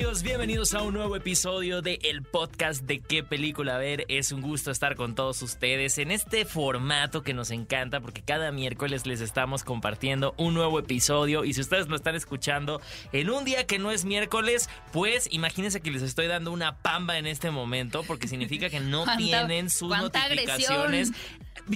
Amigos, 0.00 0.22
bienvenidos 0.22 0.72
a 0.72 0.80
un 0.80 0.94
nuevo 0.94 1.14
episodio 1.14 1.82
de 1.82 1.98
el 2.04 2.22
podcast 2.22 2.84
de 2.84 3.00
qué 3.00 3.22
película 3.22 3.76
ver. 3.76 4.06
Es 4.08 4.32
un 4.32 4.40
gusto 4.40 4.70
estar 4.70 4.96
con 4.96 5.14
todos 5.14 5.42
ustedes 5.42 5.98
en 5.98 6.10
este 6.10 6.46
formato 6.46 7.22
que 7.22 7.34
nos 7.34 7.50
encanta 7.50 8.00
porque 8.00 8.22
cada 8.22 8.50
miércoles 8.50 9.04
les 9.04 9.20
estamos 9.20 9.62
compartiendo 9.62 10.34
un 10.38 10.54
nuevo 10.54 10.78
episodio 10.78 11.44
y 11.44 11.52
si 11.52 11.60
ustedes 11.60 11.88
lo 11.88 11.96
están 11.96 12.14
escuchando 12.14 12.80
en 13.12 13.28
un 13.28 13.44
día 13.44 13.66
que 13.66 13.78
no 13.78 13.90
es 13.90 14.06
miércoles, 14.06 14.70
pues 14.90 15.28
imagínense 15.32 15.82
que 15.82 15.90
les 15.90 16.00
estoy 16.00 16.28
dando 16.28 16.50
una 16.50 16.78
pamba 16.78 17.18
en 17.18 17.26
este 17.26 17.50
momento 17.50 18.02
porque 18.04 18.26
significa 18.26 18.70
que 18.70 18.80
no 18.80 19.04
¿Cuánta- 19.04 19.18
tienen 19.22 19.68
sus 19.68 19.90
notificaciones. 19.90 21.12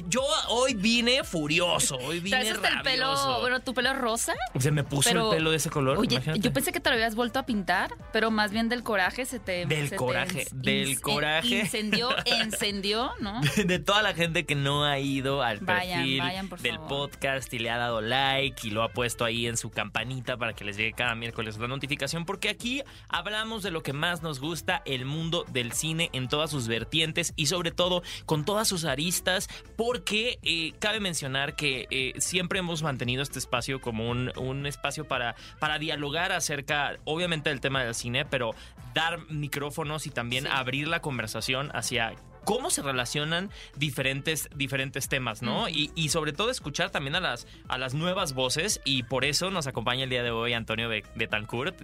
Yo 0.09 0.23
hoy 0.49 0.75
vine 0.75 1.25
furioso, 1.25 1.97
hoy 1.97 2.19
vine 2.19 2.39
Traes 2.39 2.53
hasta 2.55 2.69
el 2.69 2.83
pelo, 2.83 3.41
bueno, 3.41 3.61
tu 3.61 3.75
pelo 3.75 3.93
rosa. 3.93 4.35
Se 4.59 4.71
me 4.71 4.83
puso 4.83 5.11
pero- 5.11 5.31
el 5.31 5.37
pelo 5.37 5.51
de 5.51 5.57
ese 5.59 5.71
color. 5.71 5.99
Oye, 5.99 6.15
imagínate. 6.17 6.41
yo 6.41 6.53
pensé 6.53 6.73
que 6.73 6.81
te 6.81 6.89
lo 6.89 6.95
habías 6.95 7.15
vuelto 7.15 7.39
a 7.39 7.47
pintar, 7.47 7.95
pero 8.15 8.31
más 8.31 8.53
bien 8.53 8.69
del 8.69 8.85
coraje 8.85 9.25
se 9.25 9.41
te... 9.41 9.67
Del 9.67 9.87
se 9.87 9.91
te 9.91 9.97
coraje, 9.97 10.45
ins- 10.45 10.51
del 10.53 11.01
coraje. 11.01 11.59
Incendió, 11.63 12.11
encendió, 12.27 13.11
¿no? 13.19 13.41
de 13.57 13.79
toda 13.81 14.03
la 14.03 14.15
gente 14.15 14.47
que 14.47 14.55
no 14.55 14.85
ha 14.85 15.01
ido 15.01 15.43
al 15.43 15.59
Vayan, 15.59 15.99
perfil 15.99 16.19
vayan, 16.21 16.49
del 16.63 16.75
favor. 16.77 16.89
podcast 17.11 17.53
y 17.53 17.59
le 17.59 17.71
ha 17.71 17.77
dado 17.77 18.01
like 18.01 18.69
y 18.69 18.71
lo 18.71 18.85
ha 18.85 18.91
puesto 18.93 19.25
ahí 19.25 19.49
en 19.49 19.57
su 19.57 19.71
campanita 19.71 20.37
para 20.37 20.53
que 20.53 20.65
les 20.65 20.77
llegue 20.77 20.93
cada 20.93 21.17
miércoles 21.17 21.59
la 21.59 21.67
notificación 21.67 22.25
porque 22.25 22.51
aquí 22.51 22.85
hablamos 23.09 23.65
de 23.65 23.73
lo 23.73 23.83
que 23.83 23.93
más 23.93 24.23
nos 24.23 24.39
gusta, 24.39 24.81
el 24.87 25.07
mundo 25.07 25.45
del 25.49 25.73
cine 25.73 26.09
en 26.13 26.29
todas 26.29 26.53
sus 26.53 26.69
vertientes 26.69 27.33
y 27.35 27.47
sobre 27.47 27.73
todo 27.73 28.05
con 28.27 28.45
todas 28.45 28.69
sus 28.69 28.85
aristas 28.85 29.49
porque 29.77 30.39
eh, 30.45 30.73
cabe 30.79 31.01
mencionar 31.01 31.57
que 31.57 31.89
eh, 31.91 32.13
siempre 32.19 32.61
hemos 32.61 32.85
mantenido 32.85 33.25
este 33.25 33.41
espacio 33.41 33.81
como 33.81 34.09
un, 34.09 34.31
un 34.39 34.67
espacio 34.67 35.05
para, 35.09 35.35
para 35.59 35.81
dialogar 35.81 36.31
acerca 36.31 36.97
obviamente 37.05 37.51
del 37.51 37.61
tema 37.61 37.83
del 37.83 37.93
cine 37.93 38.04
pero 38.31 38.55
dar 38.95 39.19
micrófonos 39.31 40.07
y 40.07 40.11
también 40.11 40.45
Sí. 40.45 40.51
abrir 40.53 40.89
la 40.89 41.01
conversación 41.01 41.71
hacia 41.75 42.15
cómo 42.45 42.69
se 42.71 42.83
relacionan 42.83 43.51
diferentes, 43.77 44.49
diferentes 44.55 45.09
temas, 45.09 45.41
¿no? 45.43 45.69
Y, 45.69 45.91
y 45.95 46.11
sobre 46.11 46.33
todo 46.33 46.51
escuchar 46.51 46.91
también 46.91 47.15
a 47.17 47.21
las, 47.21 47.47
a 47.69 47.79
las 47.79 47.95
nuevas 47.95 48.35
voces 48.35 48.81
y 48.85 49.03
por 49.05 49.25
eso 49.25 49.51
nos 49.51 49.67
acompaña 49.67 50.05
el 50.05 50.11
día 50.11 50.23
de 50.23 50.31
hoy 50.31 50.53
Antonio 50.53 50.89
Be- 50.89 51.05
Betancourt. 51.15 51.75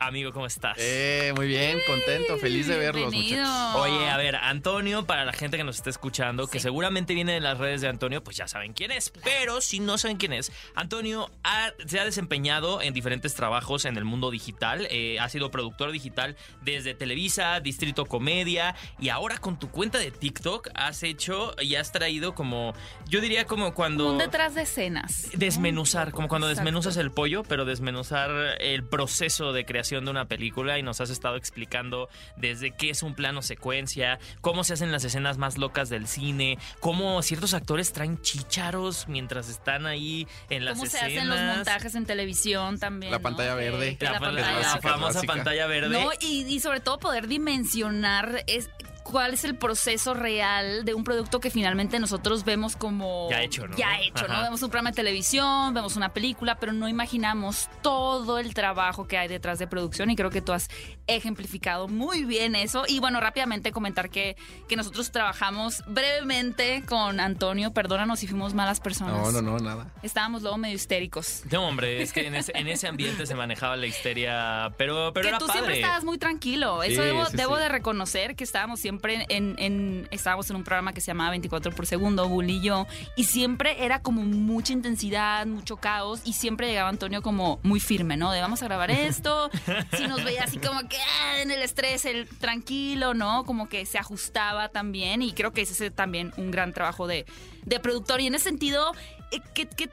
Amigo, 0.00 0.32
¿cómo 0.32 0.44
estás? 0.46 0.76
Eh, 0.78 1.32
muy 1.36 1.46
bien, 1.46 1.78
contento, 1.86 2.36
feliz 2.36 2.66
de 2.66 2.76
verlos, 2.76 3.10
Bienvenido. 3.10 3.42
muchachos. 3.46 3.76
Oye, 3.80 4.10
a 4.10 4.16
ver, 4.18 4.36
Antonio, 4.36 5.06
para 5.06 5.24
la 5.24 5.32
gente 5.32 5.56
que 5.56 5.64
nos 5.64 5.76
está 5.76 5.88
escuchando, 5.88 6.46
que 6.46 6.60
seguramente 6.60 7.14
viene 7.14 7.32
de 7.32 7.40
las 7.40 7.56
redes 7.58 7.80
de 7.80 7.88
Antonio, 7.88 8.22
pues 8.22 8.36
ya 8.36 8.46
saben 8.46 8.74
quién 8.74 8.90
es. 8.90 9.10
Pero 9.22 9.60
si 9.62 9.80
no 9.80 9.96
saben 9.96 10.18
quién 10.18 10.32
es, 10.34 10.52
Antonio 10.74 11.30
ha- 11.42 11.72
se 11.86 12.00
ha 12.00 12.04
desempeñado 12.04 12.82
en 12.82 12.92
diferentes 12.92 13.34
trabajos 13.34 13.84
en 13.86 13.96
el 13.96 14.04
mundo 14.04 14.30
digital. 14.30 14.86
eh, 14.90 15.18
ha 15.20 15.28
sido 15.28 15.50
productor 15.50 15.92
digital 15.92 16.36
desde 16.60 16.94
Televisa, 16.94 17.60
Distrito 17.60 18.04
Comedia, 18.04 18.74
y 18.98 19.08
ahora 19.08 19.38
con 19.38 19.58
tu 19.58 19.70
cuenta 19.70 19.98
de 19.98 20.10
TikTok 20.10 20.68
has 20.74 21.02
hecho 21.02 21.54
y 21.60 21.76
has 21.76 21.92
traído 21.92 22.34
como, 22.34 22.74
yo 23.08 23.20
diría 23.20 23.46
como 23.46 23.72
cuando... 23.74 24.10
Un 24.12 24.18
detrás 24.18 24.54
de 24.54 24.62
escenas. 24.62 25.28
Desmenuzar, 25.34 26.10
como 26.10 26.28
cuando 26.28 26.48
Exacto. 26.48 26.64
desmenuzas 26.66 26.96
el 26.98 27.10
pollo, 27.10 27.42
pero 27.44 27.64
desmenuzar 27.64 28.30
el 28.60 28.84
proceso 28.84 29.52
de 29.52 29.64
creación 29.64 29.83
de 29.84 30.10
una 30.10 30.24
película 30.26 30.78
y 30.78 30.82
nos 30.82 31.00
has 31.00 31.10
estado 31.10 31.36
explicando 31.36 32.08
desde 32.36 32.70
qué 32.70 32.90
es 32.90 33.02
un 33.02 33.14
plano 33.14 33.42
secuencia, 33.42 34.18
cómo 34.40 34.64
se 34.64 34.72
hacen 34.74 34.90
las 34.92 35.04
escenas 35.04 35.38
más 35.38 35.58
locas 35.58 35.88
del 35.88 36.06
cine, 36.08 36.58
cómo 36.80 37.20
ciertos 37.22 37.54
actores 37.54 37.92
traen 37.92 38.20
chícharos 38.22 39.06
mientras 39.08 39.48
están 39.48 39.86
ahí 39.86 40.26
en 40.50 40.64
las 40.64 40.78
¿Cómo 40.78 40.90
se 40.90 40.96
escenas. 40.96 41.16
hacen 41.16 41.28
los 41.28 41.56
montajes 41.56 41.94
en 41.94 42.06
televisión 42.06 42.78
también? 42.78 43.12
La 43.12 43.18
¿no? 43.18 43.22
pantalla 43.22 43.54
verde. 43.54 43.96
La, 44.00 44.12
la 44.12 44.20
pan- 44.20 44.34
pantalla 44.34 44.52
la 44.52 44.58
básica, 44.68 44.88
famosa 44.88 45.22
pantalla 45.22 45.66
verde. 45.66 45.88
No, 45.90 46.10
y, 46.20 46.42
y 46.46 46.60
sobre 46.60 46.80
todo 46.80 46.98
poder 46.98 47.28
dimensionar 47.28 48.42
es 48.46 48.70
cuál 49.04 49.34
es 49.34 49.44
el 49.44 49.54
proceso 49.56 50.14
real 50.14 50.84
de 50.84 50.94
un 50.94 51.04
producto 51.04 51.38
que 51.38 51.50
finalmente 51.50 52.00
nosotros 52.00 52.44
vemos 52.44 52.74
como 52.74 53.28
Ya 53.30 53.42
hecho, 53.42 53.68
¿no? 53.68 53.76
Ya 53.76 54.00
hecho, 54.00 54.26
¿no? 54.26 54.34
Ajá. 54.34 54.42
Vemos 54.44 54.62
un 54.62 54.70
programa 54.70 54.90
de 54.90 54.96
televisión, 54.96 55.72
vemos 55.74 55.94
una 55.96 56.12
película, 56.12 56.58
pero 56.58 56.72
no 56.72 56.88
imaginamos 56.88 57.68
todo 57.82 58.38
el 58.38 58.54
trabajo 58.54 59.06
que 59.06 59.18
hay 59.18 59.28
detrás 59.28 59.58
de 59.58 59.66
producción 59.66 60.10
y 60.10 60.16
creo 60.16 60.30
que 60.30 60.40
tú 60.40 60.52
has 60.52 60.68
ejemplificado 61.06 61.86
muy 61.86 62.24
bien 62.24 62.54
eso. 62.56 62.84
Y 62.88 62.98
bueno, 62.98 63.20
rápidamente 63.20 63.72
comentar 63.72 64.08
que, 64.10 64.36
que 64.68 64.76
nosotros 64.76 65.12
trabajamos 65.12 65.82
brevemente 65.86 66.82
con 66.88 67.20
Antonio, 67.20 67.72
perdónanos 67.72 68.18
si 68.20 68.26
fuimos 68.26 68.54
malas 68.54 68.80
personas. 68.80 69.14
No, 69.14 69.30
no, 69.30 69.42
no, 69.42 69.58
nada. 69.58 69.92
Estábamos 70.02 70.42
luego 70.42 70.56
medio 70.56 70.74
histéricos. 70.76 71.42
No, 71.52 71.68
hombre, 71.68 72.02
es 72.02 72.12
que 72.12 72.26
en 72.26 72.34
ese, 72.34 72.52
en 72.54 72.68
ese 72.68 72.88
ambiente 72.88 73.26
se 73.26 73.34
manejaba 73.34 73.76
la 73.76 73.86
histeria, 73.86 74.72
pero, 74.78 75.12
pero 75.12 75.24
que 75.24 75.28
era 75.28 75.38
tú 75.38 75.46
padre. 75.46 75.60
siempre 75.60 75.80
estabas 75.80 76.04
muy 76.04 76.16
tranquilo. 76.18 76.82
Eso 76.82 77.02
Sí, 77.02 77.06
debo, 77.08 77.26
sí, 77.26 77.36
debo 77.36 77.56
sí. 77.56 77.62
de 77.62 77.68
reconocer 77.68 78.34
que 78.34 78.44
estábamos 78.44 78.80
siempre 78.80 78.94
en- 79.10 80.08
estábamos 80.10 80.48
en 80.50 80.56
un 80.56 80.64
programa 80.64 80.92
que 80.92 81.00
se 81.00 81.08
llamaba 81.08 81.30
24 81.30 81.72
por 81.72 81.86
segundo, 81.86 82.28
Bull 82.28 82.48
y 82.50 82.60
yo, 82.60 82.86
y 83.16 83.24
siempre 83.24 83.84
era 83.84 84.00
como 84.02 84.22
mucha 84.22 84.72
intensidad, 84.72 85.46
mucho 85.46 85.76
caos, 85.76 86.20
y 86.24 86.32
siempre 86.34 86.68
llegaba 86.68 86.88
Antonio 86.88 87.22
como 87.22 87.58
muy 87.62 87.80
firme, 87.80 88.16
¿no? 88.16 88.32
De 88.32 88.40
vamos 88.40 88.62
a 88.62 88.66
grabar 88.66 88.90
esto. 88.90 89.50
si 89.96 90.06
nos 90.06 90.24
veía 90.24 90.44
así 90.44 90.58
como 90.58 90.80
que 90.88 90.96
ah, 90.96 91.40
en 91.42 91.50
el 91.50 91.62
estrés, 91.62 92.04
el 92.04 92.28
tranquilo, 92.28 93.14
¿no? 93.14 93.44
Como 93.44 93.68
que 93.68 93.86
se 93.86 93.98
ajustaba 93.98 94.68
también, 94.68 95.22
y 95.22 95.32
creo 95.32 95.52
que 95.52 95.62
ese 95.62 95.86
es 95.86 95.94
también 95.94 96.32
un 96.36 96.50
gran 96.50 96.72
trabajo 96.72 97.06
de, 97.06 97.26
de 97.64 97.80
productor. 97.80 98.20
Y 98.20 98.26
en 98.26 98.34
ese 98.34 98.44
sentido, 98.44 98.92
eh, 99.32 99.40
que, 99.54 99.90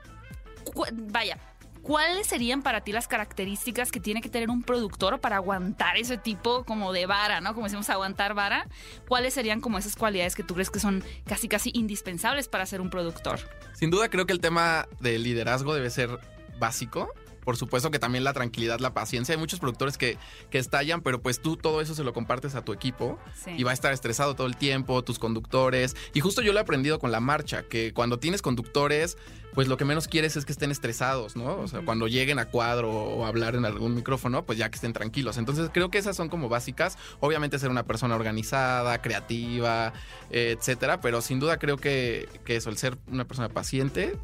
vaya. 0.93 1.37
¿Cuáles 1.81 2.27
serían 2.27 2.61
para 2.61 2.81
ti 2.81 2.91
las 2.91 3.07
características 3.07 3.91
que 3.91 3.99
tiene 3.99 4.21
que 4.21 4.29
tener 4.29 4.49
un 4.49 4.61
productor 4.61 5.19
para 5.19 5.37
aguantar 5.37 5.97
ese 5.97 6.17
tipo 6.17 6.63
como 6.63 6.93
de 6.93 7.05
vara, 7.07 7.41
¿no? 7.41 7.53
Como 7.53 7.65
decimos, 7.65 7.89
aguantar 7.89 8.33
vara. 8.33 8.67
¿Cuáles 9.07 9.33
serían 9.33 9.61
como 9.61 9.77
esas 9.77 9.95
cualidades 9.95 10.35
que 10.35 10.43
tú 10.43 10.53
crees 10.53 10.69
que 10.69 10.79
son 10.79 11.03
casi, 11.25 11.47
casi 11.47 11.71
indispensables 11.73 12.47
para 12.47 12.65
ser 12.65 12.81
un 12.81 12.89
productor? 12.89 13.39
Sin 13.73 13.89
duda 13.89 14.09
creo 14.09 14.25
que 14.25 14.33
el 14.33 14.41
tema 14.41 14.87
del 14.99 15.23
liderazgo 15.23 15.73
debe 15.73 15.89
ser 15.89 16.19
básico. 16.59 17.11
Por 17.43 17.57
supuesto 17.57 17.91
que 17.91 17.99
también 17.99 18.23
la 18.23 18.33
tranquilidad, 18.33 18.79
la 18.79 18.93
paciencia. 18.93 19.33
Hay 19.33 19.39
muchos 19.39 19.59
productores 19.59 19.97
que, 19.97 20.17
que 20.49 20.57
estallan, 20.59 21.01
pero 21.01 21.21
pues 21.21 21.41
tú 21.41 21.57
todo 21.57 21.81
eso 21.81 21.95
se 21.95 22.03
lo 22.03 22.13
compartes 22.13 22.55
a 22.55 22.63
tu 22.63 22.71
equipo 22.73 23.19
Sí. 23.43 23.51
y 23.57 23.63
va 23.63 23.71
a 23.71 23.73
estar 23.73 23.91
estresado 23.93 24.35
todo 24.35 24.47
el 24.47 24.55
tiempo, 24.57 25.03
tus 25.03 25.17
conductores. 25.19 25.95
Y 26.13 26.19
justo 26.19 26.41
yo 26.41 26.53
lo 26.53 26.59
he 26.59 26.61
aprendido 26.61 26.99
con 26.99 27.11
la 27.11 27.19
marcha, 27.19 27.63
que 27.63 27.93
cuando 27.93 28.19
tienes 28.19 28.41
conductores, 28.41 29.17
pues 29.53 29.67
lo 29.67 29.75
que 29.75 29.83
menos 29.83 30.07
quieres 30.07 30.37
es 30.37 30.45
que 30.45 30.51
estén 30.53 30.71
estresados, 30.71 31.35
¿no? 31.35 31.57
O 31.57 31.67
sea, 31.67 31.81
cuando 31.83 32.07
lleguen 32.07 32.39
a 32.39 32.45
cuadro 32.45 32.89
o 32.93 33.25
hablar 33.25 33.55
en 33.55 33.65
algún 33.65 33.95
micrófono, 33.95 34.45
pues 34.45 34.57
ya 34.57 34.69
que 34.69 34.75
estén 34.75 34.93
tranquilos. 34.93 35.37
Entonces 35.37 35.69
creo 35.73 35.89
que 35.89 35.97
esas 35.97 36.15
son 36.15 36.29
como 36.29 36.47
básicas. 36.47 36.97
Obviamente 37.19 37.59
ser 37.59 37.69
una 37.69 37.83
persona 37.83 38.15
organizada, 38.15 39.01
creativa, 39.01 39.91
eh, 40.29 40.55
etcétera. 40.57 41.01
Pero 41.01 41.19
sin 41.21 41.39
duda 41.39 41.57
creo 41.57 41.75
que, 41.77 42.29
que 42.45 42.55
eso, 42.55 42.69
el 42.69 42.77
ser 42.77 42.97
una 43.07 43.25
persona 43.25 43.49
paciente, 43.49 44.15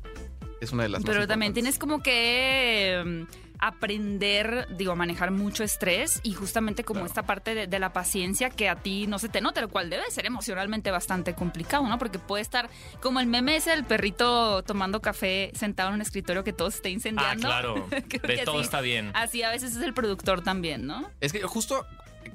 es 0.61 0.71
una 0.71 0.83
de 0.83 0.89
las 0.89 1.01
más 1.03 1.09
Pero 1.09 1.27
también 1.27 1.53
tienes 1.53 1.77
como 1.79 2.01
que 2.03 3.03
mm, 3.05 3.57
aprender, 3.59 4.67
digo, 4.77 4.91
a 4.91 4.95
manejar 4.95 5.31
mucho 5.31 5.63
estrés 5.63 6.19
y 6.23 6.33
justamente 6.33 6.83
como 6.83 6.99
Claro. 7.01 7.07
esta 7.07 7.23
parte 7.23 7.55
de, 7.55 7.67
de 7.67 7.79
la 7.79 7.93
paciencia 7.93 8.49
que 8.49 8.69
a 8.69 8.75
ti 8.75 9.07
no 9.07 9.19
se 9.19 9.29
te 9.29 9.41
nota, 9.41 9.61
lo 9.61 9.69
cual 9.69 9.89
debe 9.89 10.03
ser 10.11 10.25
emocionalmente 10.25 10.91
bastante 10.91 11.33
complicado, 11.35 11.87
¿no? 11.87 11.97
Porque 11.97 12.19
puede 12.19 12.41
estar 12.41 12.69
como 13.01 13.19
el 13.19 13.27
meme 13.27 13.55
ese 13.57 13.71
del 13.71 13.83
perrito 13.85 14.63
tomando 14.63 15.01
café 15.01 15.51
sentado 15.55 15.89
en 15.89 15.95
un 15.95 16.01
escritorio 16.01 16.43
que 16.43 16.53
todo 16.53 16.69
se 16.71 16.77
esté 16.77 16.89
Ah, 16.89 16.91
incendiando. 16.91 17.47
claro. 17.47 17.87
Creo 18.09 18.37
De 18.37 18.43
todo 18.45 18.55
así- 18.59 18.65
está 18.65 18.81
bien. 18.81 19.11
Así 19.13 19.43
a 19.43 19.49
veces 19.51 19.75
es 19.75 19.81
el 19.83 19.93
productor 19.93 20.41
también, 20.41 20.85
¿no? 20.87 21.09
Es 21.21 21.31
que 21.33 21.41
justo 21.43 21.85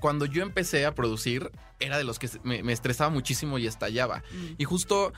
cuando 0.01 0.25
yo 0.27 0.43
empecé 0.43 0.87
a 0.87 0.95
producir, 0.95 1.51
era 1.79 1.99
de 1.99 2.05
los 2.05 2.19
que 2.19 2.29
me, 2.45 2.63
me 2.63 2.73
estresaba 2.73 3.11
muchísimo 3.11 3.59
y 3.59 3.67
estallaba. 3.67 4.23
Mm. 4.33 4.47
Y 4.59 4.65
justo 4.65 5.13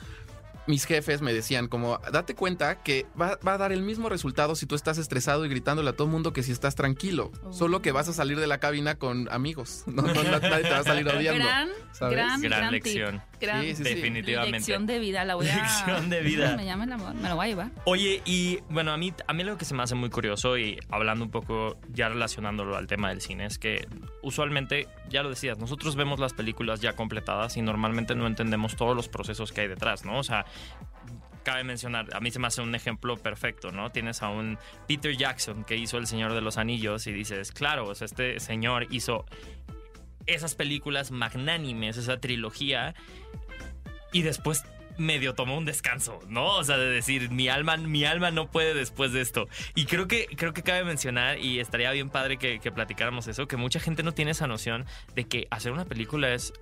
mis 0.67 0.85
jefes 0.85 1.21
me 1.21 1.33
decían 1.33 1.67
como, 1.67 1.99
date 2.11 2.35
cuenta 2.35 2.81
que 2.83 3.05
va, 3.19 3.37
va 3.45 3.53
a 3.53 3.57
dar 3.57 3.71
el 3.71 3.81
mismo 3.81 4.09
resultado 4.09 4.55
si 4.55 4.65
tú 4.65 4.75
estás 4.75 4.97
estresado 4.97 5.45
y 5.45 5.49
gritándole 5.49 5.89
a 5.89 5.93
todo 5.93 6.05
el 6.07 6.11
mundo 6.11 6.33
que 6.33 6.43
si 6.43 6.51
estás 6.51 6.75
tranquilo. 6.75 7.31
Oh. 7.43 7.53
Solo 7.53 7.81
que 7.81 7.91
vas 7.91 8.07
a 8.07 8.13
salir 8.13 8.39
de 8.39 8.47
la 8.47 8.59
cabina 8.59 8.95
con 8.95 9.27
amigos. 9.31 9.83
No, 9.95 10.01
nadie 10.01 10.63
te 10.63 10.69
va 10.69 10.79
a 10.79 10.83
salir 10.83 11.07
odiando. 11.07 11.43
Gran, 11.45 11.69
¿sabes? 11.93 12.15
gran, 12.15 12.41
Gran 12.41 12.61
gran 12.61 12.71
lección. 12.71 13.21
tip. 13.31 13.34
Gran 13.39 13.61
Sí, 13.61 13.75
sí. 13.75 13.83
Definitivamente. 13.83 14.57
lección 14.57 14.85
de 14.85 14.99
vida. 14.99 15.25
La 15.25 15.35
voy 15.35 15.47
a... 15.47 15.55
Lección 15.55 16.09
de 16.09 16.21
vida. 16.21 16.55
Me 16.57 16.65
llama 16.65 16.85
la 16.85 16.97
me 16.97 17.29
lo 17.29 17.35
voy 17.35 17.45
a 17.45 17.49
llevar. 17.49 17.71
Oye, 17.85 18.21
y 18.25 18.59
bueno, 18.69 18.91
a 18.91 18.97
mí, 18.97 19.13
a 19.27 19.33
mí 19.33 19.43
lo 19.43 19.57
que 19.57 19.65
se 19.65 19.73
me 19.73 19.83
hace 19.83 19.95
muy 19.95 20.09
curioso 20.09 20.57
y 20.57 20.79
hablando 20.89 21.25
un 21.25 21.31
poco, 21.31 21.77
ya 21.89 22.09
relacionándolo 22.09 22.75
al 22.75 22.87
tema 22.87 23.09
del 23.09 23.21
cine, 23.21 23.45
es 23.45 23.59
que 23.59 23.87
usualmente, 24.21 24.87
ya 25.09 25.23
lo 25.23 25.29
decías, 25.29 25.57
nosotros 25.57 25.95
vemos 25.95 26.19
las 26.19 26.33
películas 26.33 26.81
ya 26.81 26.93
completadas 26.93 27.57
y 27.57 27.61
normalmente 27.61 28.15
no 28.15 28.27
entendemos 28.27 28.75
todos 28.75 28.95
los 28.95 29.09
procesos 29.09 29.51
que 29.51 29.61
hay 29.61 29.67
detrás, 29.67 30.05
¿no? 30.05 30.17
O 30.19 30.23
sea, 30.23 30.45
cabe 31.45 31.63
mencionar, 31.63 32.07
a 32.13 32.19
mí 32.19 32.31
se 32.31 32.39
me 32.39 32.47
hace 32.47 32.61
un 32.61 32.75
ejemplo 32.75 33.15
perfecto, 33.17 33.71
¿no? 33.71 33.91
Tienes 33.91 34.21
a 34.23 34.29
un 34.29 34.57
Peter 34.87 35.15
Jackson 35.15 35.63
que 35.63 35.77
hizo 35.77 35.97
El 35.97 36.07
Señor 36.07 36.33
de 36.33 36.41
los 36.41 36.57
Anillos 36.57 37.07
y 37.07 37.13
dices, 37.13 37.51
claro, 37.51 37.87
o 37.87 37.95
sea, 37.95 38.05
este 38.05 38.39
señor 38.39 38.87
hizo 38.89 39.25
esas 40.27 40.55
películas 40.55 41.11
magnánimes, 41.11 41.97
esa 41.97 42.19
trilogía, 42.19 42.95
y 44.11 44.21
después 44.21 44.63
medio 44.97 45.33
tomó 45.33 45.57
un 45.57 45.65
descanso, 45.65 46.19
¿no? 46.27 46.55
O 46.55 46.63
sea, 46.63 46.77
de 46.77 46.89
decir, 46.89 47.29
mi 47.29 47.49
alma, 47.49 47.77
mi 47.77 48.05
alma 48.05 48.31
no 48.31 48.49
puede 48.49 48.73
después 48.73 49.11
de 49.11 49.21
esto. 49.21 49.47
Y 49.75 49.85
creo 49.85 50.07
que, 50.07 50.27
creo 50.27 50.53
que 50.53 50.63
cabe 50.63 50.83
mencionar, 50.83 51.39
y 51.39 51.59
estaría 51.59 51.91
bien 51.91 52.09
padre 52.09 52.37
que, 52.37 52.59
que 52.59 52.71
platicáramos 52.71 53.27
eso, 53.27 53.47
que 53.47 53.57
mucha 53.57 53.79
gente 53.79 54.03
no 54.03 54.13
tiene 54.13 54.31
esa 54.31 54.47
noción 54.47 54.85
de 55.15 55.25
que 55.25 55.47
hacer 55.51 55.71
una 55.71 55.85
película 55.85 56.33
es 56.33 56.53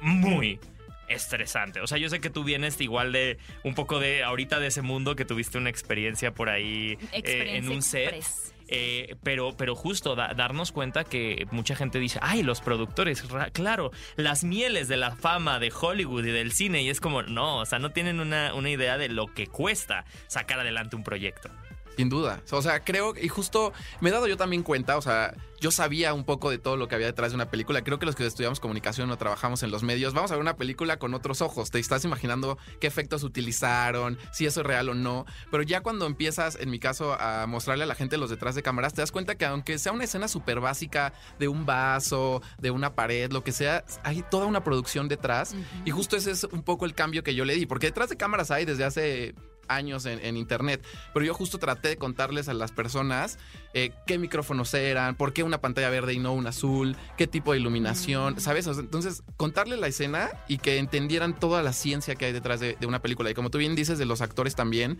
muy 0.00 0.60
estresante. 1.08 1.80
O 1.80 1.86
sea, 1.86 1.98
yo 1.98 2.08
sé 2.08 2.20
que 2.20 2.30
tú 2.30 2.44
vienes 2.44 2.80
igual 2.80 3.12
de 3.12 3.38
un 3.64 3.74
poco 3.74 3.98
de 3.98 4.22
ahorita 4.22 4.60
de 4.60 4.68
ese 4.68 4.82
mundo 4.82 5.16
que 5.16 5.24
tuviste 5.24 5.58
una 5.58 5.70
experiencia 5.70 6.34
por 6.34 6.50
ahí 6.50 6.98
eh, 7.12 7.56
en 7.56 7.68
un 7.68 7.82
set. 7.82 8.14
Express. 8.14 8.54
Eh, 8.68 9.16
pero, 9.22 9.56
pero 9.56 9.74
justo 9.74 10.14
da- 10.14 10.34
darnos 10.34 10.72
cuenta 10.72 11.04
que 11.04 11.46
mucha 11.50 11.74
gente 11.74 11.98
dice, 11.98 12.18
ay, 12.22 12.42
los 12.42 12.60
productores, 12.60 13.24
claro, 13.52 13.90
las 14.16 14.44
mieles 14.44 14.88
de 14.88 14.96
la 14.98 15.16
fama 15.16 15.58
de 15.58 15.72
Hollywood 15.78 16.24
y 16.26 16.30
del 16.30 16.52
cine. 16.52 16.82
Y 16.82 16.90
es 16.90 17.00
como, 17.00 17.22
no, 17.22 17.58
o 17.58 17.66
sea, 17.66 17.78
no 17.78 17.90
tienen 17.90 18.20
una, 18.20 18.54
una 18.54 18.70
idea 18.70 18.98
de 18.98 19.08
lo 19.08 19.26
que 19.26 19.46
cuesta 19.46 20.04
sacar 20.26 20.60
adelante 20.60 20.96
un 20.96 21.02
proyecto. 21.04 21.50
Sin 21.98 22.08
duda. 22.08 22.44
O 22.52 22.62
sea, 22.62 22.84
creo, 22.84 23.12
y 23.20 23.26
justo 23.26 23.72
me 24.00 24.10
he 24.10 24.12
dado 24.12 24.28
yo 24.28 24.36
también 24.36 24.62
cuenta, 24.62 24.96
o 24.96 25.02
sea, 25.02 25.34
yo 25.58 25.72
sabía 25.72 26.14
un 26.14 26.22
poco 26.22 26.48
de 26.48 26.58
todo 26.58 26.76
lo 26.76 26.86
que 26.86 26.94
había 26.94 27.08
detrás 27.08 27.32
de 27.32 27.34
una 27.34 27.50
película. 27.50 27.82
Creo 27.82 27.98
que 27.98 28.06
los 28.06 28.14
que 28.14 28.24
estudiamos 28.24 28.60
comunicación 28.60 29.10
o 29.10 29.18
trabajamos 29.18 29.64
en 29.64 29.72
los 29.72 29.82
medios, 29.82 30.14
vamos 30.14 30.30
a 30.30 30.34
ver 30.34 30.40
una 30.40 30.56
película 30.56 31.00
con 31.00 31.12
otros 31.12 31.42
ojos. 31.42 31.72
Te 31.72 31.80
estás 31.80 32.04
imaginando 32.04 32.56
qué 32.78 32.86
efectos 32.86 33.24
utilizaron, 33.24 34.16
si 34.32 34.46
eso 34.46 34.60
es 34.60 34.66
real 34.68 34.90
o 34.90 34.94
no. 34.94 35.26
Pero 35.50 35.64
ya 35.64 35.80
cuando 35.80 36.06
empiezas, 36.06 36.54
en 36.60 36.70
mi 36.70 36.78
caso, 36.78 37.16
a 37.18 37.48
mostrarle 37.48 37.82
a 37.82 37.88
la 37.88 37.96
gente 37.96 38.16
los 38.16 38.30
detrás 38.30 38.54
de 38.54 38.62
cámaras, 38.62 38.94
te 38.94 39.00
das 39.00 39.10
cuenta 39.10 39.34
que 39.34 39.46
aunque 39.46 39.76
sea 39.80 39.90
una 39.90 40.04
escena 40.04 40.28
súper 40.28 40.60
básica 40.60 41.12
de 41.40 41.48
un 41.48 41.66
vaso, 41.66 42.42
de 42.58 42.70
una 42.70 42.94
pared, 42.94 43.32
lo 43.32 43.42
que 43.42 43.50
sea, 43.50 43.84
hay 44.04 44.22
toda 44.30 44.46
una 44.46 44.62
producción 44.62 45.08
detrás. 45.08 45.56
Y 45.84 45.90
justo 45.90 46.16
ese 46.16 46.30
es 46.30 46.44
un 46.44 46.62
poco 46.62 46.84
el 46.84 46.94
cambio 46.94 47.24
que 47.24 47.34
yo 47.34 47.44
le 47.44 47.56
di. 47.56 47.66
Porque 47.66 47.86
detrás 47.86 48.08
de 48.08 48.16
cámaras 48.16 48.52
hay 48.52 48.64
desde 48.64 48.84
hace 48.84 49.34
años 49.68 50.06
en, 50.06 50.24
en 50.24 50.36
internet, 50.36 50.84
pero 51.14 51.24
yo 51.24 51.34
justo 51.34 51.58
traté 51.58 51.88
de 51.88 51.96
contarles 51.96 52.48
a 52.48 52.54
las 52.54 52.72
personas 52.72 53.38
eh, 53.74 53.92
qué 54.06 54.18
micrófonos 54.18 54.72
eran, 54.74 55.14
por 55.14 55.32
qué 55.32 55.42
una 55.42 55.60
pantalla 55.60 55.90
verde 55.90 56.14
y 56.14 56.18
no 56.18 56.32
una 56.32 56.50
azul, 56.50 56.96
qué 57.16 57.26
tipo 57.26 57.52
de 57.52 57.58
iluminación, 57.58 58.40
¿sabes? 58.40 58.66
Entonces, 58.66 59.22
contarles 59.36 59.78
la 59.78 59.86
escena 59.86 60.30
y 60.48 60.58
que 60.58 60.78
entendieran 60.78 61.38
toda 61.38 61.62
la 61.62 61.72
ciencia 61.72 62.14
que 62.14 62.26
hay 62.26 62.32
detrás 62.32 62.60
de, 62.60 62.76
de 62.80 62.86
una 62.86 63.00
película. 63.00 63.30
Y 63.30 63.34
como 63.34 63.50
tú 63.50 63.58
bien 63.58 63.74
dices, 63.74 63.98
de 63.98 64.06
los 64.06 64.20
actores 64.20 64.54
también. 64.54 64.98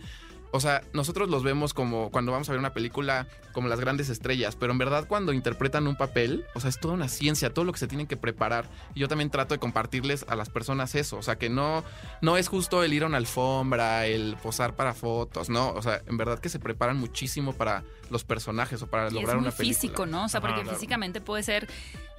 O 0.51 0.59
sea, 0.59 0.81
nosotros 0.93 1.29
los 1.29 1.43
vemos 1.43 1.73
como 1.75 2.09
cuando 2.09 2.31
vamos 2.31 2.49
a 2.49 2.53
ver 2.53 2.59
una 2.59 2.73
película 2.73 3.27
como 3.53 3.67
las 3.67 3.79
grandes 3.79 4.09
estrellas, 4.09 4.55
pero 4.55 4.71
en 4.71 4.79
verdad 4.79 5.05
cuando 5.07 5.31
interpretan 5.31 5.85
un 5.87 5.95
papel, 5.95 6.43
o 6.55 6.59
sea, 6.59 6.69
es 6.69 6.79
toda 6.79 6.95
una 6.95 7.07
ciencia, 7.07 7.53
todo 7.53 7.65
lo 7.65 7.71
que 7.71 7.77
se 7.79 7.87
tienen 7.87 8.07
que 8.07 8.17
preparar. 8.17 8.65
Y 8.95 8.99
yo 9.01 9.07
también 9.07 9.29
trato 9.29 9.53
de 9.53 9.59
compartirles 9.59 10.25
a 10.27 10.35
las 10.35 10.49
personas 10.49 10.95
eso, 10.95 11.17
o 11.17 11.21
sea, 11.21 11.37
que 11.37 11.49
no, 11.49 11.83
no 12.21 12.35
es 12.37 12.47
justo 12.47 12.83
el 12.83 12.93
ir 12.93 13.03
a 13.03 13.07
una 13.07 13.17
alfombra, 13.17 14.05
el 14.07 14.37
posar 14.41 14.75
para 14.75 14.93
fotos, 14.95 15.49
no, 15.49 15.69
o 15.69 15.81
sea, 15.83 16.01
en 16.07 16.17
verdad 16.17 16.39
que 16.39 16.49
se 16.49 16.59
preparan 16.59 16.97
muchísimo 16.97 17.53
para 17.53 17.83
los 18.09 18.23
personajes 18.23 18.81
o 18.81 18.87
para 18.87 19.09
Y 19.09 19.13
lograr 19.13 19.35
es 19.37 19.41
muy 19.41 19.47
una 19.49 19.55
película. 19.55 19.79
físico, 19.81 20.05
¿no? 20.07 20.25
O 20.25 20.29
sea, 20.29 20.39
Ajá, 20.39 20.47
porque 20.47 20.61
claro. 20.63 20.77
físicamente 20.77 21.21
puede 21.21 21.43
ser 21.43 21.67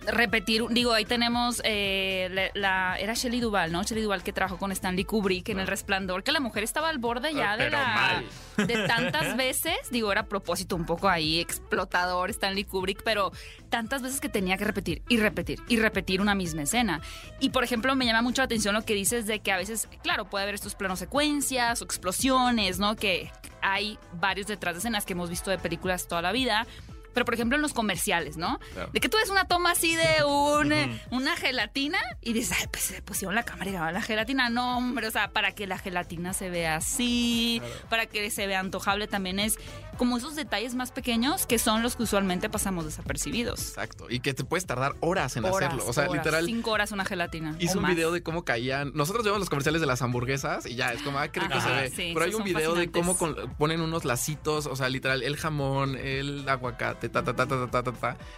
repetir, 0.06 0.64
digo, 0.70 0.92
ahí 0.92 1.04
tenemos 1.04 1.60
eh, 1.64 2.28
la, 2.54 2.60
la- 2.94 2.98
era 2.98 3.12
Shelley 3.14 3.40
Duvall, 3.40 3.70
¿no? 3.72 3.82
Shelley 3.82 4.02
Duvall 4.04 4.22
que 4.22 4.32
trabajó 4.32 4.56
con 4.56 4.72
Stanley 4.72 5.04
Kubrick 5.04 5.48
en 5.50 5.60
El 5.60 5.66
Resplandor, 5.66 6.22
que 6.22 6.32
la 6.32 6.40
mujer 6.40 6.62
estaba 6.64 6.88
al 6.88 6.98
borde 6.98 7.34
ya 7.34 7.52
Ah, 7.52 7.56
de 7.56 7.64
pero 7.64 7.76
la 7.78 7.84
mal. 7.94 8.19
De 8.56 8.86
tantas 8.86 9.36
veces, 9.36 9.76
digo, 9.90 10.10
era 10.12 10.22
a 10.22 10.26
propósito 10.26 10.76
un 10.76 10.86
poco 10.86 11.08
ahí 11.08 11.40
explotador 11.40 12.30
Stanley 12.30 12.64
Kubrick, 12.64 13.02
pero 13.02 13.32
tantas 13.68 14.02
veces 14.02 14.20
que 14.20 14.28
tenía 14.28 14.56
que 14.56 14.64
repetir 14.64 15.02
y 15.08 15.16
repetir 15.16 15.60
y 15.68 15.76
repetir 15.76 16.20
una 16.20 16.34
misma 16.34 16.62
escena. 16.62 17.00
Y 17.40 17.50
por 17.50 17.64
ejemplo, 17.64 17.94
me 17.96 18.06
llama 18.06 18.22
mucho 18.22 18.42
la 18.42 18.46
atención 18.46 18.74
lo 18.74 18.82
que 18.84 18.94
dices 18.94 19.26
de 19.26 19.40
que 19.40 19.52
a 19.52 19.56
veces, 19.56 19.88
claro, 20.02 20.28
puede 20.28 20.44
haber 20.44 20.54
estos 20.54 20.74
planos 20.74 20.98
secuencias 20.98 21.80
o 21.82 21.84
explosiones, 21.84 22.78
¿no? 22.78 22.96
Que 22.96 23.30
hay 23.62 23.98
varios 24.14 24.46
detrás 24.46 24.74
de 24.74 24.78
escenas 24.78 25.04
que 25.04 25.12
hemos 25.12 25.30
visto 25.30 25.50
de 25.50 25.58
películas 25.58 26.08
toda 26.08 26.22
la 26.22 26.32
vida. 26.32 26.66
Pero, 27.12 27.24
por 27.24 27.34
ejemplo, 27.34 27.56
en 27.56 27.62
los 27.62 27.72
comerciales, 27.72 28.36
¿no? 28.36 28.58
Claro. 28.74 28.90
De 28.92 29.00
que 29.00 29.08
tú 29.08 29.16
ves 29.16 29.28
una 29.30 29.44
toma 29.46 29.72
así 29.72 29.96
de 29.96 30.24
un, 30.24 30.72
eh, 30.72 31.02
una 31.10 31.36
gelatina 31.36 31.98
y 32.20 32.32
dices, 32.32 32.56
ay, 32.60 32.66
pues 32.70 32.84
se 32.84 33.02
pusieron 33.02 33.34
la 33.34 33.42
cámara 33.44 33.68
y 33.70 33.72
grabaron 33.72 33.94
la 33.94 34.02
gelatina. 34.02 34.48
No, 34.50 34.78
hombre, 34.78 35.06
o 35.06 35.10
sea, 35.10 35.30
para 35.30 35.52
que 35.52 35.66
la 35.66 35.78
gelatina 35.78 36.32
se 36.32 36.50
vea 36.50 36.76
así, 36.76 37.60
para 37.88 38.06
que 38.06 38.30
se 38.30 38.46
vea 38.46 38.60
antojable 38.60 39.06
también 39.08 39.38
es 39.40 39.58
como 39.96 40.16
esos 40.16 40.34
detalles 40.34 40.74
más 40.74 40.92
pequeños 40.92 41.46
que 41.46 41.58
son 41.58 41.82
los 41.82 41.96
que 41.96 42.04
usualmente 42.04 42.48
pasamos 42.48 42.84
desapercibidos. 42.86 43.60
Exacto, 43.68 44.06
y 44.08 44.20
que 44.20 44.32
te 44.34 44.44
puedes 44.44 44.64
tardar 44.66 44.94
horas 45.00 45.36
en 45.36 45.44
Horas, 45.44 45.56
hacerlo. 45.68 45.84
O 45.86 45.92
sea, 45.92 46.04
horas, 46.08 46.24
literal, 46.24 46.46
Cinco 46.46 46.70
horas 46.70 46.92
una 46.92 47.04
gelatina. 47.04 47.56
O 47.70 47.72
un 47.76 47.82
más. 47.82 47.94
video 47.94 48.10
de 48.12 48.22
cómo 48.22 48.44
caían. 48.44 48.92
Nosotros 48.94 49.24
vemos 49.24 49.40
los 49.40 49.50
comerciales 49.50 49.80
de 49.80 49.86
las 49.86 50.00
hamburguesas 50.02 50.66
y 50.66 50.74
ya 50.74 50.92
es 50.92 51.02
como, 51.02 51.18
ah, 51.18 51.26
rico 51.26 51.46
Ajá, 51.50 51.60
se 51.60 51.74
ve. 51.82 51.88
sí, 51.90 52.10
Pero 52.14 52.24
hay 52.24 52.34
un 52.34 52.44
video 52.44 52.74
de 52.74 52.90
cómo 52.90 53.16
con- 53.16 53.36
ponen 53.58 53.80
unos 53.80 54.04
lacitos, 54.04 54.66
o 54.66 54.76
sea, 54.76 54.88
literal, 54.88 55.22
el 55.22 55.36
jamón, 55.36 55.96
el 55.96 56.48
aguacate, 56.48 56.99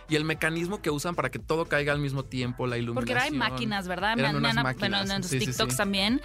y 0.09 0.17
el 0.17 0.25
mecanismo 0.25 0.81
que 0.81 0.91
usan 0.91 1.15
para 1.15 1.31
que 1.31 1.39
todo 1.39 1.67
caiga 1.67 1.93
al 1.93 1.99
mismo 1.99 2.25
tiempo, 2.25 2.67
la 2.67 2.77
iluminación. 2.77 2.95
Porque 2.95 3.13
ahora 3.13 3.25
hay 3.25 3.31
máquinas, 3.31 3.89
¿verdad? 3.89 4.19
Eran 4.19 4.37
unas 4.37 4.55
máquinas. 4.55 5.01
Bueno, 5.01 5.15
en 5.15 5.23
los 5.23 5.31
sí, 5.31 5.39
TikToks 5.39 5.77
también 5.77 6.21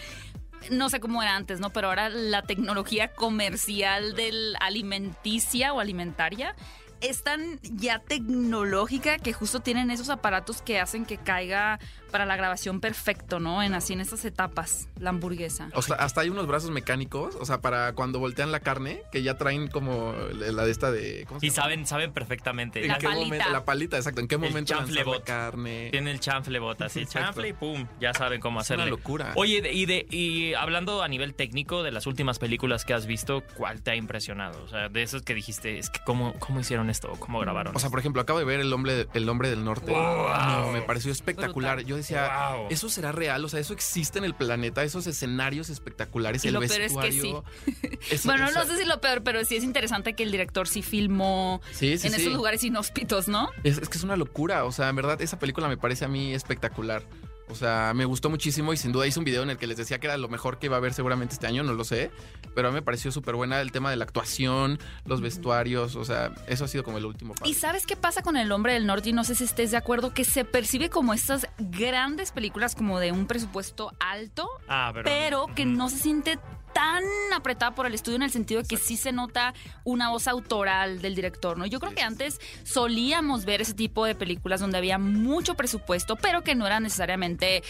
no 0.72 0.90
sé 0.90 1.00
cómo 1.00 1.22
era 1.22 1.36
antes, 1.36 1.60
¿no? 1.60 1.72
Pero 1.72 1.90
ahora 1.90 2.10
la 2.10 2.42
tecnología 2.42 3.14
comercial 3.14 4.16
del 4.16 4.56
alimenticia 4.60 5.74
o 5.74 5.80
alimentaria 5.80 6.56
es 7.02 7.24
tan 7.24 7.60
ya 7.64 8.00
tecnológica 8.00 9.18
que 9.18 9.34
justo 9.34 9.60
tienen 9.60 9.92
esos 9.92 10.10
aparatos 10.10 10.62
que 10.62 10.80
hacen 10.80 11.06
que 11.06 11.18
caiga 11.18 11.80
para 12.12 12.26
la 12.26 12.38
grabación 12.38 12.80
perfecto, 12.80 13.40
¿no? 13.40 13.62
En 13.62 13.74
así 13.74 13.92
en 13.94 14.00
estas 14.00 14.24
etapas 14.24 14.88
la 14.98 15.10
hamburguesa. 15.10 15.70
O 15.74 15.82
sea, 15.82 15.98
hasta 15.98 16.22
hay 16.22 16.30
unos 16.30 16.48
brazos 16.48 16.72
mecánicos, 16.72 17.36
o 17.36 17.46
sea, 17.46 17.60
para 17.60 17.94
cuando 17.94 18.20
voltean 18.20 18.52
la 18.52 18.62
carne, 18.62 19.02
que 19.12 19.24
ya 19.24 19.38
traen 19.38 19.68
como 19.68 20.14
la 20.34 20.64
de 20.64 20.72
esta 20.72 20.90
de. 20.90 21.26
¿cómo 21.28 21.40
se 21.42 21.48
Y 21.48 21.50
llama? 21.50 21.62
saben, 21.64 21.86
saben 21.86 22.14
perfectamente. 22.14 22.82
¿En 22.82 22.88
La 22.88 22.98
qué 22.98 23.08
palita. 23.08 23.24
momento? 23.26 23.50
La 23.52 23.66
palita, 23.66 23.98
exacto. 23.98 24.22
¿En 24.22 24.28
qué 24.30 24.36
El 24.36 24.42
momento 24.42 24.74
la 24.74 24.80
chanflebot. 24.80 25.24
carne? 25.26 25.90
Tiene 25.92 26.12
el 26.12 26.20
chanfle 26.22 26.60
bota, 26.60 26.86
así, 26.86 27.02
Exacto. 27.02 27.26
chanfle 27.28 27.50
y 27.50 27.54
pum, 27.54 27.86
ya 28.00 28.14
saben 28.14 28.40
cómo 28.40 28.62
Es 28.62 28.70
una 28.70 28.86
locura. 28.86 29.34
Oye, 29.36 29.62
y, 29.74 29.86
de, 29.86 30.08
y 30.10 30.54
hablando 30.54 31.04
a 31.04 31.08
nivel 31.10 31.34
técnico 31.36 31.84
de 31.84 31.92
las 31.92 32.08
últimas 32.08 32.40
películas 32.40 32.86
que 32.86 32.94
has 32.94 33.06
visto, 33.06 33.44
¿cuál 33.56 33.82
te 33.82 33.92
ha 33.92 33.96
impresionado? 33.96 34.64
O 34.64 34.70
sea, 34.70 34.88
de 34.88 35.04
esos 35.04 35.24
que 35.24 35.34
dijiste, 35.34 35.78
es 35.78 35.90
que 35.90 36.00
cómo, 36.06 36.34
cómo 36.40 36.62
hicieron 36.62 36.87
esto, 36.90 37.12
cómo 37.20 37.40
grabaron. 37.40 37.76
O 37.76 37.80
sea, 37.80 37.90
por 37.90 38.00
ejemplo, 38.00 38.22
acabo 38.22 38.40
de 38.40 38.46
ver 38.46 38.60
El 38.60 38.72
Hombre, 38.74 39.08
el 39.14 39.30
hombre 39.30 39.50
del 39.50 39.64
Norte. 39.64 39.92
Wow. 39.92 40.28
No, 40.48 40.72
me 40.72 40.82
pareció 40.82 41.12
espectacular. 41.12 41.76
Brutal. 41.78 41.90
Yo 41.90 41.96
decía, 41.96 42.52
Wow. 42.56 42.68
¿eso 42.70 42.90
será 42.90 43.12
real? 43.12 43.44
O 43.46 43.50
sea, 43.50 43.60
¿eso 43.60 43.74
existe 43.74 44.18
en 44.20 44.26
el 44.26 44.34
planeta? 44.36 44.84
Esos 44.84 45.08
escenarios 45.08 45.70
espectaculares, 45.70 46.44
Y 46.46 46.48
el 46.50 46.54
lo 46.56 46.60
peor 46.60 46.72
es 46.72 46.78
que 46.78 46.82
vestuario. 46.98 47.44
Eso- 48.12 48.28
Bueno, 48.30 48.46
eso- 48.48 48.60
no 48.60 48.66
sé 48.66 48.78
si 48.78 48.86
lo 48.86 49.02
peor, 49.02 49.24
pero 49.24 49.44
sí 49.46 49.56
es 49.56 49.64
interesante 49.64 50.14
que 50.14 50.24
el 50.24 50.32
director 50.32 50.68
sí 50.68 50.82
filmó 50.82 51.62
Sí, 51.72 51.98
sí, 51.98 52.08
en 52.08 52.14
sí. 52.14 52.22
esos 52.22 52.34
lugares 52.34 52.64
inhóspitos, 52.64 53.28
¿no? 53.28 53.50
Es, 53.64 53.78
es 53.78 53.90
que 53.90 53.98
es 53.98 54.04
una 54.04 54.16
locura. 54.16 54.66
O 54.66 54.72
sea, 54.72 54.90
en 54.90 54.96
verdad, 54.96 55.22
esa 55.22 55.40
película 55.40 55.68
me 55.68 55.78
parece 55.78 56.06
a 56.06 56.08
mí 56.08 56.34
espectacular. 56.34 57.04
O 57.50 57.56
sea, 57.56 57.94
me 57.96 58.06
gustó 58.06 58.30
muchísimo 58.30 58.74
y 58.74 58.78
sin 58.78 58.92
duda 58.92 59.08
hice 59.08 59.20
un 59.20 59.26
video 59.26 59.44
en 59.44 59.50
el 59.50 59.58
que 59.58 59.68
les 59.68 59.78
decía 59.78 60.00
que 60.00 60.08
era 60.08 60.18
lo 60.18 60.28
mejor 60.28 60.60
que 60.60 60.66
iba 60.66 60.76
a 60.76 60.80
haber 60.80 60.94
seguramente 60.94 61.34
este 61.34 61.48
año, 61.48 61.64
no 61.64 61.74
lo 61.74 61.84
sé. 61.84 62.12
Pero 62.54 62.68
a 62.68 62.72
mí 62.72 62.76
me 62.76 62.82
pareció 62.82 63.12
súper 63.12 63.36
buena 63.36 63.62
el 63.62 63.72
tema 63.72 63.90
de 63.90 63.96
la 63.96 64.04
actuación, 64.04 64.80
los 65.06 65.22
vestuarios. 65.22 65.96
O 65.96 66.04
sea, 66.04 66.32
eso 66.48 66.66
ha 66.66 66.68
sido 66.68 66.84
como 66.84 66.98
el 66.98 67.06
último 67.06 67.34
paso. 67.34 67.50
¿Y 67.50 67.54
sabes 67.54 67.86
qué 67.86 67.96
pasa 67.96 68.22
con 68.22 68.36
El 68.36 68.52
Hombre 68.52 68.74
del 68.74 68.86
Norte? 68.86 69.10
Y 69.10 69.14
no 69.14 69.24
sé 69.24 69.36
si 69.36 69.46
estés 69.46 69.72
de 69.72 69.78
acuerdo, 69.78 70.14
que 70.14 70.26
se 70.26 70.44
percibe 70.44 70.90
como 70.90 71.14
estas 71.14 71.48
grandes 71.58 72.32
películas 72.32 72.76
como 72.76 73.00
de 73.00 73.12
un 73.12 73.28
presupuesto 73.28 73.94
alto, 74.00 74.50
ah, 74.68 74.92
pero, 74.94 75.06
pero 75.06 75.46
que 75.56 75.66
no 75.66 75.90
se 75.90 75.98
siente 76.00 76.40
tan 76.74 77.04
apretada 77.36 77.74
por 77.74 77.86
el 77.88 77.94
estudio 77.94 78.18
en 78.18 78.24
el 78.24 78.32
sentido 78.32 78.62
de 78.62 78.68
que 78.68 78.78
sí 78.78 78.98
se 78.98 79.12
nota 79.12 79.54
una 79.84 80.10
voz 80.10 80.28
autoral 80.28 81.02
del 81.02 81.16
director, 81.16 81.58
¿no? 81.58 81.66
Yo 81.66 81.80
creo 81.80 81.94
que 81.94 82.02
antes 82.04 82.40
solíamos 82.64 83.46
ver 83.46 83.62
ese 83.62 83.74
tipo 83.74 84.06
de 84.06 84.14
películas 84.16 84.60
donde 84.60 84.78
había 84.78 84.98
mucho 84.98 85.56
presupuesto, 85.56 86.16
pero 86.16 86.44
que 86.44 86.56
no 86.56 86.68
eran 86.68 86.84
necesariamente 86.84 87.58
eh, 87.58 87.64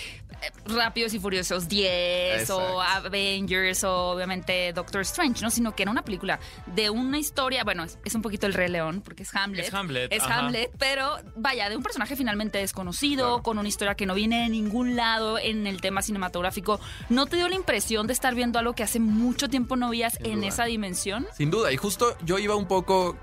Rápidos 0.65 1.13
y 1.13 1.19
Furiosos 1.19 1.67
10 1.67 2.49
o. 2.49 2.81
Avengers 2.81 3.83
o 3.83 4.09
obviamente 4.11 4.73
Doctor 4.73 5.01
Strange, 5.01 5.41
¿no? 5.41 5.49
Sino 5.49 5.75
que 5.75 5.83
era 5.83 5.91
una 5.91 6.03
película 6.03 6.39
de 6.65 6.89
una 6.89 7.17
historia, 7.17 7.63
bueno, 7.63 7.83
es, 7.83 7.97
es 8.03 8.13
un 8.15 8.21
poquito 8.21 8.45
el 8.47 8.53
Rey 8.53 8.69
León, 8.69 9.01
porque 9.03 9.23
es 9.23 9.33
Hamlet. 9.35 9.67
Es 9.67 9.73
Hamlet, 9.73 10.11
Es 10.11 10.23
ajá. 10.23 10.39
Hamlet, 10.39 10.71
pero 10.77 11.17
vaya, 11.35 11.69
de 11.69 11.77
un 11.77 11.83
personaje 11.83 12.15
finalmente 12.15 12.57
desconocido, 12.57 13.25
Claro. 13.27 13.43
con 13.43 13.57
una 13.59 13.67
historia 13.67 13.95
que 13.95 14.05
no 14.05 14.13
viene 14.15 14.43
de 14.43 14.49
ningún 14.49 14.95
lado 14.95 15.37
en 15.39 15.65
el 15.67 15.81
tema 15.81 16.01
cinematográfico. 16.01 16.79
¿No 17.09 17.25
te 17.25 17.37
dio 17.37 17.47
la 17.47 17.55
impresión 17.55 18.07
de 18.07 18.13
estar 18.13 18.33
viendo 18.35 18.59
algo 18.59 18.73
que 18.73 18.83
hace 18.87 18.99
mucho 18.99 19.49
tiempo 19.49 19.75
no 19.75 19.89
veías 19.89 20.13
Sin 20.15 20.25
en 20.25 20.35
duda. 20.39 20.47
esa 20.47 20.65
dimensión? 20.65 21.27
Sin 21.35 21.51
duda, 21.51 21.71
y 21.71 21.77
justo 21.77 22.17
yo 22.25 22.39
iba 22.39 22.55
un 22.55 22.67
poco 22.67 23.15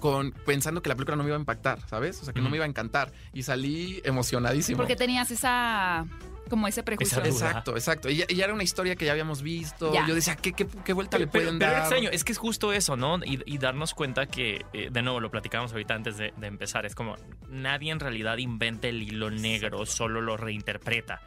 con 0.00 0.32
pensando 0.44 0.82
que 0.82 0.88
la 0.90 0.94
película 0.94 1.16
no 1.16 1.22
me 1.24 1.30
iba 1.30 1.36
a 1.36 1.40
impactar, 1.40 1.80
¿sabes? 1.88 2.20
O 2.20 2.24
sea, 2.24 2.34
que 2.34 2.40
no 2.40 2.50
me 2.50 2.56
iba 2.56 2.64
a 2.66 2.68
encantar. 2.68 3.12
Y 3.32 3.42
salí 3.42 4.00
emocionadísimo. 4.04 4.76
Porque 4.76 4.94
tenías 4.94 5.30
esa 5.30 6.04
como 6.50 6.68
ese 6.68 6.82
prejuicio. 6.84 7.24
Exacto, 7.24 7.72
exacto. 7.72 8.08
Y 8.08 8.18
ya, 8.18 8.24
y 8.28 8.36
ya 8.36 8.44
era 8.44 8.54
una 8.54 8.62
historia 8.62 8.94
que 8.94 9.04
ya 9.06 9.12
habíamos 9.12 9.42
visto. 9.42 9.92
Ya. 9.92 10.06
Yo 10.06 10.14
decía, 10.14 10.36
¿qué, 10.36 10.52
qué, 10.52 10.66
qué 10.84 10.92
vuelta 10.92 11.18
le 11.18 11.26
Pero, 11.26 11.44
pueden 11.44 11.58
pero 11.58 11.72
dar? 11.72 11.80
extraño, 11.80 12.10
es 12.12 12.22
que 12.22 12.30
es 12.32 12.38
justo 12.38 12.72
eso, 12.72 12.96
¿no? 12.96 13.16
Y, 13.24 13.42
y 13.46 13.58
darnos 13.58 13.94
cuenta 13.94 14.26
que, 14.26 14.64
eh, 14.72 14.90
de 14.92 15.02
nuevo, 15.02 15.18
lo 15.18 15.30
platicamos 15.30 15.72
ahorita 15.72 15.94
antes 15.94 16.18
de, 16.18 16.32
de 16.36 16.46
empezar, 16.46 16.86
es 16.86 16.94
como 16.94 17.16
nadie 17.48 17.90
en 17.90 17.98
realidad 17.98 18.36
inventa 18.36 18.86
el 18.86 19.02
hilo 19.02 19.30
negro, 19.30 19.86
solo 19.86 20.20
lo 20.20 20.36
reinterpreta. 20.36 21.20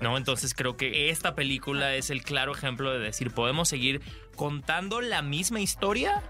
¿No? 0.00 0.16
Entonces 0.16 0.54
creo 0.54 0.76
que 0.76 1.10
esta 1.10 1.34
película 1.34 1.94
es 1.94 2.10
el 2.10 2.22
claro 2.22 2.52
ejemplo 2.52 2.92
de 2.92 2.98
decir, 2.98 3.30
podemos 3.30 3.68
seguir 3.68 4.02
contando 4.34 5.00
la 5.00 5.22
misma 5.22 5.60
historia, 5.60 6.22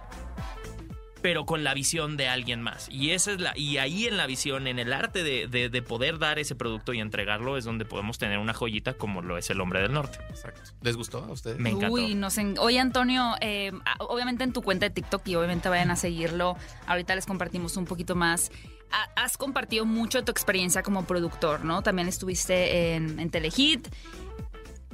pero 1.27 1.45
con 1.45 1.65
la 1.65 1.75
visión 1.75 2.17
de 2.17 2.29
alguien 2.29 2.63
más. 2.63 2.89
Y 2.89 3.11
esa 3.11 3.33
es 3.33 3.41
la, 3.41 3.53
y 3.59 3.79
ahí 3.79 4.07
en 4.07 4.17
la 4.17 4.29
visión, 4.29 4.69
en 4.69 4.79
el 4.79 4.93
arte 4.93 5.25
de, 5.25 5.49
de- 5.49 5.69
de 5.69 5.83
poder 5.83 6.21
dar 6.21 6.39
ese 6.39 6.55
producto 6.55 6.93
y 6.93 7.01
entregarlo, 7.01 7.57
es 7.57 7.65
donde 7.65 7.85
podemos 7.85 8.17
tener 8.17 8.39
una 8.39 8.55
joyita 8.55 8.93
como 8.95 9.23
lo 9.23 9.37
es 9.37 9.51
el 9.51 9.61
hombre 9.61 9.81
del 9.81 9.93
norte. 9.93 10.19
Exacto. 10.31 10.61
¿Les 10.83 10.97
gustó 10.97 11.19
a 11.25 11.33
ustedes? 11.33 11.59
Me 11.59 11.71
encantó. 11.71 11.95
Uy, 11.95 12.17
Oye, 12.61 12.79
Antonio, 12.79 13.35
eh, 13.41 13.73
obviamente 13.99 14.45
en 14.45 14.53
tu 14.53 14.63
cuenta 14.63 14.87
de 14.87 14.91
TikTok 14.91 15.27
y 15.27 15.35
obviamente 15.35 15.69
vayan 15.69 15.91
a 15.91 15.97
seguirlo. 15.97 16.57
Ahorita 16.87 17.17
les 17.17 17.27
compartimos 17.27 17.77
un 17.77 17.87
poquito 17.87 18.15
más. 18.15 18.53
Ha- 18.93 19.25
Has 19.25 19.37
compartido 19.37 19.85
mucho 19.85 20.19
de 20.19 20.25
tu 20.25 20.31
experiencia 20.31 20.85
como 20.85 21.07
productor, 21.07 21.65
¿no? 21.65 21.83
También 21.83 22.07
estuviste 22.07 22.95
en, 22.95 23.19
en 23.19 23.31
Telehit. 23.31 23.89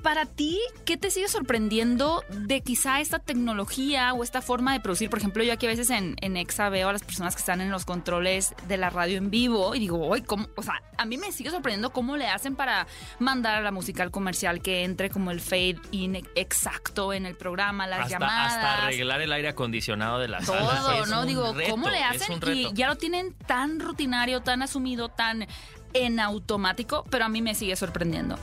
Para 0.03 0.27
ti, 0.27 0.59
¿qué 0.85 0.97
te 0.97 1.13
sigue 1.13 1.29
sorprendiendo 1.29 2.25
de 2.29 2.61
quizá 2.61 3.01
esta 3.01 3.21
tecnología 3.21 4.13
o 4.15 4.25
esta 4.25 4.43
forma 4.43 4.73
de 4.73 4.81
producir? 4.81 5.09
Por 5.09 5.21
ejemplo, 5.21 5.45
yo 5.45 5.53
aquí 5.53 5.67
a 5.67 5.69
veces 5.69 5.91
en, 5.91 6.17
en 6.21 6.37
Exa 6.37 6.69
veo 6.71 6.89
a 6.89 6.93
las 6.93 7.05
personas 7.05 7.37
que 7.37 7.41
están 7.41 7.61
en 7.61 7.71
los 7.71 7.85
controles 7.85 8.55
de 8.67 8.77
la 8.79 8.91
radio 8.91 9.17
en 9.19 9.31
vivo 9.31 9.77
y 9.77 9.79
digo, 9.79 10.09
uy, 10.09 10.23
¿cómo? 10.23 10.49
O 10.57 10.63
sea, 10.63 10.83
a 10.99 11.05
mí 11.05 11.19
me 11.19 11.31
sigue 11.31 11.51
sorprendiendo 11.51 11.91
cómo 11.91 12.17
le 12.17 12.27
hacen 12.27 12.57
para 12.57 12.89
mandar 13.21 13.55
a 13.55 13.61
la 13.61 13.71
música 13.71 14.03
al 14.03 14.11
comercial 14.11 14.61
que 14.61 14.83
entre 14.83 15.09
como 15.09 15.31
el 15.31 15.41
fade 15.41 15.81
in 15.93 16.17
exacto 16.35 17.13
en 17.13 17.25
el 17.25 17.37
programa, 17.37 17.87
las 17.87 18.01
Hasta, 18.01 18.11
llamadas. 18.11 18.53
hasta 18.55 18.83
arreglar 18.87 19.21
el 19.21 19.33
aire 19.33 19.49
acondicionado 19.51 20.19
de 20.19 20.29
la 20.29 20.41
sala. 20.41 20.81
Todo, 20.81 21.07
¿no? 21.07 21.25
Digo, 21.27 21.53
reto, 21.53 21.71
¿cómo 21.71 21.89
le 21.89 22.03
hacen? 22.03 22.41
Y 22.53 22.73
ya 22.75 22.89
lo 22.89 22.97
tienen 22.97 23.35
tan 23.47 23.79
rutinario, 23.79 24.41
tan 24.41 24.63
asumido, 24.63 25.11
tan 25.11 25.47
en 25.95 26.21
automático, 26.21 27.05
pero 27.11 27.25
a 27.25 27.29
mí 27.29 27.43
me 27.43 27.55
sigue 27.55 27.77
sorprendiendo. 27.77 28.39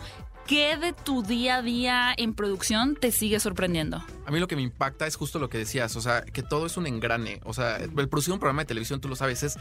¿Qué 0.49 0.77
de 0.77 0.93
tu 0.93 1.21
día 1.21 1.57
a 1.57 1.61
día 1.61 2.11
en 2.17 2.33
producción 2.33 2.95
te 2.95 3.11
sigue 3.11 3.39
sorprendiendo? 3.39 4.03
A 4.25 4.31
mí 4.31 4.39
lo 4.39 4.47
que 4.47 4.55
me 4.55 4.63
impacta 4.63 5.05
es 5.05 5.15
justo 5.15 5.37
lo 5.37 5.47
que 5.47 5.59
decías, 5.59 5.95
o 5.95 6.01
sea, 6.01 6.23
que 6.23 6.41
todo 6.41 6.65
es 6.65 6.75
un 6.75 6.87
engrane. 6.87 7.39
O 7.43 7.53
sea, 7.53 7.77
el 7.77 8.09
producir 8.09 8.33
un 8.33 8.39
programa 8.39 8.63
de 8.63 8.65
televisión, 8.65 8.99
tú 8.99 9.07
lo 9.09 9.15
sabes, 9.15 9.43
es 9.43 9.59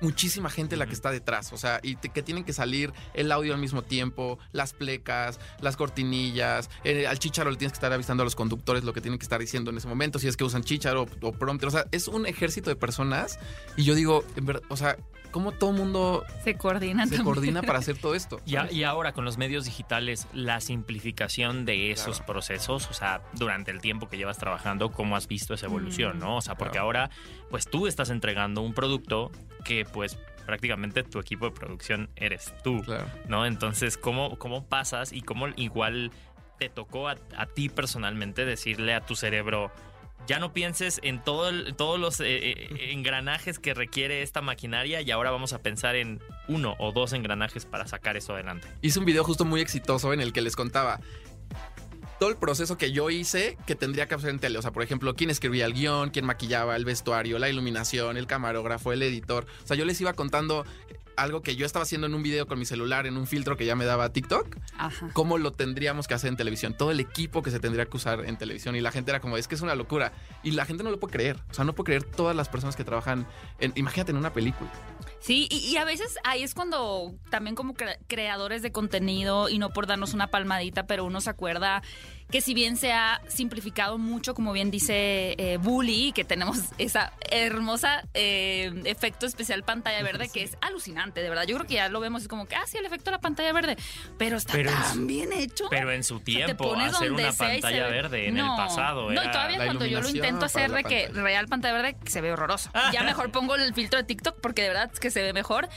muchísima 0.00 0.50
gente 0.50 0.76
la 0.76 0.86
que 0.86 0.92
está 0.94 1.10
detrás, 1.12 1.52
o 1.52 1.56
sea, 1.56 1.78
y 1.82 1.94
te- 1.94 2.08
que 2.10 2.22
tienen 2.22 2.44
que 2.44 2.52
salir 2.52 2.92
el 3.14 3.30
audio 3.32 3.54
al 3.54 3.60
mismo 3.60 3.82
tiempo, 3.82 4.38
las 4.52 4.72
plecas, 4.74 5.38
las 5.60 5.76
cortinillas, 5.76 6.68
eh, 6.84 7.06
al 7.06 7.18
chicharo 7.18 7.50
le 7.50 7.56
tienes 7.56 7.72
que 7.72 7.76
estar 7.76 7.92
avisando 7.92 8.22
a 8.22 8.24
los 8.24 8.34
conductores 8.34 8.84
lo 8.84 8.92
que 8.92 9.00
tienen 9.00 9.18
que 9.18 9.24
estar 9.24 9.40
diciendo 9.40 9.70
en 9.70 9.78
ese 9.78 9.88
momento, 9.88 10.18
si 10.18 10.28
es 10.28 10.36
que 10.36 10.44
usan 10.44 10.64
chicharo 10.64 11.06
o 11.22 11.32
prompter, 11.32 11.68
o 11.68 11.70
sea, 11.70 11.86
es 11.92 12.08
un 12.08 12.26
ejército 12.26 12.68
de 12.68 12.76
personas 12.76 13.38
y 13.76 13.84
yo 13.84 13.94
digo, 13.94 14.22
en 14.36 14.44
verdad, 14.44 14.62
o 14.68 14.76
sea, 14.76 14.98
¿cómo 15.36 15.52
todo 15.52 15.68
el 15.68 15.76
mundo 15.76 16.24
Se 16.44 16.56
coordinan 16.56 17.08
se 17.10 17.16
también. 17.16 17.24
coordina 17.34 17.60
para 17.62 17.78
hacer 17.80 17.98
todo 17.98 18.14
esto? 18.14 18.40
Y, 18.46 18.56
a- 18.56 18.72
y 18.72 18.84
ahora 18.84 19.12
con 19.12 19.26
los 19.26 19.36
medios 19.36 19.66
digitales, 19.66 20.26
la 20.32 20.62
simplificación 20.62 21.66
de 21.66 21.90
esos 21.90 22.16
Claro. 22.20 22.32
procesos, 22.32 22.88
o 22.90 22.94
sea, 22.94 23.20
durante 23.34 23.70
el 23.70 23.82
tiempo 23.82 24.08
que 24.08 24.16
llevas 24.16 24.38
trabajando, 24.38 24.92
¿cómo 24.92 25.14
has 25.14 25.28
visto 25.28 25.52
esa 25.52 25.66
evolución, 25.66 26.16
Mm. 26.16 26.20
no? 26.20 26.36
O 26.38 26.40
sea, 26.40 26.54
porque 26.54 26.72
Claro. 26.72 26.86
ahora, 26.86 27.10
pues 27.50 27.66
tú 27.68 27.86
estás 27.86 28.08
entregando 28.08 28.62
un 28.62 28.72
producto 28.72 29.30
que, 29.62 29.84
pues, 29.84 30.18
prácticamente 30.46 31.02
tu 31.02 31.18
equipo 31.18 31.44
de 31.44 31.50
producción 31.50 32.08
eres 32.16 32.54
tú, 32.64 32.80
Claro. 32.82 33.04
¿no? 33.28 33.44
Entonces, 33.44 33.98
¿cómo, 33.98 34.38
cómo 34.38 34.64
pasas 34.64 35.12
y 35.12 35.20
cómo 35.20 35.48
igual 35.56 36.12
te 36.58 36.70
tocó 36.70 37.08
a, 37.10 37.16
a 37.36 37.44
ti 37.44 37.68
personalmente 37.68 38.46
decirle 38.46 38.94
a 38.94 39.02
tu 39.02 39.16
cerebro, 39.16 39.70
ya 40.26 40.38
no 40.38 40.52
pienses 40.52 41.00
en 41.02 41.22
todo 41.22 41.74
todos 41.74 42.00
los 42.00 42.20
eh, 42.20 42.24
eh, 42.26 42.92
engranajes 42.92 43.58
que 43.58 43.74
requiere 43.74 44.22
esta 44.22 44.40
maquinaria 44.40 45.00
y 45.00 45.10
ahora 45.10 45.30
vamos 45.30 45.52
a 45.52 45.60
pensar 45.60 45.96
en 45.96 46.20
uno 46.48 46.74
o 46.78 46.92
dos 46.92 47.12
engranajes 47.12 47.64
para 47.64 47.86
sacar 47.86 48.16
eso 48.16 48.34
adelante. 48.34 48.68
hice 48.82 48.98
un 48.98 49.04
video 49.04 49.24
justo 49.24 49.44
muy 49.44 49.60
exitoso 49.60 50.12
en 50.12 50.20
el 50.20 50.32
que 50.32 50.40
les 50.40 50.56
contaba 50.56 51.00
todo 52.18 52.30
el 52.30 52.36
proceso 52.36 52.78
que 52.78 52.92
yo 52.92 53.10
hice 53.10 53.58
que 53.66 53.74
tendría 53.74 54.06
que 54.08 54.14
hacer 54.14 54.30
en 54.30 54.38
tele. 54.38 54.58
O 54.58 54.62
sea, 54.62 54.72
por 54.72 54.82
ejemplo, 54.82 55.14
quién 55.14 55.30
escribía 55.30 55.66
el 55.66 55.74
guion, 55.74 56.10
quién 56.10 56.24
maquillaba 56.24 56.76
el 56.76 56.84
vestuario, 56.84 57.38
la 57.38 57.48
iluminación, 57.48 58.16
el 58.16 58.26
camarógrafo, 58.26 58.92
el 58.92 59.02
editor. 59.02 59.46
O 59.64 59.66
sea, 59.66 59.76
yo 59.76 59.84
les 59.84 60.00
iba 60.00 60.12
contando 60.14 60.64
algo 61.16 61.40
que 61.42 61.56
yo 61.56 61.64
estaba 61.64 61.82
haciendo 61.84 62.06
en 62.06 62.14
un 62.14 62.22
video 62.22 62.46
con 62.46 62.58
mi 62.58 62.66
celular, 62.66 63.06
en 63.06 63.16
un 63.16 63.26
filtro 63.26 63.56
que 63.56 63.64
ya 63.64 63.74
me 63.74 63.86
daba 63.86 64.12
TikTok, 64.12 64.56
Ajá. 64.76 65.08
cómo 65.14 65.38
lo 65.38 65.50
tendríamos 65.50 66.06
que 66.06 66.12
hacer 66.14 66.28
en 66.28 66.36
televisión, 66.36 66.76
todo 66.76 66.90
el 66.90 67.00
equipo 67.00 67.42
que 67.42 67.50
se 67.50 67.58
tendría 67.58 67.86
que 67.86 67.96
usar 67.96 68.26
en 68.26 68.36
televisión. 68.36 68.76
Y 68.76 68.80
la 68.82 68.92
gente 68.92 69.10
era 69.12 69.20
como, 69.20 69.36
es 69.38 69.48
que 69.48 69.54
es 69.54 69.62
una 69.62 69.74
locura. 69.74 70.12
Y 70.42 70.50
la 70.50 70.66
gente 70.66 70.84
no 70.84 70.90
lo 70.90 71.00
puede 71.00 71.12
creer. 71.12 71.36
O 71.50 71.54
sea, 71.54 71.64
no 71.64 71.74
puede 71.74 71.86
creer 71.86 72.04
todas 72.04 72.36
las 72.36 72.48
personas 72.48 72.76
que 72.76 72.84
trabajan 72.84 73.26
en, 73.60 73.72
imagínate, 73.76 74.10
en 74.12 74.18
una 74.18 74.32
película. 74.32 74.70
Sí, 75.20 75.48
y, 75.50 75.56
y 75.58 75.76
a 75.76 75.84
veces 75.84 76.18
ahí 76.24 76.42
es 76.42 76.54
cuando 76.54 77.14
también 77.30 77.56
como 77.56 77.74
cre- 77.74 77.98
creadores 78.06 78.62
de 78.62 78.70
contenido, 78.70 79.48
y 79.48 79.58
no 79.58 79.70
por 79.70 79.86
darnos 79.86 80.14
una 80.14 80.28
palmadita, 80.28 80.86
pero 80.86 81.04
uno 81.04 81.20
se 81.20 81.30
acuerda 81.30 81.82
que 82.30 82.40
si 82.40 82.54
bien 82.54 82.76
se 82.76 82.92
ha 82.92 83.20
simplificado 83.28 83.98
mucho, 83.98 84.34
como 84.34 84.52
bien 84.52 84.70
dice 84.70 85.34
eh, 85.38 85.58
Bully, 85.58 86.12
que 86.12 86.24
tenemos 86.24 86.58
esa 86.78 87.12
hermosa 87.30 88.02
eh, 88.14 88.72
efecto 88.84 89.26
especial 89.26 89.62
pantalla 89.62 90.02
verde, 90.02 90.28
que 90.28 90.42
es 90.42 90.56
alucinante, 90.60 91.22
de 91.22 91.28
verdad. 91.28 91.44
Yo 91.46 91.56
creo 91.56 91.66
que 91.68 91.74
ya 91.74 91.88
lo 91.88 92.00
vemos 92.00 92.24
y 92.24 92.28
como 92.28 92.46
que, 92.46 92.56
ah, 92.56 92.64
sí, 92.66 92.78
el 92.78 92.86
efecto 92.86 93.06
de 93.10 93.16
la 93.16 93.20
pantalla 93.20 93.52
verde, 93.52 93.76
pero 94.18 94.36
está 94.36 94.52
Pero 94.54 94.72
tan 94.72 94.92
su- 94.94 95.06
bien 95.06 95.32
hecho. 95.32 95.66
Pero 95.70 95.92
en 95.92 96.02
su 96.02 96.16
O 96.16 96.18
sea, 96.18 96.24
tiempo, 96.24 96.74
hacer 96.74 97.12
una 97.12 97.32
pantalla 97.32 97.84
ve- 97.86 97.90
verde 97.92 98.28
en 98.28 98.36
el 98.38 98.44
No, 98.44 98.56
pasado 98.56 99.10
No, 99.12 99.22
y 99.22 99.30
todavía 99.30 99.64
cuando 99.64 99.86
yo 99.86 100.00
lo 100.00 100.08
intento 100.08 100.46
hacer 100.46 100.72
de 100.72 100.82
que 100.84 101.04
pantalla. 101.04 101.22
real 101.22 101.46
pantalla 101.48 101.74
verde, 101.74 101.96
se 102.06 102.20
ve 102.20 102.32
horroroso. 102.32 102.70
Ya 102.92 103.02
mejor 103.04 103.30
pongo 103.30 103.54
el 103.54 103.72
filtro 103.72 103.98
de 103.98 104.04
TikTok 104.04 104.40
porque 104.40 104.62
de 104.62 104.68
verdad 104.68 104.90
es 104.92 104.98
que 105.00 105.10
se 105.10 105.22
ve 105.22 105.32
mejor. 105.32 105.68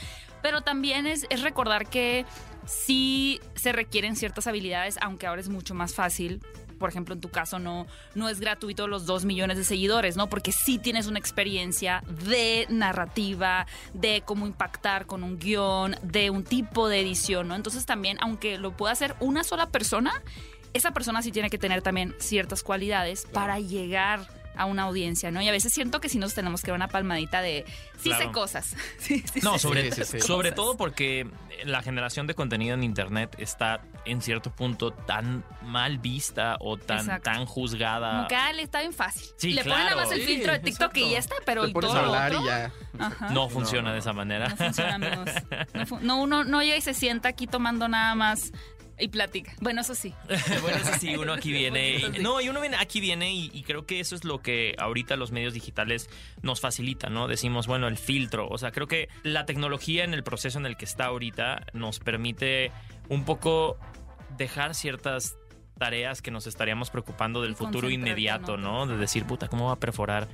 Pero 0.42 0.60
también 0.60 1.06
es, 1.06 1.26
es 1.30 1.42
recordar 1.42 1.88
que 1.88 2.24
sí 2.66 3.40
se 3.54 3.72
requieren 3.72 4.16
ciertas 4.16 4.46
habilidades, 4.46 4.98
aunque 5.00 5.26
ahora 5.26 5.40
es 5.40 5.48
mucho 5.48 5.74
más 5.74 5.94
fácil. 5.94 6.40
Por 6.78 6.88
ejemplo, 6.88 7.14
en 7.14 7.20
tu 7.20 7.28
caso 7.28 7.58
no, 7.58 7.86
no 8.14 8.30
es 8.30 8.40
gratuito 8.40 8.86
los 8.86 9.04
dos 9.04 9.26
millones 9.26 9.58
de 9.58 9.64
seguidores, 9.64 10.16
¿no? 10.16 10.30
Porque 10.30 10.50
sí 10.50 10.78
tienes 10.78 11.08
una 11.08 11.18
experiencia 11.18 12.02
de 12.08 12.66
narrativa, 12.70 13.66
de 13.92 14.22
cómo 14.24 14.46
impactar 14.46 15.04
con 15.04 15.22
un 15.22 15.38
guion, 15.38 15.96
de 16.02 16.30
un 16.30 16.42
tipo 16.42 16.88
de 16.88 17.00
edición, 17.00 17.48
¿no? 17.48 17.54
Entonces 17.54 17.84
también, 17.84 18.16
aunque 18.22 18.56
lo 18.56 18.74
pueda 18.76 18.92
hacer 18.92 19.14
una 19.20 19.44
sola 19.44 19.68
persona, 19.68 20.22
esa 20.72 20.92
persona 20.92 21.20
sí 21.20 21.32
tiene 21.32 21.50
que 21.50 21.58
tener 21.58 21.82
también 21.82 22.14
ciertas 22.18 22.62
cualidades 22.62 23.26
para 23.30 23.58
llegar 23.58 24.39
a 24.56 24.64
una 24.66 24.82
audiencia, 24.82 25.30
¿no? 25.30 25.40
Y 25.40 25.48
a 25.48 25.52
veces 25.52 25.72
siento 25.72 26.00
que 26.00 26.08
sí 26.08 26.18
nos 26.18 26.34
tenemos 26.34 26.62
que 26.62 26.70
dar 26.70 26.76
una 26.76 26.88
palmadita 26.88 27.40
de 27.40 27.64
sí 27.98 28.10
sé 28.10 28.16
Claro. 28.16 28.32
cosas. 28.32 28.76
Sí, 28.98 29.24
sí 29.32 29.40
No, 29.42 29.52
sé 29.54 29.58
sobre, 29.60 29.90
sí, 29.92 30.04
sí, 30.04 30.18
sí. 30.18 30.20
sobre 30.20 30.52
todo 30.52 30.76
porque 30.76 31.26
la 31.64 31.82
generación 31.82 32.26
de 32.26 32.34
contenido 32.34 32.74
en 32.74 32.82
internet 32.82 33.34
está 33.38 33.82
en 34.06 34.20
cierto 34.22 34.50
punto 34.50 34.92
tan 34.92 35.44
mal 35.62 35.98
vista 35.98 36.56
o 36.60 36.76
tan, 36.76 37.00
Exacto. 37.00 37.30
tan 37.30 37.46
juzgada. 37.46 38.16
Como 38.16 38.28
que 38.28 38.34
ah, 38.36 38.52
le 38.52 38.62
está 38.62 38.80
bien 38.80 38.92
fácil. 38.92 39.28
Sí, 39.36 39.52
le 39.52 39.62
ponen 39.62 39.78
nada 39.78 39.90
claro. 39.92 40.00
más 40.08 40.12
el 40.12 40.20
Sí, 40.20 40.26
filtro 40.26 40.52
de 40.52 40.58
TikTok 40.60 40.96
y 40.96 41.10
ya 41.10 41.18
está, 41.18 41.34
pero 41.46 41.62
pones 41.72 41.90
todo 41.90 41.98
hablar 42.00 42.30
otro, 42.32 42.42
y 42.42 42.46
ya. 42.46 42.72
Ajá. 42.98 43.30
No 43.30 43.48
funciona 43.48 43.88
no, 43.88 43.92
de 43.94 43.98
esa 44.00 44.12
manera. 44.12 44.48
No 44.48 44.56
funciona, 44.56 44.94
amigos. 44.94 45.30
No, 45.74 45.86
fu- 45.86 46.00
no, 46.00 46.20
uno 46.20 46.44
no 46.44 46.62
llega 46.62 46.76
y 46.76 46.80
se 46.82 46.94
sienta 46.94 47.28
aquí 47.28 47.46
tomando 47.46 47.88
nada 47.88 48.14
más 48.14 48.52
y 49.00 49.08
platica. 49.08 49.52
Bueno, 49.60 49.80
eso 49.80 49.94
sí. 49.94 50.14
bueno, 50.62 50.78
eso 50.78 50.92
sí, 50.98 51.16
uno 51.16 51.32
aquí 51.32 51.52
viene. 51.52 51.96
Y- 51.96 52.18
no, 52.20 52.40
y 52.40 52.48
uno 52.48 52.60
viene, 52.60 52.76
aquí 52.76 53.00
viene 53.00 53.32
y, 53.32 53.50
y 53.52 53.62
creo 53.62 53.86
que 53.86 54.00
eso 54.00 54.14
es 54.14 54.24
lo 54.24 54.40
que 54.42 54.74
ahorita 54.78 55.16
los 55.16 55.32
medios 55.32 55.54
digitales 55.54 56.08
nos 56.42 56.60
facilitan, 56.60 57.12
¿no? 57.14 57.28
Decimos, 57.28 57.66
bueno, 57.66 57.88
el 57.88 57.98
filtro. 57.98 58.48
O 58.48 58.58
sea, 58.58 58.70
creo 58.72 58.86
que 58.86 59.08
la 59.22 59.46
tecnología 59.46 60.04
en 60.04 60.14
el 60.14 60.22
proceso 60.22 60.58
en 60.58 60.66
el 60.66 60.76
que 60.76 60.84
está 60.84 61.06
ahorita 61.06 61.66
nos 61.72 61.98
permite 61.98 62.72
un 63.08 63.24
poco 63.24 63.78
dejar 64.36 64.74
ciertas 64.74 65.36
tareas 65.78 66.20
que 66.22 66.30
nos 66.30 66.46
estaríamos 66.46 66.90
preocupando 66.90 67.40
del 67.42 67.52
Y 67.52 67.54
futuro 67.54 67.88
inmediato. 67.90 68.56
¿no? 68.56 68.86
De 68.86 68.96
decir, 68.96 69.24
puta, 69.24 69.48
¿cómo 69.48 69.66
va 69.66 69.72
a 69.72 69.80
perforar. 69.80 70.28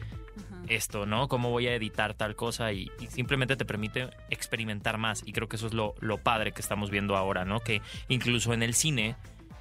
Esto, 0.68 1.06
¿no? 1.06 1.28
¿Cómo 1.28 1.50
voy 1.50 1.66
a 1.66 1.74
editar 1.74 2.14
tal 2.14 2.36
cosa? 2.36 2.72
Y, 2.72 2.90
simplemente 3.08 3.56
te 3.56 3.64
permite 3.64 4.10
experimentar 4.30 4.98
más. 4.98 5.22
Y 5.26 5.32
creo 5.32 5.48
que 5.48 5.56
eso 5.56 5.66
es 5.66 5.74
lo, 5.74 5.94
lo 6.00 6.18
padre 6.18 6.52
que 6.52 6.60
estamos 6.60 6.90
viendo 6.90 7.16
ahora, 7.16 7.44
¿no? 7.44 7.60
Que 7.60 7.82
incluso 8.08 8.52
en 8.52 8.62
el 8.62 8.74
cine 8.74 9.16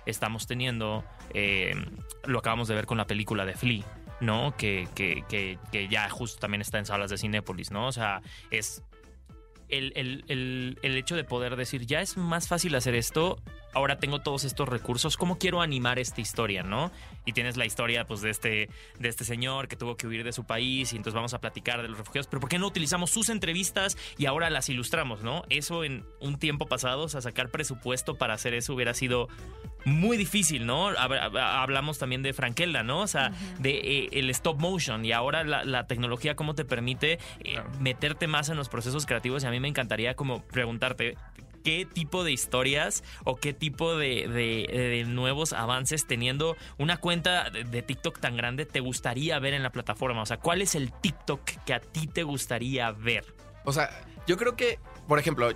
estamos 0.06 0.48
teniendo, 0.48 1.04
eh, 1.34 1.76
lo 2.26 2.40
acabamos 2.40 2.68
de 2.68 2.76
ver 2.76 2.86
con 2.86 2.98
la 2.98 3.08
película 3.08 3.46
de 3.46 3.56
Flea, 3.56 3.84
¿no? 4.22 4.56
Que, 4.58 4.88
que, 4.96 5.24
que, 5.28 5.58
que 5.72 5.88
ya 5.88 6.10
justo 6.10 6.40
también 6.40 6.62
está 6.62 6.80
en 6.80 6.86
salas 6.86 7.10
de 7.10 7.18
Cinépolis, 7.18 7.72
¿no? 7.72 7.88
O 7.88 7.92
sea, 7.92 8.22
es 8.52 8.84
el, 9.70 9.94
el, 9.96 10.24
el, 10.28 10.80
el 10.82 10.98
hecho 10.98 11.16
de 11.16 11.24
poder 11.24 11.56
decir, 11.56 11.86
ya 11.86 12.02
es 12.02 12.18
más 12.18 12.48
fácil 12.48 12.76
hacer 12.76 12.96
esto, 12.96 13.42
ahora 13.76 14.00
tengo 14.00 14.20
todos 14.22 14.44
estos 14.46 14.68
recursos, 14.68 15.18
¿cómo 15.18 15.38
quiero 15.38 15.62
animar 15.62 16.00
esta 16.00 16.22
historia, 16.22 16.64
no? 16.64 16.92
Y 17.26 17.34
tienes 17.34 17.58
la 17.58 17.66
historia, 17.66 18.06
pues, 18.08 18.22
de 18.22 18.30
este, 18.32 18.70
de 19.00 19.10
este 19.10 19.26
señor 19.26 19.68
que 19.68 19.76
tuvo 19.76 19.96
que 19.98 20.08
huir 20.08 20.24
de 20.24 20.32
su 20.32 20.46
país 20.46 20.94
y 20.94 20.96
entonces 20.96 21.14
vamos 21.14 21.34
a 21.34 21.40
platicar 21.42 21.82
de 21.82 21.90
los 21.90 21.98
refugiados, 21.98 22.28
pero 22.28 22.40
¿por 22.40 22.50
qué 22.50 22.58
no 22.58 22.68
utilizamos 22.68 23.12
sus 23.12 23.30
entrevistas 23.30 23.98
y 24.18 24.26
ahora 24.26 24.50
las 24.50 24.70
ilustramos, 24.70 25.22
no? 25.22 25.44
Eso 25.50 25.84
en 25.84 26.06
un 26.20 26.40
tiempo 26.40 26.66
pasado, 26.66 27.04
o 27.04 27.10
sea, 27.10 27.22
sacar 27.22 27.52
presupuesto 27.52 28.16
para 28.16 28.34
hacer 28.34 28.54
eso 28.54 28.74
hubiera 28.74 28.94
sido 28.94 29.28
muy 29.84 30.18
difícil, 30.18 30.66
¿no? 30.66 30.90
Hab- 30.92 31.20
hab- 31.22 31.40
Hablamos 31.62 32.00
también 32.00 32.24
de 32.24 32.34
Frankelda, 32.34 32.82
¿no? 32.82 33.02
O 33.02 33.08
sea, 33.08 33.32
de 33.60 33.72
eh, 34.06 34.10
el 34.14 34.30
stop 34.32 34.60
motion 34.60 35.04
y 35.06 35.12
ahora 35.12 35.44
la, 35.44 35.64
la 35.66 35.86
tecnología 35.86 36.36
cómo 36.36 36.56
te 36.56 36.66
permite 36.66 37.20
eh, 37.44 37.62
meterte 37.80 38.28
más 38.28 38.50
en 38.50 38.58
los 38.58 38.70
procesos 38.70 39.06
creativos 39.06 39.44
y 39.44 39.48
a 39.48 39.52
mí 39.52 39.60
me 39.60 39.68
encantaría 39.68 40.16
como 40.16 40.42
preguntarte 40.48 41.18
qué 41.66 41.86
tipo 41.92 42.24
de 42.24 42.32
historias 42.32 43.04
o 43.24 43.36
qué 43.36 43.52
tipo 43.52 43.98
de, 43.98 45.04
nuevos 45.08 45.52
avances 45.52 46.06
teniendo 46.08 46.56
una 46.78 46.98
cuenta 46.98 47.50
de, 47.50 47.64
de 47.64 47.82
TikTok 47.82 48.20
tan 48.20 48.38
grande 48.38 48.66
te 48.66 48.80
gustaría 48.80 49.40
ver 49.40 49.56
en 49.56 49.64
la 49.64 49.72
plataforma? 49.72 50.22
O 50.22 50.26
sea, 50.26 50.38
¿cuál 50.38 50.62
es 50.62 50.76
el 50.76 50.94
TikTok 50.94 51.44
que 51.66 51.74
a 51.74 51.80
ti 51.82 52.08
te 52.08 52.24
gustaría 52.24 52.92
ver? 52.92 53.26
O 53.66 53.74
sea, 53.74 53.90
yo 54.28 54.38
creo 54.38 54.56
que, 54.56 54.80
por 55.08 55.18
ejemplo, 55.18 55.50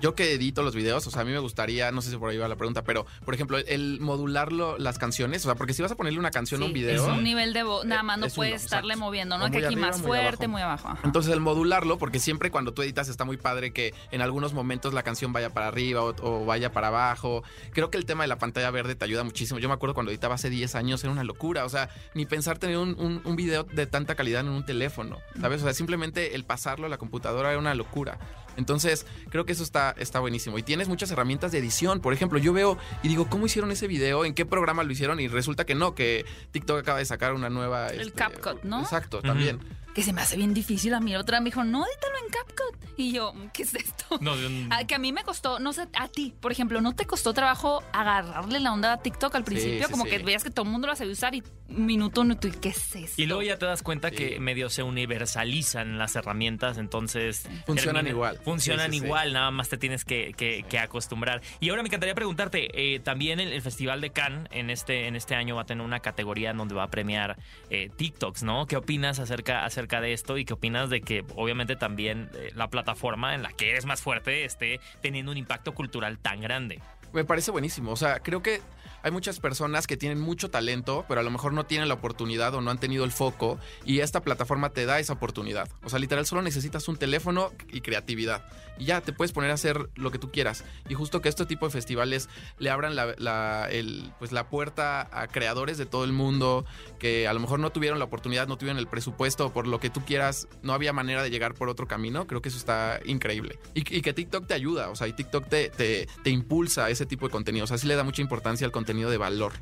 yo 0.00 0.14
que 0.14 0.32
edito 0.32 0.62
los 0.62 0.74
videos, 0.74 1.06
o 1.06 1.10
sea, 1.10 1.22
a 1.22 1.24
mí 1.24 1.32
me 1.32 1.38
gustaría, 1.38 1.90
no 1.92 2.02
sé 2.02 2.10
si 2.10 2.16
por 2.16 2.30
ahí 2.30 2.38
va 2.38 2.48
la 2.48 2.56
pregunta, 2.56 2.84
pero, 2.84 3.06
por 3.24 3.34
ejemplo, 3.34 3.58
el 3.58 3.98
modularlo 4.00 4.78
las 4.78 4.98
canciones, 4.98 5.44
o 5.44 5.48
sea, 5.48 5.54
porque 5.56 5.72
si 5.74 5.82
vas 5.82 5.92
a 5.92 5.96
ponerle 5.96 6.18
una 6.18 6.30
canción 6.30 6.62
a 6.62 6.66
un 6.66 6.72
video... 6.72 6.94
Es 7.04 7.08
un 7.18 7.24
nivel 7.24 7.52
de 7.52 7.62
voz, 7.62 7.84
nada 7.84 8.02
más 8.02 8.18
no 8.18 8.26
uno, 8.26 8.34
puedes 8.34 8.64
estarle 8.64 8.94
exacto. 8.94 9.04
moviendo, 9.06 9.38
¿no? 9.38 9.50
Que 9.50 9.64
aquí 9.66 9.76
más 9.76 9.98
muy 9.98 10.06
fuerte, 10.08 10.44
abajo. 10.44 10.48
muy 10.48 10.62
abajo. 10.62 10.94
Entonces 11.04 11.32
el 11.32 11.40
modularlo, 11.40 11.98
porque 11.98 12.18
siempre 12.18 12.50
cuando 12.50 12.72
tú 12.72 12.82
editas 12.82 13.08
está 13.08 13.24
muy 13.24 13.36
padre 13.36 13.72
que 13.72 13.94
en 14.10 14.20
algunos 14.22 14.52
momentos 14.52 14.94
la 14.94 15.02
canción 15.02 15.32
vaya 15.32 15.50
para 15.50 15.68
arriba 15.68 16.02
o, 16.02 16.14
o 16.22 16.44
vaya 16.44 16.72
para 16.72 16.88
abajo. 16.88 17.42
Creo 17.72 17.90
que 17.90 17.98
el 17.98 18.04
tema 18.04 18.24
de 18.24 18.28
la 18.28 18.38
pantalla 18.38 18.70
verde 18.70 18.94
te 18.94 19.04
ayuda 19.04 19.24
muchísimo. 19.24 19.58
Yo 19.60 19.68
me 19.68 19.74
acuerdo 19.74 19.94
cuando 19.94 20.10
editaba 20.12 20.34
hace 20.36 20.50
10 20.50 20.74
años 20.74 21.02
era 21.02 21.12
una 21.12 21.24
locura. 21.24 21.64
O 21.64 21.68
sea, 21.68 21.88
ni 22.14 22.26
pensar 22.26 22.58
tener 22.58 22.78
un, 22.78 22.94
un- 22.98 23.20
un 23.24 23.36
video 23.36 23.64
de 23.64 23.86
tanta 23.86 24.14
calidad 24.14 24.40
en 24.42 24.48
un 24.48 24.64
teléfono, 24.64 25.18
¿sabes? 25.40 25.60
O 25.62 25.64
sea, 25.64 25.74
simplemente 25.74 26.34
el 26.34 26.44
pasarlo 26.44 26.86
a 26.86 26.88
la 26.88 26.98
computadora 26.98 27.50
era 27.50 27.58
una 27.58 27.74
locura. 27.74 28.18
Entonces, 28.58 29.06
creo 29.30 29.46
que 29.46 29.52
eso 29.52 29.62
está, 29.62 29.94
está 29.96 30.18
buenísimo. 30.20 30.58
Y 30.58 30.62
tienes 30.62 30.88
muchas 30.88 31.10
herramientas 31.12 31.52
de 31.52 31.58
edición. 31.58 32.00
Por 32.00 32.12
ejemplo, 32.12 32.38
yo 32.38 32.52
veo 32.52 32.76
y 33.02 33.08
digo, 33.08 33.28
¿cómo 33.30 33.46
hicieron 33.46 33.70
ese 33.70 33.86
video? 33.86 34.24
¿En 34.24 34.34
qué 34.34 34.44
programa 34.44 34.82
lo 34.82 34.92
hicieron? 34.92 35.20
Y 35.20 35.28
resulta 35.28 35.64
que 35.64 35.76
no, 35.76 35.94
que 35.94 36.26
TikTok 36.50 36.80
acaba 36.80 36.98
de 36.98 37.04
sacar 37.04 37.32
una 37.34 37.48
nueva... 37.48 37.88
El 37.88 38.00
este, 38.00 38.12
CapCut, 38.12 38.64
¿no? 38.64 38.80
Exacto, 38.80 39.22
también. 39.22 39.60
Que 39.98 40.04
se 40.04 40.12
me 40.12 40.20
hace 40.20 40.36
bien 40.36 40.54
difícil 40.54 40.94
a 40.94 41.00
mí. 41.00 41.16
Otra 41.16 41.40
me 41.40 41.46
dijo, 41.46 41.64
no, 41.64 41.84
edítalo 41.84 42.14
en 42.24 42.30
CapCut. 42.30 42.98
Y 43.00 43.12
yo, 43.12 43.34
¿qué 43.52 43.64
es 43.64 43.74
esto? 43.74 44.16
No, 44.20 44.36
yo- 44.36 44.48
Ah, 44.70 44.84
que 44.84 44.94
a 44.94 44.98
mí 44.98 45.12
me 45.12 45.24
costó, 45.24 45.58
no 45.58 45.72
sé, 45.72 45.88
a 45.92 46.06
ti, 46.06 46.32
por 46.40 46.52
ejemplo, 46.52 46.80
¿no 46.80 46.94
te 46.94 47.04
costó 47.04 47.34
trabajo 47.34 47.82
agarrarle 47.92 48.60
la 48.60 48.72
onda 48.72 48.92
a 48.92 49.02
TikTok 49.02 49.34
al 49.34 49.42
principio? 49.42 49.84
sí, 49.86 49.90
como 49.90 50.04
sí. 50.04 50.10
que 50.10 50.18
veías 50.20 50.44
que 50.44 50.50
todo 50.50 50.64
el 50.66 50.70
mundo 50.70 50.86
lo 50.86 50.94
sabía 50.94 51.12
usar 51.12 51.34
y 51.34 51.42
minuto, 51.68 52.22
minuto, 52.22 52.46
¿y 52.46 52.52
qué 52.52 52.68
es 52.68 52.94
esto? 52.94 53.20
Y 53.20 53.26
luego 53.26 53.42
ya 53.42 53.58
te 53.58 53.66
das 53.66 53.82
cuenta 53.82 54.10
Sí. 54.10 54.16
que 54.16 54.40
medio 54.40 54.70
se 54.70 54.82
universalizan 54.84 55.98
las 55.98 56.14
herramientas, 56.16 56.78
entonces... 56.78 57.48
Funcionan 57.66 58.04
termina- 58.04 58.10
igual. 58.10 58.38
Funcionan 58.44 58.86
Sí, 58.86 58.92
sí, 58.94 59.00
sí. 59.00 59.04
igual, 59.06 59.32
nada 59.32 59.50
más 59.50 59.68
te 59.68 59.76
tienes 59.78 60.04
que, 60.04 60.32
que- 60.36 60.64
que 60.68 60.78
acostumbrar. 60.78 61.42
Y 61.60 61.70
ahora 61.70 61.82
me 61.82 61.88
encantaría 61.88 62.14
preguntarte, 62.14 62.94
eh, 62.94 63.00
también 63.00 63.40
el, 63.40 63.52
el 63.52 63.62
Festival 63.62 64.00
de 64.00 64.10
Cannes 64.10 64.46
en 64.52 64.70
este, 64.70 65.06
en 65.08 65.16
este 65.16 65.34
año 65.34 65.56
va 65.56 65.62
a 65.62 65.66
tener 65.66 65.84
una 65.84 66.00
categoría 66.00 66.50
en 66.50 66.56
donde 66.56 66.74
va 66.74 66.84
a 66.84 66.88
premiar 66.90 67.36
eh, 67.70 67.90
TikToks, 67.96 68.42
¿no? 68.44 68.66
¿Qué 68.66 68.76
opinas 68.76 69.18
acerca, 69.18 69.64
acerca 69.64 69.87
de 69.88 70.12
esto 70.12 70.38
y 70.38 70.44
qué 70.44 70.52
opinas 70.52 70.90
de 70.90 71.00
que 71.00 71.24
obviamente 71.34 71.74
también 71.74 72.30
eh, 72.34 72.50
la 72.54 72.68
plataforma 72.68 73.34
en 73.34 73.42
la 73.42 73.52
que 73.52 73.70
eres 73.70 73.86
más 73.86 74.02
fuerte 74.02 74.44
esté 74.44 74.80
teniendo 75.00 75.32
un 75.32 75.38
impacto 75.38 75.74
cultural 75.74 76.18
tan 76.18 76.40
grande? 76.40 76.80
Me 77.12 77.24
parece 77.24 77.50
buenísimo. 77.50 77.92
O 77.92 77.96
sea, 77.96 78.20
creo 78.20 78.42
que 78.42 78.60
hay 79.02 79.10
muchas 79.10 79.40
personas 79.40 79.86
que 79.86 79.96
tienen 79.96 80.20
mucho 80.20 80.50
talento, 80.50 81.04
pero 81.08 81.20
a 81.20 81.24
lo 81.24 81.30
mejor 81.30 81.52
no 81.52 81.66
tienen 81.66 81.88
la 81.88 81.94
oportunidad 81.94 82.54
o 82.54 82.60
no 82.60 82.70
han 82.70 82.78
tenido 82.78 83.04
el 83.04 83.12
foco. 83.12 83.58
Y 83.84 84.00
esta 84.00 84.22
plataforma 84.22 84.70
te 84.70 84.86
da 84.86 84.98
esa 84.98 85.12
oportunidad. 85.14 85.68
O 85.84 85.88
sea, 85.88 85.98
literal, 85.98 86.26
solo 86.26 86.42
necesitas 86.42 86.88
un 86.88 86.96
teléfono 86.96 87.52
y 87.70 87.80
creatividad. 87.80 88.44
Y 88.78 88.84
ya 88.86 89.00
te 89.00 89.12
puedes 89.12 89.32
poner 89.32 89.50
a 89.50 89.54
hacer 89.54 89.88
lo 89.96 90.10
que 90.10 90.18
tú 90.18 90.30
quieras. 90.30 90.64
Y 90.88 90.94
justo 90.94 91.20
que 91.20 91.28
este 91.28 91.46
tipo 91.46 91.66
de 91.66 91.72
festivales 91.72 92.28
le 92.58 92.70
abran 92.70 92.94
la, 92.96 93.14
la- 93.18 93.68
el- 93.70 94.12
pues 94.18 94.32
la 94.32 94.48
puerta 94.48 95.08
a 95.12 95.26
creadores 95.28 95.78
de 95.78 95.86
todo 95.86 96.04
el 96.04 96.12
mundo 96.12 96.64
que 96.98 97.26
a 97.28 97.32
lo 97.32 97.40
mejor 97.40 97.60
no 97.60 97.70
tuvieron 97.70 97.98
la 97.98 98.04
oportunidad, 98.04 98.46
no 98.48 98.56
tuvieron 98.58 98.78
el 98.78 98.86
presupuesto, 98.86 99.52
por 99.52 99.66
lo 99.66 99.80
que 99.80 99.90
tú 99.90 100.04
quieras, 100.04 100.48
no 100.62 100.72
había 100.72 100.92
manera 100.92 101.22
de 101.22 101.30
llegar 101.30 101.54
por 101.54 101.68
otro 101.68 101.86
camino. 101.86 102.26
Creo 102.26 102.42
que 102.42 102.48
eso 102.50 102.58
está 102.58 103.00
increíble. 103.04 103.58
Y, 103.74 103.80
y 103.96 104.00
que 104.02 104.12
TikTok 104.12 104.46
te 104.46 104.54
ayuda, 104.54 104.90
o 104.90 104.96
sea, 104.96 105.06
y 105.08 105.12
TikTok 105.12 105.48
te, 105.48 105.70
te, 105.70 106.08
te 106.22 106.30
impulsa 106.30 106.90
ese 106.90 107.06
tipo 107.06 107.26
de 107.26 107.32
contenido. 107.32 107.64
O 107.64 107.66
sea, 107.68 107.78
sí 107.78 107.86
le 107.86 107.94
da 107.96 108.04
mucha 108.04 108.22
importancia 108.22 108.64
al 108.64 108.72
contenido 108.72 108.87
de 108.88 109.18
valor. 109.18 109.52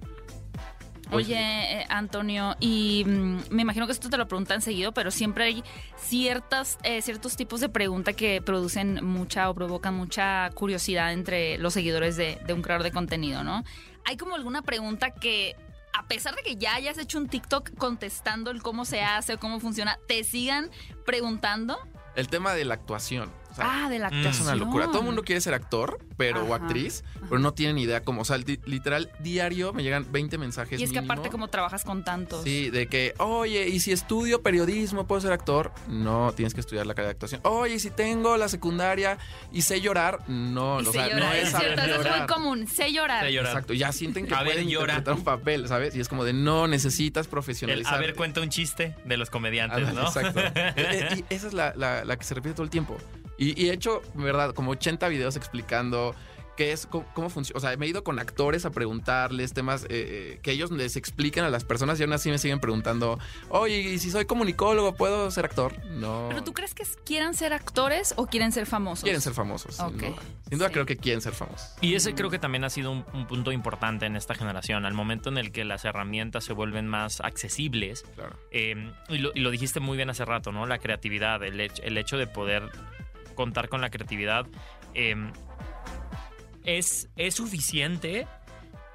Oye, 1.12 1.36
eh, 1.36 1.86
Antonio, 1.88 2.56
y 2.58 3.04
mm, 3.06 3.38
me 3.50 3.62
imagino 3.62 3.86
que 3.86 3.92
esto 3.92 4.10
te 4.10 4.16
lo 4.16 4.26
preguntan 4.26 4.60
seguido, 4.60 4.92
pero 4.92 5.10
siempre 5.10 5.44
hay 5.44 5.64
ciertas, 5.96 6.78
eh, 6.82 7.00
ciertos 7.00 7.36
tipos 7.36 7.60
de 7.60 7.68
pregunta 7.68 8.12
que 8.12 8.42
producen 8.42 9.04
mucha 9.04 9.48
o 9.48 9.54
provocan 9.54 9.94
mucha 9.94 10.50
curiosidad 10.54 11.12
entre 11.12 11.58
los 11.58 11.74
seguidores 11.74 12.16
de, 12.16 12.40
de 12.44 12.52
un 12.52 12.62
creador 12.62 12.82
de 12.82 12.90
contenido, 12.90 13.44
¿no? 13.44 13.62
¿Hay 14.04 14.16
como 14.16 14.34
alguna 14.34 14.62
pregunta 14.62 15.12
que, 15.12 15.54
a 15.92 16.06
pesar 16.08 16.34
de 16.34 16.42
que 16.42 16.56
ya 16.56 16.74
hayas 16.74 16.98
hecho 16.98 17.18
un 17.18 17.28
TikTok 17.28 17.76
contestando 17.76 18.50
el 18.50 18.62
cómo 18.62 18.84
se 18.84 19.02
hace 19.02 19.34
o 19.34 19.38
cómo 19.38 19.60
funciona, 19.60 19.98
te 20.08 20.24
sigan 20.24 20.70
preguntando? 21.04 21.78
El 22.16 22.28
tema 22.28 22.54
de 22.54 22.64
la 22.64 22.74
actuación. 22.74 23.30
O 23.56 23.62
sea, 23.62 23.84
Ah, 23.86 23.88
de 23.88 23.98
la 23.98 24.06
actuación. 24.08 24.32
Es 24.32 24.40
una 24.40 24.54
locura. 24.54 24.86
Todo 24.86 25.00
el 25.00 25.04
mundo 25.06 25.22
quiere 25.22 25.40
ser 25.40 25.54
actor, 25.54 25.98
pero 26.16 26.44
o 26.44 26.54
Ajá, 26.54 26.64
actriz, 26.64 27.04
pero 27.28 27.38
no 27.38 27.52
tienen 27.54 27.78
idea 27.78 28.02
cómo. 28.02 28.22
O 28.22 28.24
sea, 28.24 28.38
li- 28.38 28.60
literal, 28.66 29.10
diario 29.20 29.72
me 29.72 29.82
llegan 29.82 30.06
20 30.10 30.38
mensajes. 30.38 30.80
Y 30.80 30.84
es 30.84 30.92
que 30.92 30.98
aparte 30.98 31.30
como 31.30 31.48
trabajas 31.48 31.84
con 31.84 32.04
tantos. 32.04 32.44
Sí, 32.44 32.70
de 32.70 32.86
que, 32.86 33.14
oye, 33.18 33.68
¿y 33.68 33.80
si 33.80 33.92
estudio 33.92 34.42
periodismo 34.42 35.06
puedo 35.06 35.20
ser 35.20 35.32
actor? 35.32 35.72
No, 35.88 36.32
tienes 36.34 36.54
que 36.54 36.60
estudiar 36.60 36.86
la 36.86 36.94
carrera 36.94 37.08
de 37.08 37.12
actuación. 37.12 37.40
Oye, 37.44 37.74
¿y 37.74 37.78
si 37.78 37.90
tengo 37.90 38.36
la 38.36 38.48
secundaria 38.48 39.18
y 39.52 39.62
sé 39.62 39.80
llorar? 39.80 40.20
No, 40.28 40.80
Y 40.80 40.86
o 40.86 40.92
sé 40.92 40.98
sea, 40.98 41.08
llorar, 41.08 41.20
no 41.22 41.32
es 41.32 41.42
es 41.44 41.50
saber 41.50 41.78
es 41.78 41.98
muy 42.18 42.26
común, 42.26 42.66
sé 42.68 42.92
llorar. 42.92 43.24
Sé 43.24 43.32
llorar. 43.32 43.52
Exacto, 43.52 43.72
ya 43.74 43.92
sienten 43.92 44.26
que 44.26 44.34
A 44.34 44.42
ver, 44.42 44.52
pueden 44.54 44.68
llora. 44.68 44.94
interpretar 44.94 45.14
un 45.14 45.24
papel, 45.24 45.68
¿sabes? 45.68 45.94
Y 45.96 46.00
es 46.00 46.08
como 46.08 46.24
de, 46.24 46.32
no, 46.32 46.66
necesitas 46.68 47.26
El, 47.26 47.30
profesionalizar. 47.30 47.94
a 47.94 47.98
ver, 47.98 48.14
cuenta 48.14 48.40
un 48.40 48.48
chiste 48.50 48.94
de 49.04 49.16
los 49.16 49.30
comediantes, 49.30 49.92
¿no? 49.94 50.02
Exacto. 50.02 50.40
Eh, 50.76 51.24
y 51.30 51.34
esa 51.34 51.46
es 51.46 51.52
la, 51.52 51.72
la- 51.76 52.04
la 52.04 52.16
que 52.16 52.24
se 52.24 52.34
repite 52.34 52.54
todo 52.54 52.64
el 52.64 52.70
tiempo. 52.70 52.96
Y, 53.38 53.60
y 53.62 53.68
he 53.70 53.72
hecho, 53.72 54.02
verdad, 54.14 54.54
como 54.54 54.70
80 54.72 55.08
videos 55.08 55.36
explicando 55.36 56.14
qué 56.56 56.72
es, 56.72 56.86
cómo, 56.86 57.04
cómo 57.12 57.28
funciona. 57.28 57.58
O 57.58 57.60
sea, 57.60 57.76
me 57.76 57.84
he 57.84 57.88
ido 57.90 58.02
con 58.02 58.18
actores 58.18 58.64
a 58.64 58.70
preguntarles 58.70 59.52
temas 59.52 59.84
eh, 59.84 59.88
eh, 59.90 60.40
que 60.42 60.52
ellos 60.52 60.70
les 60.70 60.96
expliquen 60.96 61.44
a 61.44 61.50
las 61.50 61.64
personas 61.64 62.00
y 62.00 62.02
aún 62.04 62.14
así 62.14 62.30
me 62.30 62.38
siguen 62.38 62.60
preguntando, 62.60 63.18
oye, 63.50 63.78
¿y 63.78 63.98
si 63.98 64.10
soy 64.10 64.24
comunicólogo, 64.24 64.94
puedo 64.94 65.30
ser 65.30 65.44
actor? 65.44 65.74
No. 65.88 66.24
¿Pero 66.30 66.42
tú 66.44 66.54
crees 66.54 66.72
que 66.72 66.84
quieran 67.04 67.34
ser 67.34 67.52
actores 67.52 68.14
o 68.16 68.26
quieren 68.26 68.52
ser 68.52 68.64
famosos? 68.64 69.02
Quieren 69.04 69.20
ser 69.20 69.34
famosos. 69.34 69.74
sin 69.76 69.84
Ok. 69.84 69.92
duda. 69.96 70.22
Sin 70.48 70.58
duda 70.58 70.68
Sí. 70.68 70.72
creo 70.72 70.86
que 70.86 70.96
quieren 70.96 71.20
ser 71.20 71.34
famosos. 71.34 71.74
Y 71.82 71.94
ese 71.94 72.14
creo 72.14 72.30
que 72.30 72.38
también 72.38 72.64
ha 72.64 72.70
sido 72.70 72.90
un, 72.90 73.04
un 73.12 73.26
punto 73.26 73.52
importante 73.52 74.06
en 74.06 74.16
esta 74.16 74.34
generación, 74.34 74.86
al 74.86 74.94
momento 74.94 75.28
en 75.28 75.36
el 75.36 75.52
que 75.52 75.66
las 75.66 75.84
herramientas 75.84 76.44
se 76.44 76.54
vuelven 76.54 76.86
más 76.88 77.20
accesibles. 77.20 78.06
Claro. 78.14 78.34
eh, 78.50 78.92
y, 79.10 79.18
lo, 79.18 79.30
y 79.34 79.40
lo 79.40 79.50
dijiste 79.50 79.80
muy 79.80 79.98
bien 79.98 80.08
hace 80.08 80.24
rato, 80.24 80.52
¿no? 80.52 80.64
La 80.64 80.78
creatividad, 80.78 81.42
el, 81.42 81.60
hecho- 81.60 81.82
el 81.82 81.98
hecho 81.98 82.16
de 82.16 82.26
poder 82.26 82.62
contar 83.36 83.68
con 83.68 83.80
la 83.80 83.90
creatividad 83.90 84.46
eh, 84.94 85.14
es, 86.64 87.08
es 87.16 87.34
suficiente, 87.34 88.26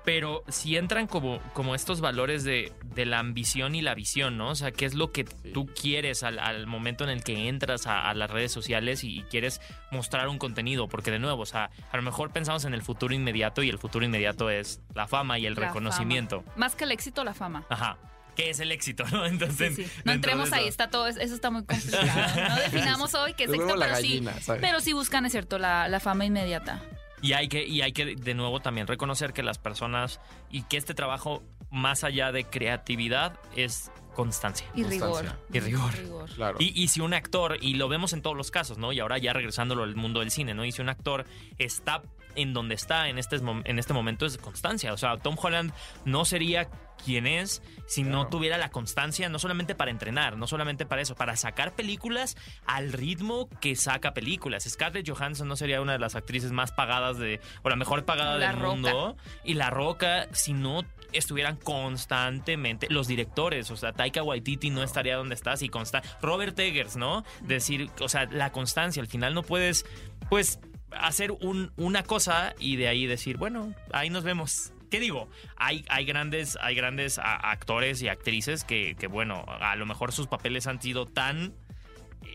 pero 0.03 0.43
si 0.47 0.75
entran 0.77 1.07
como, 1.07 1.39
como 1.53 1.75
estos 1.75 2.01
valores 2.01 2.43
de, 2.43 2.73
de 2.83 3.05
la 3.05 3.19
ambición 3.19 3.75
y 3.75 3.81
la 3.81 3.93
visión, 3.93 4.35
¿no? 4.37 4.49
O 4.49 4.55
sea, 4.55 4.71
¿qué 4.71 4.85
es 4.85 4.93
lo 4.95 5.11
que 5.11 5.25
Sí. 5.25 5.51
tú 5.53 5.67
quieres 5.67 6.23
al, 6.23 6.39
al 6.39 6.65
momento 6.67 7.03
en 7.03 7.11
el 7.11 7.23
que 7.23 7.47
entras 7.47 7.85
a, 7.87 8.09
a 8.09 8.13
las 8.13 8.29
redes 8.29 8.51
sociales 8.51 9.03
y, 9.03 9.19
y 9.19 9.23
quieres 9.23 9.61
mostrar 9.91 10.27
un 10.27 10.37
contenido? 10.39 10.87
Porque 10.89 11.11
de 11.11 11.19
nuevo, 11.19 11.43
o 11.43 11.45
sea, 11.45 11.69
a 11.91 11.97
lo 11.97 12.03
mejor 12.03 12.31
pensamos 12.31 12.65
en 12.65 12.73
el 12.73 12.81
futuro 12.81 13.13
inmediato 13.13 13.63
y 13.63 13.69
el 13.69 13.77
futuro 13.77 14.03
inmediato 14.03 14.49
es 14.49 14.81
la 14.95 15.07
fama 15.07 15.37
y 15.39 15.45
el 15.45 15.53
La 15.55 15.67
reconocimiento. 15.67 16.41
fama. 16.41 16.53
Más 16.57 16.75
que 16.75 16.83
el 16.85 16.91
éxito, 16.91 17.23
la 17.23 17.33
fama. 17.35 17.63
Ajá. 17.69 17.97
¿Qué 18.35 18.49
es 18.49 18.59
el 18.59 18.71
éxito, 18.71 19.03
no? 19.11 19.25
Entonces, 19.25 19.75
Sí, 19.75 19.83
sí. 19.83 19.89
dentro 19.89 20.01
No 20.05 20.11
entremos 20.13 20.47
eso- 20.47 20.55
ahí, 20.55 20.67
está 20.67 20.89
todo, 20.89 21.07
eso 21.07 21.19
está 21.35 21.49
muy 21.51 21.63
complicado. 21.65 22.31
No 22.49 22.55
definamos 22.55 23.13
hoy 23.13 23.33
qué 23.33 23.43
es 23.43 23.49
éxito, 23.51 23.75
pero 23.77 23.95
sí, 23.97 24.23
pero 24.61 24.79
sí 24.79 24.93
buscan, 24.93 25.25
es 25.25 25.31
cierto, 25.33 25.57
la, 25.59 25.87
la 25.89 25.99
fama 25.99 26.25
inmediata. 26.25 26.81
Y 27.21 27.33
hay 27.33 27.49
que, 27.49 27.65
y 27.67 27.81
hay 27.81 27.91
que 27.91 28.15
de 28.15 28.33
nuevo 28.33 28.61
también 28.61 28.87
reconocer 28.87 29.31
que 29.33 29.43
las 29.43 29.57
personas 29.59 30.19
y 30.49 30.63
que 30.63 30.77
este 30.77 30.93
trabajo, 30.93 31.43
más 31.71 32.03
allá 32.03 32.31
de 32.31 32.43
creatividad, 32.43 33.39
es 33.55 33.91
constancia. 34.13 34.67
Y 34.75 34.83
rigor. 34.83 35.25
Y 35.51 35.59
rigor. 35.59 35.93
Claro. 36.35 36.57
Y, 36.59 36.79
y 36.79 36.89
si 36.89 36.99
un 36.99 37.13
actor, 37.13 37.57
y 37.61 37.75
lo 37.75 37.87
vemos 37.87 38.13
en 38.13 38.21
todos 38.21 38.35
los 38.35 38.51
casos, 38.51 38.77
¿no? 38.77 38.91
Y 38.91 38.99
ahora 38.99 39.17
ya 39.17 39.33
regresándolo 39.33 39.83
al 39.83 39.95
mundo 39.95 40.19
del 40.19 40.31
cine, 40.31 40.53
¿no? 40.53 40.65
Y 40.65 40.71
si 40.71 40.81
un 40.81 40.89
actor 40.89 41.25
está 41.57 42.03
en 42.35 42.53
donde 42.53 42.75
está 42.75 43.09
en 43.09 43.17
este, 43.17 43.37
en 43.37 43.79
este 43.79 43.93
momento 43.93 44.25
es 44.25 44.37
constancia. 44.37 44.93
O 44.93 44.97
sea, 44.97 45.17
Tom 45.17 45.35
Holland 45.41 45.73
no 46.05 46.25
sería 46.25 46.69
quien 47.03 47.25
es 47.25 47.63
si 47.87 48.03
no 48.03 48.27
tuviera 48.27 48.57
la 48.57 48.69
constancia, 48.69 49.27
no 49.27 49.39
solamente 49.39 49.73
para 49.75 49.91
entrenar, 49.91 50.37
no 50.37 50.47
solamente 50.47 50.85
para 50.85 51.01
eso, 51.01 51.15
para 51.15 51.35
sacar 51.35 51.73
películas 51.73 52.37
al 52.65 52.93
ritmo 52.93 53.49
que 53.59 53.75
saca 53.75 54.13
películas. 54.13 54.63
Scarlett 54.69 55.09
Johansson 55.09 55.47
no 55.47 55.55
sería 55.55 55.81
una 55.81 55.93
de 55.93 55.99
las 55.99 56.15
actrices 56.15 56.51
más 56.51 56.71
pagadas 56.71 57.17
de, 57.17 57.41
o 57.63 57.69
la 57.69 57.75
mejor 57.75 58.05
pagada 58.05 58.37
La 58.37 58.47
del 58.47 58.57
Roca. 58.57 58.69
mundo. 58.69 59.17
Y 59.43 59.55
La 59.55 59.69
Roca, 59.69 60.27
si 60.31 60.53
no 60.53 60.85
estuvieran 61.13 61.57
constantemente 61.57 62.87
los 62.89 63.07
directores, 63.07 63.69
o 63.71 63.77
sea, 63.77 63.93
Taika 63.93 64.23
Waititi 64.23 64.69
no 64.69 64.83
estaría 64.83 65.15
donde 65.15 65.35
estás 65.35 65.61
y 65.61 65.69
consta 65.69 66.01
Robert 66.21 66.57
Eggers, 66.59 66.95
¿no? 66.95 67.23
Decir, 67.41 67.89
o 67.99 68.09
sea, 68.09 68.25
la 68.25 68.51
constancia, 68.51 69.01
al 69.01 69.07
final 69.07 69.33
no 69.33 69.43
puedes 69.43 69.85
pues 70.29 70.59
hacer 70.91 71.31
un- 71.31 71.71
una 71.77 72.03
cosa 72.03 72.53
y 72.59 72.75
de 72.75 72.87
ahí 72.87 73.05
decir, 73.05 73.37
bueno, 73.37 73.73
ahí 73.93 74.09
nos 74.09 74.23
vemos. 74.23 74.73
¿Qué 74.89 74.99
digo? 74.99 75.29
Hay, 75.55 75.85
hay 75.87 76.03
grandes, 76.03 76.57
hay 76.61 76.75
grandes 76.75 77.17
actores 77.17 78.01
y 78.01 78.09
actrices 78.09 78.65
que, 78.65 78.95
que, 78.99 79.07
bueno, 79.07 79.45
a 79.47 79.75
lo 79.77 79.85
mejor 79.85 80.11
sus 80.11 80.27
papeles 80.27 80.67
han 80.67 80.81
sido 80.81 81.05
tan 81.05 81.53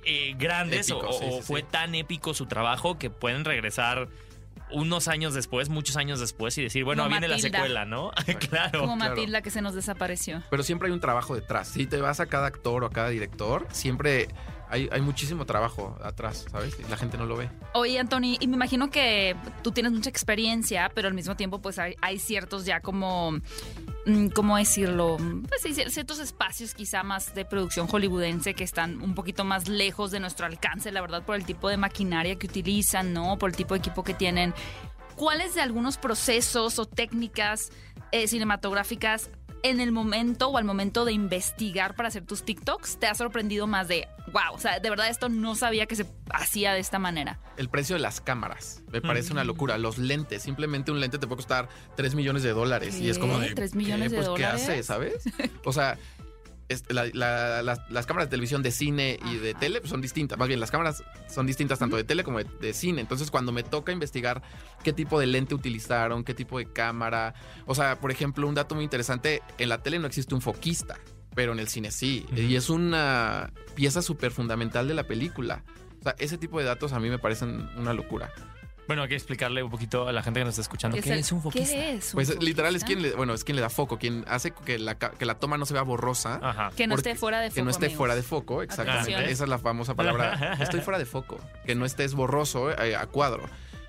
eh, 0.04 0.34
grandes 0.38 0.90
o- 0.90 1.12
sí, 1.12 1.24
fue 1.42 1.60
sí. 1.60 1.66
tan 1.70 1.94
épico 1.94 2.32
su 2.32 2.46
trabajo 2.46 2.98
que 2.98 3.10
pueden 3.10 3.44
regresar 3.44 4.08
unos 4.70 5.08
años 5.08 5.34
después, 5.34 5.68
muchos 5.68 5.96
años 5.96 6.20
después, 6.20 6.56
y 6.58 6.62
decir, 6.62 6.84
bueno, 6.84 7.04
Como 7.04 7.10
viene 7.10 7.28
Matilda. 7.28 7.48
la 7.48 7.56
secuela, 7.58 7.84
¿no? 7.84 8.10
claro. 8.50 8.80
Como 8.80 8.96
claro. 8.96 9.14
Matilda 9.14 9.42
que 9.42 9.50
se 9.50 9.62
nos 9.62 9.74
desapareció. 9.74 10.42
Pero 10.50 10.62
siempre 10.62 10.88
hay 10.88 10.92
un 10.92 11.00
trabajo 11.00 11.34
detrás. 11.34 11.68
Si 11.68 11.86
te 11.86 12.00
vas 12.00 12.20
a 12.20 12.26
cada 12.26 12.46
actor 12.46 12.84
o 12.84 12.86
a 12.86 12.90
cada 12.90 13.08
director, 13.08 13.66
siempre 13.70 14.28
hay, 14.68 14.88
hay 14.90 15.00
muchísimo 15.00 15.46
trabajo 15.46 15.96
atrás, 16.02 16.46
¿sabes? 16.50 16.76
Y 16.78 16.90
la 16.90 16.96
gente 16.96 17.16
no 17.16 17.26
lo 17.26 17.36
ve. 17.36 17.48
Oye, 17.74 17.98
Anthony, 17.98 18.36
y 18.40 18.46
me 18.48 18.56
imagino 18.56 18.90
que 18.90 19.36
tú 19.62 19.72
tienes 19.72 19.92
mucha 19.92 20.10
experiencia, 20.10 20.90
pero 20.94 21.08
al 21.08 21.14
mismo 21.14 21.36
tiempo, 21.36 21.60
pues 21.60 21.78
hay, 21.78 21.94
hay 22.00 22.18
ciertos 22.18 22.64
ya 22.64 22.80
como. 22.80 23.38
Mm, 24.06 24.28
¿Cómo 24.28 24.56
decirlo? 24.56 25.18
Pues 25.48 25.92
ciertos 25.92 26.18
espacios 26.18 26.74
quizá 26.74 27.02
más 27.02 27.34
de 27.34 27.44
producción 27.44 27.86
hollywoodense 27.86 28.54
que 28.54 28.64
están 28.64 29.02
un 29.02 29.14
poquito 29.14 29.44
más 29.44 29.68
lejos 29.68 30.10
de 30.10 30.20
nuestro 30.20 30.46
alcance, 30.46 30.90
la 30.92 31.00
verdad, 31.00 31.22
por 31.24 31.36
el 31.36 31.44
tipo 31.44 31.68
de 31.68 31.76
maquinaria 31.76 32.36
que 32.36 32.46
utilizan, 32.46 33.12
¿no? 33.12 33.36
Por 33.38 33.50
el 33.50 33.56
tipo 33.56 33.74
de 33.74 33.78
equipo 33.78 34.02
que 34.02 34.14
tienen. 34.14 34.54
¿Cuáles 35.16 35.54
de 35.54 35.62
algunos 35.62 35.96
procesos 35.98 36.78
o 36.78 36.86
técnicas 36.86 37.70
eh, 38.12 38.28
cinematográficas 38.28 39.30
en 39.70 39.80
el 39.80 39.92
momento 39.92 40.48
o 40.48 40.58
al 40.58 40.64
momento 40.64 41.04
de 41.04 41.12
investigar 41.12 41.94
para 41.94 42.08
hacer 42.08 42.24
tus 42.24 42.44
TikToks 42.44 42.98
te 42.98 43.06
ha 43.06 43.14
sorprendido 43.14 43.66
más 43.66 43.88
de, 43.88 44.08
wow, 44.32 44.54
o 44.54 44.58
sea, 44.58 44.78
de 44.80 44.90
verdad 44.90 45.08
esto 45.08 45.28
no 45.28 45.54
sabía 45.54 45.86
que 45.86 45.96
se 45.96 46.06
hacía 46.32 46.72
de 46.74 46.80
esta 46.80 46.98
manera? 46.98 47.38
El 47.56 47.68
precio 47.68 47.96
de 47.96 48.00
las 48.02 48.20
cámaras 48.20 48.82
me 48.92 49.00
parece 49.00 49.32
una 49.32 49.44
Mm. 49.44 49.46
locura. 49.48 49.78
Los 49.78 49.98
lentes, 49.98 50.42
simplemente 50.42 50.90
un 50.92 51.00
lente 51.00 51.18
te 51.18 51.26
puede 51.26 51.36
costar 51.36 51.68
3 51.96 52.14
millones 52.14 52.42
de 52.42 52.50
dólares. 52.50 52.98
Y 53.00 53.08
es 53.10 53.18
como 53.18 53.38
de. 53.38 53.54
¿Tres 53.54 53.72
¿qué? 53.72 53.78
millones 53.78 54.10
de 54.10 54.16
Pues, 54.16 54.26
dólares? 54.26 54.62
¿Qué 54.66 54.72
hace, 54.72 54.82
sabes? 54.82 55.14
O 55.64 55.72
sea. 55.72 55.98
Este, 56.68 56.92
la- 56.94 57.06
la- 57.12 57.62
las, 57.62 57.80
las 57.90 58.06
cámaras 58.06 58.28
de 58.28 58.30
televisión 58.30 58.62
de 58.62 58.70
cine 58.70 59.18
y 59.32 59.36
de 59.36 59.54
tele 59.54 59.80
pues, 59.80 59.90
son 59.90 60.00
distintas. 60.00 60.38
Más 60.38 60.48
bien, 60.48 60.60
las 60.60 60.70
cámaras 60.70 61.02
son 61.32 61.46
distintas 61.46 61.78
tanto 61.78 61.96
de 61.96 62.04
tele 62.04 62.24
como 62.24 62.38
de, 62.38 62.46
de 62.60 62.72
cine. 62.72 63.00
Entonces, 63.00 63.30
cuando 63.30 63.52
me 63.52 63.62
toca 63.62 63.92
investigar 63.92 64.42
qué 64.82 64.92
tipo 64.92 65.20
de 65.20 65.26
lente 65.26 65.54
utilizaron, 65.54 66.24
qué 66.24 66.34
tipo 66.34 66.58
de 66.58 66.66
cámara. 66.72 67.34
O 67.66 67.74
sea, 67.74 68.00
por 68.00 68.10
ejemplo, 68.10 68.46
un 68.48 68.54
dato 68.54 68.74
muy 68.74 68.84
interesante: 68.84 69.42
en 69.58 69.68
la 69.68 69.82
tele 69.82 69.98
no 69.98 70.06
existe 70.06 70.34
un 70.34 70.40
foquista, 70.40 70.98
pero 71.34 71.52
en 71.52 71.60
el 71.60 71.68
cine 71.68 71.90
sí. 71.90 72.26
Y 72.34 72.56
es 72.56 72.68
una 72.70 73.52
pieza 73.74 74.02
súper 74.02 74.30
fundamental 74.32 74.88
de 74.88 74.94
la 74.94 75.04
película. 75.04 75.62
O 76.00 76.02
sea, 76.02 76.14
ese 76.18 76.38
tipo 76.38 76.58
de 76.58 76.64
datos 76.64 76.92
a 76.92 77.00
mí 77.00 77.08
me 77.10 77.18
parecen 77.18 77.68
una 77.76 77.92
locura. 77.92 78.32
Bueno, 78.86 79.02
hay 79.02 79.08
que 79.08 79.14
explicarle 79.16 79.62
un 79.62 79.70
poquito 79.70 80.06
a 80.08 80.12
la 80.12 80.22
gente 80.22 80.40
que 80.40 80.44
nos 80.44 80.52
está 80.52 80.62
escuchando. 80.62 80.96
¿Qué 81.00 81.12
el- 81.12 81.18
es 81.18 81.32
un 81.32 81.42
foquista? 81.42 81.74
¿Qué 81.74 81.94
es 81.94 82.06
un 82.12 82.18
Pues 82.18 82.38
literal 82.42 82.74
es 82.76 82.82
foquista? 82.82 82.86
quien 82.86 83.10
le, 83.10 83.16
bueno, 83.16 83.34
es 83.34 83.44
quien 83.44 83.56
le 83.56 83.62
da 83.62 83.68
foco, 83.70 83.98
quien 83.98 84.24
hace 84.28 84.52
que 84.52 84.78
la, 84.78 84.96
que 84.98 85.24
la 85.26 85.34
toma 85.38 85.58
no 85.58 85.66
se 85.66 85.74
vea 85.74 85.82
borrosa. 85.82 86.38
Ajá. 86.42 86.70
Que 86.76 86.86
no 86.86 86.94
porque- 86.94 87.10
esté 87.10 87.18
fuera 87.20 87.40
de 87.40 87.48
foco. 87.50 87.54
que 87.56 87.62
no 87.64 87.70
esté 87.70 87.86
amigos. 87.86 87.98
fuera 87.98 88.14
de 88.16 88.22
foco, 88.22 88.62
exactamente. 88.62 89.12
Atención. 89.14 89.30
Esa 89.32 89.44
es 89.44 89.50
la 89.50 89.58
famosa 89.58 89.94
palabra. 89.94 90.56
Estoy 90.60 90.80
fuera 90.80 90.98
de 90.98 91.06
foco. 91.06 91.38
Que 91.64 91.74
no 91.74 91.84
estés 91.84 92.14
borroso 92.14 92.70
eh, 92.70 92.96
a 92.96 93.06
cuadro. 93.06 93.44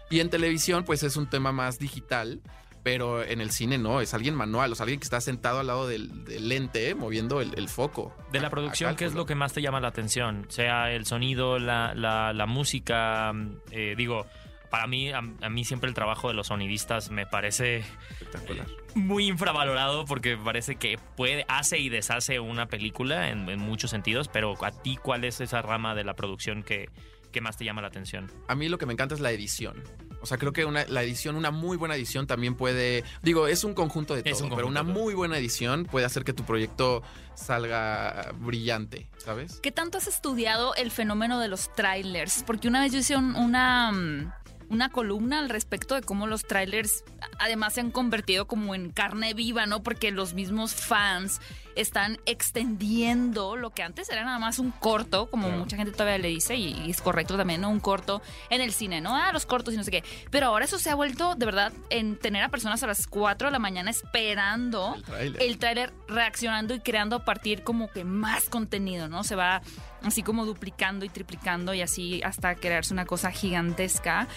Y 0.10 0.19
en 0.21 0.29
televisión, 0.29 0.83
pues 0.86 1.03
es 1.03 1.17
un 1.17 1.29
tema 1.29 1.51
más 1.51 1.79
digital, 1.79 2.39
pero 2.83 3.21
en 3.21 3.41
el 3.41 3.51
cine 3.51 3.77
no, 3.77 3.99
es 3.99 4.13
alguien 4.13 4.33
manual, 4.33 4.71
o 4.71 4.75
sea, 4.75 4.86
alguien 4.86 5.01
que 5.01 5.03
está 5.03 5.19
sentado 5.19 5.60
al 5.60 5.67
lado 5.67 5.88
del, 5.89 6.23
del 6.23 6.47
lente 6.47 6.89
eh, 6.89 6.95
moviendo 6.95 7.41
el, 7.41 7.53
el 7.57 7.67
foco. 7.67 8.15
De 8.31 8.39
la 8.39 8.45
A- 8.45 8.47
a 8.47 8.51
producción, 8.51 8.95
¿qué 8.95 9.03
es 9.03 9.13
lo 9.13 9.25
que 9.25 9.36
más 9.36 9.51
te 9.51 9.62
llama 9.62 9.81
la 9.81 9.89
atención? 9.89 10.45
Sea 10.47 10.91
el 10.93 11.05
sonido, 11.05 11.60
la, 11.60 11.93
la, 11.93 12.31
la 12.31 12.45
música, 12.45 13.33
eh, 13.71 13.95
digo, 13.97 14.25
para 14.69 14.88
mí, 14.88 15.12
a, 15.12 15.19
a 15.19 15.49
mí 15.49 15.63
siempre 15.65 15.88
el 15.89 15.93
trabajo 15.93 16.27
de 16.27 16.34
los 16.34 16.47
sonidistas 16.47 17.10
me 17.12 17.25
parece 17.25 17.84
Espectacular. 18.12 18.67
muy 18.95 19.27
infravalorado 19.27 20.06
porque 20.06 20.36
me 20.38 20.43
parece 20.43 20.75
que 20.75 20.97
puede, 21.15 21.45
hace 21.47 21.77
y 21.80 21.89
deshace 21.89 22.39
una 22.39 22.67
película 22.67 23.30
en, 23.30 23.47
en 23.49 23.60
muchos 23.60 23.91
sentidos, 23.91 24.27
pero 24.27 24.53
a 24.65 24.71
ti, 24.71 24.97
¿cuál 25.01 25.23
es 25.23 25.39
esa 25.41 25.62
rama 25.62 25.95
de 25.95 26.03
la 26.03 26.15
producción 26.15 26.63
que, 26.63 26.89
que 27.32 27.41
más 27.41 27.58
te 27.58 27.65
llama 27.65 27.82
la 27.82 27.88
atención? 27.88 28.32
A 28.47 28.56
mí 28.56 28.67
lo 28.69 28.77
que 28.77 28.86
me 28.86 28.93
encanta 28.93 29.15
es 29.15 29.21
la 29.21 29.32
edición. 29.32 29.84
O 30.19 30.25
sea, 30.25 30.39
creo 30.39 30.51
que 30.51 30.65
una, 30.65 30.84
la 30.88 31.03
edición, 31.03 31.36
una 31.36 31.51
muy 31.51 31.77
buena 31.77 31.95
edición 31.95 32.25
también 32.25 32.56
puede. 32.56 33.03
Digo, 33.21 33.47
es 33.47 33.63
un 33.63 33.75
conjunto 33.75 34.15
de 34.15 34.23
todo, 34.23 34.49
pero 34.56 34.67
una 34.67 34.82
muy 34.82 35.13
buena 35.13 35.38
edición 35.38 35.86
puede 35.86 36.08
hacer 36.08 36.23
que 36.23 36.34
tu 36.34 36.43
proyecto 36.43 37.03
salga 37.36 38.32
brillante, 38.39 39.10
¿sabes? 39.17 39.60
¿Qué 39.62 39.71
tanto 39.71 39.99
has 39.99 40.08
estudiado 40.08 40.75
el 40.75 40.89
fenómeno 40.91 41.39
de 41.39 41.47
los 41.47 41.71
trailers? 41.73 42.43
Porque 42.47 42.67
una 42.67 42.82
vez 42.82 42.91
yo 42.91 42.99
hice 42.99 43.15
un- 43.15 43.36
una, 43.36 43.91
mm, 43.91 44.34
una 44.69 44.89
columna 44.89 45.39
al 45.39 45.49
respecto 45.49 45.95
de 45.95 46.01
cómo 46.01 46.27
los 46.27 46.43
trailers 46.43 47.03
además 47.39 47.73
se 47.73 47.82
han 47.82 47.91
convertido 47.91 48.47
como 48.47 48.75
en 48.75 48.91
carne 48.91 49.34
viva, 49.34 49.65
¿no? 49.65 49.82
Porque 49.84 50.12
los 50.12 50.34
mismos 50.34 50.73
fans 50.75 51.39
están 51.75 52.17
extendiendo 52.25 53.56
lo 53.56 53.69
que 53.69 53.84
antes 53.84 54.10
era 54.10 54.23
nada 54.25 54.39
más 54.39 54.58
un 54.60 54.71
corto, 54.71 55.30
como 55.30 55.43
Claro. 55.47 55.60
mucha 55.60 55.77
gente 55.77 55.91
todavía 55.91 56.17
le 56.17 56.30
dice, 56.30 56.56
y, 56.56 56.73
y 56.86 56.89
es 56.91 57.01
correcto 57.01 57.38
también, 57.38 57.62
¿no? 57.62 57.69
Un 57.69 57.80
corto 57.80 58.21
en 58.49 58.62
el 58.62 58.73
cine, 58.73 58.99
¿no? 58.99 59.15
Ah, 59.15 59.32
los 59.32 59.45
cortos 59.45 59.73
y 59.73 59.77
no 59.77 59.84
sé 59.84 59.91
qué. 59.91 60.03
Pero 60.32 60.47
ahora 60.47 60.65
eso 60.65 60.80
se 60.80 60.89
ha 60.89 60.95
vuelto, 60.95 61.36
de 61.36 61.45
verdad, 61.45 61.71
en 61.89 62.17
tener 62.17 62.43
a 62.43 62.49
personas 62.49 62.82
a 62.84 62.88
las 62.88 63.06
4 63.08 63.47
de 63.47 63.51
la 63.51 63.60
mañana 63.60 63.91
esperando 63.91 64.95
El 64.95 65.03
tráiler. 65.03 65.41
el 65.43 65.58
tráiler 65.60 65.93
reaccionando 66.08 66.73
y 66.73 66.80
creando 66.80 67.15
a 67.15 67.25
partir 67.25 67.63
como 67.63 67.89
que 67.91 68.03
más 68.03 68.49
contenido, 68.49 69.08
¿no? 69.08 69.23
Se 69.23 69.36
va 69.36 69.62
así 70.03 70.23
como 70.23 70.45
duplicando 70.45 71.05
y 71.05 71.10
triplicando 71.10 71.73
y 71.73 71.81
así 71.81 72.21
hasta 72.23 72.55
crearse 72.55 72.93
una 72.93 73.05
cosa 73.05 73.31
gigantesca. 73.31 74.27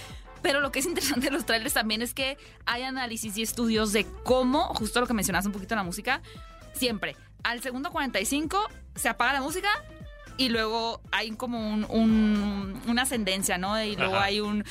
Pero 0.42 0.60
lo 0.60 0.72
que 0.72 0.78
es 0.78 0.86
interesante 0.86 1.26
de 1.26 1.32
los 1.32 1.44
trailers 1.44 1.74
también 1.74 2.00
es 2.02 2.14
que 2.14 2.38
hay 2.66 2.82
análisis 2.82 3.36
y 3.36 3.42
estudios 3.42 3.92
de 3.92 4.06
cómo, 4.24 4.64
justo 4.74 5.00
lo 5.00 5.06
que 5.06 5.12
mencionabas 5.14 5.46
un 5.46 5.52
poquito 5.52 5.74
en 5.74 5.78
la 5.78 5.84
música, 5.84 6.22
siempre 6.72 7.16
al 7.42 7.60
segundo 7.62 7.90
45 7.90 8.58
se 8.94 9.08
apaga 9.08 9.32
la 9.34 9.40
música 9.42 9.68
y 10.36 10.48
luego 10.48 11.02
hay 11.12 11.32
como 11.32 11.58
un, 11.70 11.84
un- 11.90 12.80
una 12.86 13.02
ascendencia, 13.02 13.58
¿no? 13.58 13.82
Y 13.82 13.94
luego 13.96 14.16
Ajá. 14.16 14.24
hay 14.24 14.40
un... 14.40 14.64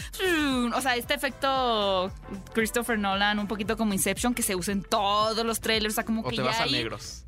O 0.73 0.81
sea, 0.81 0.95
este 0.95 1.13
efecto 1.13 2.11
Christopher 2.53 2.97
Nolan, 2.97 3.37
un 3.37 3.47
poquito 3.47 3.77
como 3.77 3.93
Inception, 3.93 4.33
que 4.33 4.41
se 4.41 4.55
usa 4.55 4.71
en 4.71 4.81
todos 4.83 5.45
los 5.45 5.59
trailers, 5.59 5.93
o 5.93 5.95
sea, 5.95 6.05
como 6.05 6.21
o 6.21 6.23
que 6.23 6.31
te 6.31 6.35
ya 6.37 6.43
vas 6.43 6.59
a 6.59 6.63
hay, 6.63 6.71
negros. 6.71 7.25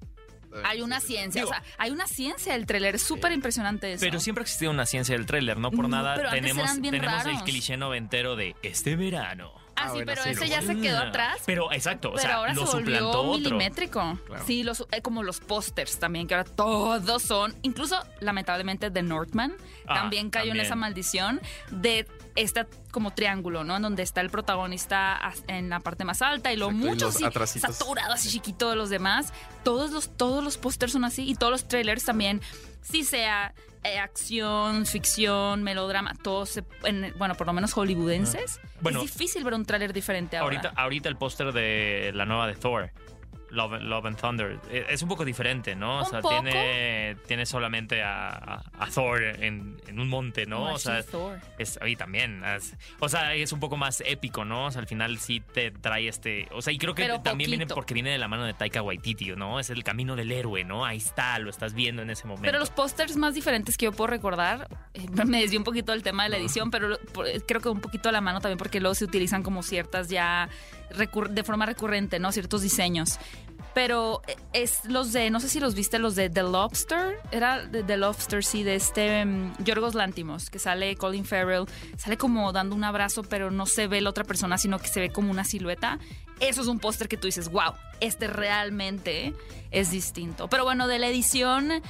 Hay 0.64 0.82
una 0.82 1.00
ciencia, 1.00 1.42
Digo- 1.42 1.50
o 1.52 1.54
sea, 1.54 1.64
hay 1.78 1.92
una 1.92 2.08
ciencia 2.08 2.54
del 2.54 2.66
trailer, 2.66 2.96
es 2.96 3.04
súper 3.04 3.32
impresionante 3.32 3.94
eso. 3.94 4.02
Pero 4.02 4.20
siempre 4.20 4.42
ha 4.42 4.46
existido 4.46 4.72
una 4.72 4.86
ciencia 4.86 5.16
del 5.16 5.26
tráiler, 5.26 5.58
no 5.58 5.72
por 5.72 5.88
nada 5.90 6.16
pero 6.16 6.30
antes 6.30 6.42
tenemos, 6.42 6.64
eran 6.64 6.82
bien 6.82 6.94
tenemos 6.96 7.20
el 7.26 7.32
raros. 7.32 7.44
cliché 7.44 7.78
noventero 7.78 8.36
de 8.36 8.56
este 8.64 8.96
verano. 8.96 9.52
Ah, 9.74 9.86
Ah, 9.86 9.88
sí, 9.88 9.92
bueno, 9.94 10.06
pero 10.08 10.24
sí, 10.24 10.30
ese 10.32 10.40
lo- 10.42 10.46
ya 10.48 10.62
se 10.62 10.76
quedó 10.80 11.00
atrás. 11.00 11.38
Pero 11.46 11.72
exacto, 11.72 12.10
o 12.10 12.14
Pero 12.14 12.22
sea, 12.28 12.36
ahora 12.36 12.54
lo 12.54 12.66
se 12.68 12.74
volvió 12.74 12.96
suplantó 12.98 13.22
otro. 13.22 13.38
milimétrico. 13.52 14.20
Claro. 14.28 14.44
Sí, 14.46 14.64
los, 14.64 14.86
eh, 14.92 15.02
como 15.02 15.24
los 15.24 15.40
pósters 15.40 15.98
también, 15.98 16.28
que 16.28 16.36
ahora 16.36 16.50
todos 16.50 17.24
son, 17.24 17.56
incluso 17.64 17.98
lamentablemente 18.20 18.92
The 18.92 19.02
Northman 19.02 19.56
Ah, 19.88 19.96
también 19.96 20.30
cayó 20.30 20.46
en 20.46 20.50
también. 20.52 20.66
esa 20.66 20.76
maldición 20.76 21.42
de 21.72 22.06
este 22.36 22.66
como 22.92 23.12
triángulo, 23.12 23.64
¿no? 23.64 23.76
En 23.78 23.82
donde 23.82 24.04
está 24.04 24.22
el 24.22 24.30
protagonista 24.30 25.20
en 25.48 25.70
la 25.70 25.80
parte 25.80 26.04
más 26.06 26.22
alta 26.22 26.52
y 26.54 26.58
lo 26.58 26.68
Exacto, 26.70 26.88
mucho 26.88 27.08
así 27.08 27.60
saturado, 27.60 28.14
así 28.14 28.30
chiquito 28.30 28.70
de 28.70 28.76
los 28.76 28.90
demás. 28.90 29.34
Todos 29.64 29.92
los, 29.92 30.10
todos 30.18 30.44
los 30.44 30.58
pósters 30.58 30.92
son 30.94 31.04
así 31.06 31.30
y 31.30 31.36
todos 31.36 31.52
los 31.52 31.68
trailers 31.68 32.06
también, 32.06 32.42
si 32.82 33.04
sea 33.04 33.54
eh, 33.84 33.98
acción, 34.00 34.86
ficción, 34.86 35.64
melodrama, 35.64 36.14
todos, 36.22 36.50
se- 36.50 36.64
en- 36.84 37.14
bueno, 37.18 37.36
por 37.36 37.48
lo 37.48 37.54
menos 37.54 37.74
hollywoodenses. 37.74 38.60
Bueno. 38.82 39.02
es 39.02 39.12
difícil 39.12 39.44
ver 39.44 39.54
un 39.56 39.66
trailer 39.66 39.92
diferente 39.94 40.38
ahora. 40.38 40.58
Ahorita, 40.58 40.74
ahorita 40.82 41.10
el 41.10 41.16
póster 41.18 41.52
de 41.52 42.12
la 42.14 42.26
nueva 42.26 42.48
de 42.48 42.56
Thor. 42.56 42.92
Love, 43.52 43.82
Love 43.82 44.06
and 44.06 44.18
Thunder. 44.20 44.60
eh, 44.70 44.86
Es 44.90 45.02
un 45.02 45.10
poco 45.10 45.26
diferente, 45.26 45.76
¿no? 45.76 46.00
O 46.02 46.06
sea, 46.06 46.22
poco. 46.22 46.42
tiene, 46.42 47.16
tiene 47.28 47.46
solamente 47.46 48.02
a, 48.04 48.64
Thor 48.94 49.22
en, 49.24 49.80
en 49.88 50.00
un 50.00 50.08
monte, 50.08 50.46
¿no? 50.46 50.58
Como 50.60 50.74
O 50.74 50.80
sea, 50.80 51.04
Thor. 51.04 51.40
es, 51.58 51.78
y 51.86 51.96
también. 51.96 52.44
es- 52.44 52.76
o 53.00 53.10
sea, 53.10 53.34
es 53.36 53.52
un 53.52 53.60
poco 53.60 53.78
más 53.78 54.02
épico, 54.06 54.46
¿no? 54.46 54.66
O 54.68 54.72
sea, 54.72 54.82
al 54.82 54.88
final 54.88 55.18
sí 55.20 55.42
te 55.54 55.72
trae 55.72 56.08
este. 56.08 56.48
O 56.52 56.62
sea, 56.62 56.72
y 56.74 56.78
creo 56.78 56.96
que 56.96 57.04
Pero 57.04 57.22
también 57.22 57.50
viene 57.52 57.68
porque 57.68 57.94
viene 57.94 58.12
de 58.12 58.18
la 58.18 58.28
mano 58.28 58.46
de 58.46 58.54
Taika 58.54 58.82
Waititi, 58.82 59.36
¿no? 59.36 59.60
Es 59.60 59.70
el 59.70 59.84
camino 59.84 60.16
del 60.16 60.32
héroe, 60.32 60.64
¿no? 60.64 60.86
Ahí 60.86 60.98
está, 60.98 61.38
lo 61.40 61.50
estás 61.50 61.74
viendo 61.74 62.02
en 62.02 62.10
ese 62.10 62.26
momento. 62.28 62.46
Pero 62.46 62.60
los 62.60 62.70
pósters 62.70 63.16
más 63.18 63.34
diferentes 63.36 63.78
que 63.78 63.86
yo 63.86 63.92
puedo 63.92 64.08
recordar, 64.08 64.68
eh, 64.94 65.06
me 65.26 65.42
desvió 65.42 65.60
un 65.60 65.66
poquito 65.66 65.92
del 65.92 66.04
tema 66.04 66.24
de 66.24 66.30
la 66.30 66.38
edición, 66.38 66.72
pero 66.72 66.96
eh, 66.96 67.42
creo 67.48 67.60
que 67.62 67.70
un 67.70 67.82
poquito 67.82 68.10
a 68.10 68.12
la 68.12 68.22
mano 68.22 68.40
también 68.40 68.58
porque 68.58 68.80
luego 68.80 68.96
se 68.96 69.06
utilizan 69.06 69.44
como 69.44 69.62
ciertas 69.64 70.08
ya 70.10 70.50
de 71.30 71.44
forma 71.44 71.66
recurrente, 71.66 72.20
¿no? 72.20 72.32
Ciertos 72.34 72.62
diseños. 72.62 73.18
Pero 73.74 74.22
eh, 74.28 74.36
es 74.54 74.86
los 74.86 75.14
de, 75.14 75.30
no 75.30 75.40
sé 75.40 75.50
si 75.50 75.60
los 75.60 75.76
viste, 75.76 76.00
los 76.00 76.16
de 76.16 76.30
The 76.30 76.44
Lobster, 76.44 77.18
era 77.32 77.70
The 77.70 77.98
Lobster, 77.98 78.44
sí, 78.44 78.64
de 78.64 78.76
este 78.76 79.26
mm, 79.26 79.64
Yorgos 79.64 79.96
Lántimos, 79.96 80.50
que 80.50 80.60
sale 80.60 80.96
Colin 80.96 81.26
Farrell, 81.26 81.66
sale 81.98 82.18
como 82.18 82.52
dando 82.52 82.76
un 82.76 82.84
abrazo, 82.84 83.24
pero 83.24 83.52
no 83.52 83.66
se 83.66 83.88
ve 83.88 84.02
la 84.02 84.10
otra 84.10 84.24
persona, 84.24 84.58
sino 84.58 84.80
que 84.80 84.88
se 84.88 85.00
ve 85.00 85.10
como 85.12 85.32
una 85.32 85.44
silueta. 85.44 86.00
Eso 86.40 86.62
es 86.62 86.68
un 86.68 86.80
póster 86.80 87.08
que 87.08 87.18
tú 87.18 87.28
dices, 87.28 87.50
wow, 87.50 87.74
este 88.00 88.28
realmente 88.28 89.34
es 89.70 89.92
distinto. 89.92 90.48
Pero 90.48 90.64
bueno, 90.64 90.88
de 90.88 91.00
la 91.00 91.08
edición, 91.08 91.82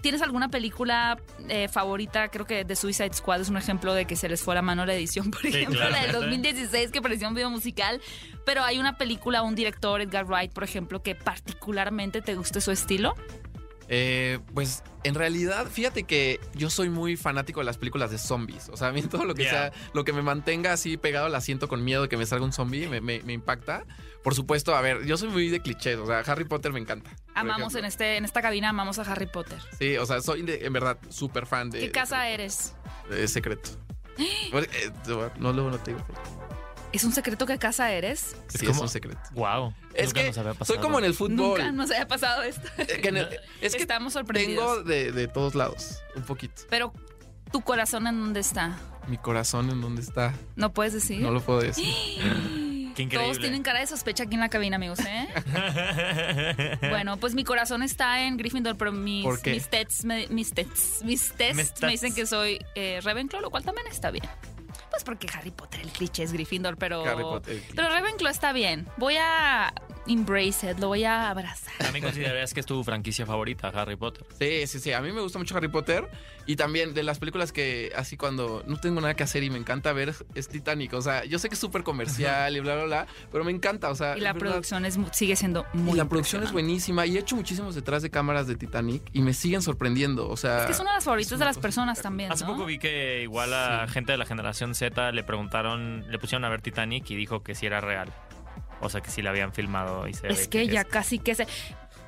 ¿Tienes 0.00 0.22
alguna 0.22 0.48
película 0.48 1.18
eh, 1.48 1.68
favorita? 1.68 2.28
Creo 2.28 2.46
que 2.46 2.64
The 2.64 2.74
Suicide 2.76 3.12
Squad 3.12 3.40
es 3.42 3.48
un 3.48 3.56
ejemplo 3.56 3.94
de 3.94 4.06
que 4.06 4.16
se 4.16 4.28
les 4.28 4.40
fue 4.42 4.54
la 4.54 4.62
mano 4.62 4.86
la 4.86 4.94
edición, 4.94 5.30
por 5.30 5.44
ejemplo, 5.46 5.76
claro. 5.78 5.92
la 5.92 6.02
del 6.02 6.12
2016 6.12 6.90
que 6.90 7.02
parecía 7.02 7.28
un 7.28 7.34
video 7.34 7.50
musical. 7.50 8.00
Pero 8.44 8.64
hay 8.64 8.78
una 8.78 8.96
película, 8.96 9.42
un 9.42 9.54
director, 9.54 10.00
Edgar 10.00 10.24
Wright, 10.26 10.52
por 10.52 10.64
ejemplo, 10.64 11.02
que 11.02 11.14
particularmente 11.14 12.22
te 12.22 12.34
guste 12.34 12.60
su 12.60 12.70
estilo. 12.70 13.14
Eh, 13.88 14.38
pues 14.54 14.82
en 15.04 15.14
realidad, 15.14 15.66
fíjate 15.66 16.04
que 16.04 16.40
yo 16.54 16.70
soy 16.70 16.88
muy 16.88 17.16
fanático 17.16 17.60
de 17.60 17.66
las 17.66 17.76
películas 17.76 18.10
de 18.10 18.16
zombies. 18.18 18.68
O 18.70 18.76
sea, 18.76 18.88
a 18.88 18.92
mí 18.92 19.02
todo 19.02 19.24
lo 19.24 19.34
que 19.34 19.44
sea, 19.44 19.70
lo 19.92 20.04
que 20.04 20.12
me 20.14 20.22
mantenga 20.22 20.72
así 20.72 20.96
pegado 20.96 21.26
al 21.26 21.34
asiento 21.34 21.68
con 21.68 21.84
miedo 21.84 22.02
de 22.02 22.08
que 22.08 22.16
me 22.16 22.24
salga 22.24 22.44
un 22.44 22.52
zombie, 22.52 22.88
me, 22.88 23.00
me- 23.00 23.22
me 23.22 23.32
impacta. 23.34 23.84
Por 24.22 24.34
supuesto, 24.34 24.74
a 24.74 24.80
ver, 24.80 25.04
yo 25.04 25.16
soy 25.18 25.28
muy 25.28 25.48
de 25.50 25.60
clichés. 25.60 25.98
O 25.98 26.06
sea, 26.06 26.20
Harry 26.20 26.44
Potter 26.44 26.72
me 26.72 26.80
encanta. 26.80 27.10
Amamos 27.34 27.74
en, 27.74 27.84
este, 27.84 28.16
en 28.16 28.24
esta 28.24 28.42
cabina, 28.42 28.68
amamos 28.70 28.98
a 28.98 29.02
Harry 29.02 29.26
Potter. 29.26 29.58
Sí, 29.78 29.96
o 29.96 30.06
sea, 30.06 30.20
soy 30.20 30.42
de- 30.42 30.64
en 30.66 30.72
verdad 30.72 30.98
súper 31.08 31.46
fan 31.46 31.70
de. 31.70 31.80
¿Qué 31.80 31.90
casa 31.90 32.28
eres? 32.28 32.74
Es 33.10 33.32
secreto. 33.32 33.70
Eh, 34.18 34.90
no, 35.38 35.52
luego 35.52 35.70
no 35.70 35.78
te 35.78 35.92
digo. 35.92 36.04
¿Es 36.92 37.04
un 37.04 37.12
secreto 37.12 37.46
qué 37.46 37.58
casa 37.58 37.90
eres? 37.90 38.36
Sí, 38.48 38.58
es, 38.60 38.68
como- 38.68 38.82
un 38.82 38.88
secreto. 38.90 39.18
Wow. 39.32 39.72
Es 39.94 40.12
que 40.12 40.30
soy 40.64 40.76
como 40.78 40.98
en 40.98 41.06
el 41.06 41.14
fútbol. 41.14 41.36
Nunca 41.58 41.72
nos 41.72 41.90
haya 41.90 42.06
pasado 42.06 42.42
esto. 42.42 42.68
Que 43.02 43.08
en 43.08 43.16
el- 43.16 43.40
es 43.62 43.74
que 43.74 43.80
Estamos 43.82 44.12
sorprendidos. 44.12 44.76
tengo 44.76 44.82
de, 44.84 45.10
de 45.12 45.26
todos 45.28 45.54
lados, 45.54 46.02
un 46.14 46.22
poquito. 46.24 46.62
Pero, 46.68 46.92
¿tu 47.50 47.62
corazón 47.62 48.06
en 48.06 48.20
dónde 48.20 48.40
está? 48.40 48.76
Mi 49.08 49.16
corazón 49.16 49.70
en 49.70 49.80
dónde 49.80 50.02
está, 50.02 50.34
¿No 50.54 50.72
puedes 50.74 50.92
decir? 50.92 51.22
no 51.22 51.30
lo 51.30 51.40
puedo 51.40 51.60
decir. 51.62 51.86
Qué 52.94 53.02
increíble. 53.02 53.26
Todos 53.26 53.38
tienen 53.38 53.62
cara 53.62 53.80
de 53.80 53.86
sospecha 53.86 54.24
aquí 54.24 54.34
en 54.34 54.40
la 54.40 54.48
cabina, 54.48 54.76
amigos, 54.76 54.98
¿eh? 55.00 55.28
bueno, 56.90 57.16
pues 57.16 57.34
mi 57.34 57.44
corazón 57.44 57.82
está 57.82 58.22
en 58.22 58.36
Gryffindor, 58.36 58.76
pero 58.76 58.92
mis, 58.92 59.26
mis 59.44 59.68
tets, 59.68 60.04
me, 60.04 60.26
mis 60.28 60.52
tets, 60.52 61.02
mis 61.04 61.32
tests 61.32 61.82
me 61.82 61.90
dicen 61.90 62.14
que 62.14 62.26
soy 62.26 62.64
eh, 62.74 63.00
Ravenclaw, 63.02 63.40
lo 63.40 63.50
cual 63.50 63.64
también 63.64 63.86
está 63.86 64.10
bien. 64.10 64.24
Pues 64.90 65.04
porque 65.04 65.26
Harry 65.32 65.50
Potter, 65.50 65.80
el 65.80 65.90
cliché 65.90 66.22
es 66.22 66.32
Gryffindor, 66.32 66.76
pero... 66.76 67.02
Pero 67.42 67.88
Ravenclaw 67.88 68.30
está 68.30 68.52
bien. 68.52 68.86
Voy 68.98 69.16
a 69.16 69.72
embrace 70.06 70.70
it, 70.70 70.78
lo 70.78 70.88
voy 70.88 71.04
a 71.04 71.30
abrazar. 71.30 71.72
También 71.78 72.04
considerarías 72.04 72.52
que 72.54 72.60
es 72.60 72.66
tu 72.66 72.82
franquicia 72.84 73.26
favorita, 73.26 73.68
Harry 73.68 73.96
Potter. 73.96 74.26
Sí, 74.38 74.66
sí, 74.66 74.80
sí. 74.80 74.92
A 74.92 75.00
mí 75.00 75.12
me 75.12 75.20
gusta 75.20 75.38
mucho 75.38 75.56
Harry 75.56 75.68
Potter. 75.68 76.08
Y 76.44 76.56
también 76.56 76.92
de 76.92 77.04
las 77.04 77.20
películas 77.20 77.52
que 77.52 77.92
así 77.94 78.16
cuando 78.16 78.64
no 78.66 78.76
tengo 78.76 79.00
nada 79.00 79.14
que 79.14 79.22
hacer 79.22 79.44
y 79.44 79.50
me 79.50 79.58
encanta 79.58 79.92
ver 79.92 80.14
es 80.34 80.48
Titanic. 80.48 80.92
O 80.94 81.00
sea, 81.02 81.24
yo 81.24 81.38
sé 81.38 81.48
que 81.48 81.54
es 81.54 81.60
súper 81.60 81.84
comercial 81.84 82.56
y 82.56 82.60
bla, 82.60 82.74
bla, 82.74 82.84
bla, 82.84 83.06
pero 83.30 83.44
me 83.44 83.52
encanta. 83.52 83.90
O 83.90 83.94
sea, 83.94 84.16
Y 84.16 84.20
la 84.20 84.34
producción 84.34 84.84
es, 84.84 84.98
sigue 85.12 85.36
siendo 85.36 85.64
muy 85.72 85.94
Y 85.94 85.96
la 85.96 86.06
producción 86.06 86.42
es 86.42 86.50
buenísima. 86.52 87.06
Y 87.06 87.16
he 87.16 87.20
hecho 87.20 87.36
muchísimos 87.36 87.74
detrás 87.74 88.02
de 88.02 88.10
cámaras 88.10 88.46
de 88.48 88.56
Titanic 88.56 89.02
y 89.12 89.22
me 89.22 89.34
siguen 89.34 89.62
sorprendiendo. 89.62 90.28
O 90.28 90.36
sea, 90.36 90.60
Es 90.60 90.66
que 90.66 90.72
es 90.72 90.80
una 90.80 90.90
de 90.90 90.96
las 90.96 91.04
favoritas 91.04 91.38
de 91.38 91.44
las 91.44 91.58
personas 91.58 92.02
también, 92.02 92.32
Hace 92.32 92.44
poco 92.44 92.64
vi 92.64 92.78
que 92.78 93.22
igual 93.22 93.54
a 93.54 93.86
gente 93.88 94.12
de 94.12 94.18
la 94.18 94.26
generación 94.26 94.74
Z 94.74 95.12
le 95.12 95.22
preguntaron, 95.22 96.04
le 96.10 96.18
pusieron 96.18 96.44
a 96.44 96.48
ver 96.48 96.60
Titanic 96.60 97.08
y 97.10 97.16
dijo 97.16 97.42
que 97.42 97.54
sí 97.54 97.66
era 97.66 97.80
real. 97.80 98.12
O 98.82 98.88
sea, 98.90 99.00
que 99.00 99.10
sí 99.10 99.22
la 99.22 99.30
habían 99.30 99.52
filmado 99.52 100.06
y 100.08 100.14
se 100.14 100.28
Es 100.28 100.40
ve 100.40 100.48
que 100.48 100.66
ya 100.66 100.80
es- 100.82 100.86
casi 100.88 101.18
que 101.18 101.34
se... 101.34 101.46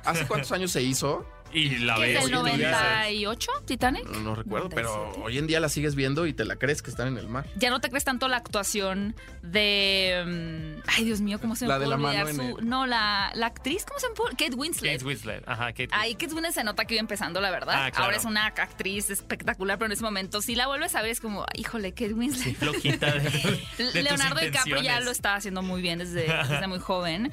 ¿Hace 0.03 0.27
cuántos 0.27 0.51
años 0.51 0.71
se 0.71 0.83
hizo? 0.83 1.25
Y 1.55 1.77
la 1.79 1.95
¿Qué 1.95 2.01
ves. 2.01 2.19
es 2.19 2.25
día, 2.27 2.35
98, 2.35 3.51
Titanic? 3.65 4.05
No, 4.09 4.19
no 4.19 4.35
recuerdo, 4.35 4.69
pero 4.69 4.89
97. 4.93 5.21
hoy 5.25 5.37
en 5.37 5.47
día 5.47 5.59
la 5.59 5.69
sigues 5.69 5.95
viendo 5.95 6.25
y 6.27 6.33
te 6.33 6.43
la 6.45 6.57
crees 6.57 6.81
que 6.81 6.89
están 6.91 7.07
en 7.07 7.17
el 7.17 7.27
mar. 7.27 7.45
Ya 7.55 7.69
no 7.69 7.79
te 7.79 7.89
crees 7.89 8.03
tanto 8.03 8.27
la 8.27 8.37
actuación 8.37 9.15
de... 9.41 10.23
mm, 10.25 10.81
ay, 10.87 11.05
Dios 11.05 11.21
mío, 11.21 11.39
¿cómo 11.39 11.55
se 11.55 11.65
me 11.65 11.69
La 11.69 11.79
de 11.79 11.85
puede 11.85 11.97
la 12.01 12.07
olvidar 12.07 12.25
mano 12.25 12.43
en 12.43 12.51
su... 12.53 12.57
el- 12.59 12.67
No, 12.69 12.85
la, 12.85 13.31
la 13.35 13.45
actriz, 13.47 13.85
¿cómo 13.85 13.99
se 13.99 14.09
me 14.09 14.15
puede...? 14.15 14.35
Kate 14.35 14.55
Winslet. 14.55 14.93
Kate 14.93 15.05
Winslet. 15.05 15.43
Ajá, 15.47 15.67
Kate 15.67 15.87
Ay, 15.91 16.15
Kate 16.15 16.33
Winslet 16.33 16.53
se 16.53 16.63
nota 16.63 16.85
que 16.85 16.95
iba 16.95 16.99
empezando, 17.01 17.39
la 17.41 17.51
verdad. 17.51 17.75
Ah, 17.85 17.89
claro. 17.91 18.05
Ahora 18.05 18.17
es 18.17 18.25
una 18.25 18.47
actriz 18.47 19.09
espectacular, 19.09 19.77
pero 19.77 19.87
en 19.87 19.93
ese 19.93 20.03
momento, 20.03 20.41
si 20.41 20.55
la 20.55 20.67
vuelves 20.67 20.93
a 20.95 21.01
ver, 21.01 21.11
es 21.11 21.21
como, 21.21 21.45
híjole, 21.55 21.91
Kate 21.93 22.13
Winslet. 22.13 22.57
flojita 22.57 23.11
de, 23.13 23.19
de 23.77 23.83
tus 23.85 23.93
Leonardo 23.95 24.41
DiCaprio 24.41 24.81
ya 24.81 24.99
lo 24.99 25.11
estaba 25.11 25.35
haciendo 25.35 25.61
muy 25.61 25.81
bien 25.81 25.99
desde, 25.99 26.23
desde 26.49 26.67
muy 26.67 26.79
joven. 26.79 27.31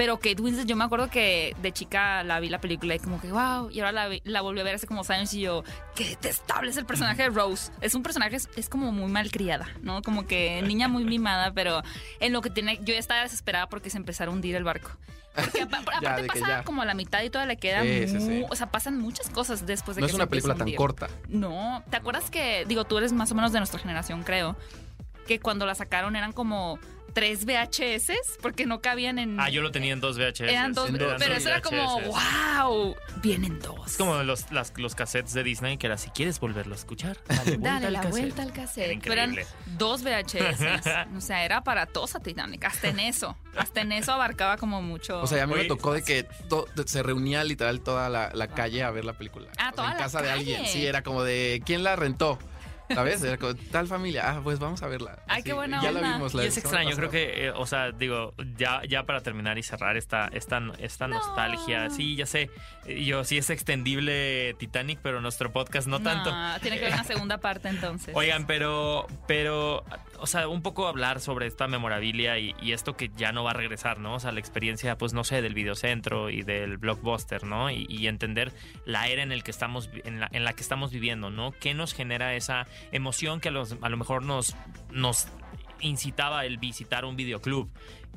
Pero 0.00 0.16
Kate 0.16 0.40
Winslet, 0.40 0.66
yo 0.66 0.76
me 0.76 0.84
acuerdo 0.84 1.10
que 1.10 1.54
de 1.60 1.72
chica 1.72 2.24
la 2.24 2.40
vi 2.40 2.48
la 2.48 2.58
película 2.58 2.94
y 2.94 2.98
como 3.00 3.20
que, 3.20 3.30
wow, 3.30 3.68
y 3.70 3.80
ahora 3.80 3.92
la, 3.92 4.08
vi- 4.08 4.22
la 4.24 4.40
volví 4.40 4.58
a 4.58 4.62
ver 4.62 4.76
hace 4.76 4.86
como 4.86 5.02
años 5.10 5.34
y 5.34 5.40
yo, 5.42 5.62
qué 5.94 6.08
detestable 6.08 6.70
es 6.70 6.78
el 6.78 6.86
personaje 6.86 7.24
de 7.24 7.28
Rose. 7.28 7.70
Es 7.82 7.94
un 7.94 8.02
personaje, 8.02 8.36
es, 8.36 8.48
es 8.56 8.70
como 8.70 8.92
muy 8.92 9.12
malcriada, 9.12 9.68
¿no? 9.82 10.00
Como 10.00 10.26
que 10.26 10.62
niña 10.62 10.88
muy 10.88 11.04
mimada, 11.04 11.52
pero 11.52 11.82
en 12.18 12.32
lo 12.32 12.40
que 12.40 12.48
tiene, 12.48 12.78
yo 12.78 12.94
ya 12.94 12.98
estaba 12.98 13.20
desesperada 13.24 13.68
porque 13.68 13.90
se 13.90 13.98
empezara 13.98 14.30
a 14.30 14.34
hundir 14.34 14.56
el 14.56 14.64
barco. 14.64 14.90
Porque 15.34 15.60
apa- 15.60 15.82
aparte 15.98 16.28
pasa 16.28 16.62
como 16.64 16.80
a 16.80 16.86
la 16.86 16.94
mitad 16.94 17.22
y 17.22 17.28
toda 17.28 17.44
le 17.44 17.58
queda 17.58 17.82
Sí, 17.82 18.08
sí, 18.08 18.14
mu- 18.14 18.26
sí. 18.26 18.44
O 18.48 18.56
sea, 18.56 18.70
pasan 18.70 18.98
muchas 18.98 19.28
cosas 19.28 19.66
después 19.66 19.96
de 19.96 20.00
No 20.00 20.06
que 20.06 20.12
es 20.12 20.16
se 20.16 20.22
una 20.22 20.30
película 20.30 20.54
tan 20.54 20.72
corta. 20.72 21.08
No, 21.28 21.84
¿te 21.90 21.98
acuerdas 21.98 22.30
que, 22.30 22.64
digo, 22.66 22.84
tú 22.84 22.96
eres 22.96 23.12
más 23.12 23.30
o 23.32 23.34
menos 23.34 23.52
de 23.52 23.58
nuestra 23.58 23.78
generación, 23.78 24.22
creo, 24.22 24.56
que 25.26 25.40
cuando 25.40 25.66
la 25.66 25.74
sacaron 25.74 26.16
eran 26.16 26.32
como 26.32 26.78
tres 27.12 27.44
VHS 27.44 28.38
porque 28.42 28.66
no 28.66 28.80
cabían 28.80 29.18
en... 29.18 29.38
Ah, 29.40 29.48
yo 29.50 29.62
lo 29.62 29.70
tenía 29.70 29.92
en 29.92 30.00
dos 30.00 30.18
VHS. 30.18 30.40
Eran 30.40 30.72
dos, 30.72 30.88
en 30.88 30.98
dos, 30.98 31.14
pero 31.18 31.34
eso 31.34 31.48
era 31.48 31.60
como, 31.60 32.00
wow, 32.00 32.96
vienen 33.22 33.58
dos. 33.60 33.92
Es 33.92 33.96
como 33.96 34.22
los, 34.22 34.50
las- 34.50 34.72
los 34.76 34.94
cassettes 34.94 35.32
de 35.32 35.42
Disney 35.42 35.76
que 35.78 35.86
era 35.86 35.98
si 35.98 36.10
quieres 36.10 36.40
volverlo 36.40 36.74
a 36.74 36.76
escuchar. 36.76 37.18
Dale, 37.28 37.58
Dale 37.58 37.86
al 37.88 37.92
la 37.92 38.00
cassette. 38.00 38.10
vuelta 38.20 38.42
al 38.42 38.48
Era 38.48 38.56
cassette. 38.56 39.00
Pero 39.02 39.12
eran 39.12 39.36
dos 39.78 40.02
VHS. 40.02 41.06
o 41.16 41.20
sea, 41.20 41.44
era 41.44 41.62
para 41.64 41.86
todos 41.86 42.14
a 42.14 42.20
Titanic. 42.20 42.64
Hasta 42.64 42.88
en 42.88 43.00
eso. 43.00 43.36
Hasta 43.56 43.80
en 43.80 43.92
eso 43.92 44.12
abarcaba 44.12 44.56
como 44.56 44.82
mucho. 44.82 45.20
O 45.20 45.26
sea, 45.26 45.42
a 45.42 45.46
mí 45.46 45.54
Oye, 45.54 45.62
me 45.64 45.68
tocó 45.68 45.92
de 45.92 46.02
que 46.02 46.24
to- 46.48 46.66
se 46.86 47.02
reunía 47.02 47.44
literal 47.44 47.80
toda 47.80 48.08
la, 48.08 48.30
la 48.34 48.48
calle 48.48 48.82
a 48.82 48.90
ver 48.90 49.04
la 49.04 49.14
película. 49.14 49.48
Ah, 49.58 49.60
O 49.60 49.62
sea, 49.62 49.72
toda 49.72 49.86
en 49.88 49.94
la 49.94 49.98
casa 49.98 50.22
de 50.22 50.30
alguien. 50.30 50.66
Sí, 50.66 50.86
era 50.86 51.02
como 51.02 51.22
de 51.22 51.62
¿quién 51.64 51.82
la 51.82 51.96
rentó? 51.96 52.38
¿Sabes? 52.94 53.22
Era 53.22 53.36
como 53.36 53.54
tal 53.54 53.86
familia. 53.86 54.30
Ah, 54.30 54.40
pues 54.42 54.58
vamos 54.58 54.82
a 54.82 54.88
verla. 54.88 55.18
Ay, 55.26 55.42
qué 55.42 55.52
buena 55.52 55.82
Ya 55.82 55.88
onda. 55.90 56.00
la 56.00 56.12
vimos 56.14 56.34
la 56.34 56.44
Y 56.44 56.46
es 56.48 56.56
extraño, 56.56 56.94
creo 56.96 57.10
que, 57.10 57.46
eh, 57.46 57.50
o 57.50 57.66
sea, 57.66 57.92
digo, 57.92 58.34
ya, 58.56 58.82
ya 58.88 59.04
para 59.04 59.20
terminar 59.22 59.58
y 59.58 59.62
cerrar 59.62 59.96
esta, 59.96 60.28
esta, 60.32 60.60
esta 60.78 61.08
nostalgia, 61.08 61.90
sí, 61.90 62.16
ya 62.16 62.26
sé, 62.26 62.50
yo 62.86 63.24
sí 63.24 63.38
es 63.38 63.50
extendible 63.50 64.54
Titanic, 64.58 64.98
pero 65.02 65.20
nuestro 65.20 65.52
podcast 65.52 65.86
no, 65.86 66.00
tanto. 66.00 66.30
Tiene 66.60 66.78
que 66.78 66.86
haber 66.86 66.94
una 66.94 67.04
segunda 67.04 67.38
parte 67.38 67.68
entonces. 67.68 68.14
Oigan, 68.14 68.46
pero, 68.46 69.06
pero, 69.26 69.84
o 70.20 70.26
sea, 70.26 70.48
un 70.48 70.62
poco 70.62 70.86
hablar 70.86 71.20
sobre 71.20 71.46
esta 71.46 71.66
memorabilia 71.66 72.38
y, 72.38 72.54
esto 72.72 72.96
que 72.96 73.10
ya 73.16 73.32
no 73.32 73.42
va 73.42 73.50
a 73.50 73.54
regresar, 73.54 73.98
¿no? 73.98 74.14
O 74.14 74.20
sea, 74.20 74.32
la 74.32 74.40
experiencia, 74.40 74.96
pues 74.96 75.12
no 75.12 75.24
sé, 75.24 75.42
del 75.42 75.54
videocentro 75.54 76.30
y 76.30 76.42
del 76.42 76.76
blockbuster, 76.76 77.44
¿no? 77.44 77.70
Y, 77.70 78.06
entender 78.06 78.52
la 78.84 79.08
era 79.08 79.22
en 79.22 79.32
el 79.32 79.42
que 79.42 79.50
estamos, 79.50 79.90
en 80.04 80.20
la, 80.20 80.28
en 80.32 80.44
la 80.44 80.52
que 80.52 80.62
estamos 80.62 80.90
viviendo, 80.90 81.30
¿no? 81.30 81.52
¿Qué 81.52 81.74
nos 81.74 81.94
genera 81.94 82.34
esa 82.34 82.66
emoción 82.92 83.40
que 83.40 83.48
a, 83.48 83.52
lo 83.52 83.96
mejor 83.96 84.22
nos, 84.22 84.56
nos 84.90 85.28
incitaba 85.80 86.44
el 86.44 86.58
visitar 86.58 87.04
un 87.04 87.16
videoclub? 87.16 87.70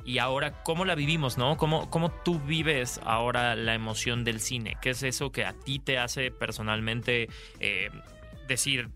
Y 0.04 0.18
ahora, 0.18 0.62
¿cómo 0.62 0.84
la 0.84 0.94
vivimos, 0.94 1.38
no? 1.38 1.56
¿Cómo, 1.56 1.88
¿Cómo 1.90 2.10
tú 2.10 2.38
vives 2.40 3.00
ahora 3.04 3.56
la 3.56 3.74
emoción 3.74 4.24
del 4.24 4.40
cine? 4.40 4.76
¿Qué 4.82 4.90
es 4.90 5.02
eso 5.02 5.32
que 5.32 5.44
a 5.44 5.52
ti 5.52 5.78
te 5.78 5.98
hace 5.98 6.30
personalmente 6.30 7.28
eh, 7.60 7.88
decir, 8.46 8.90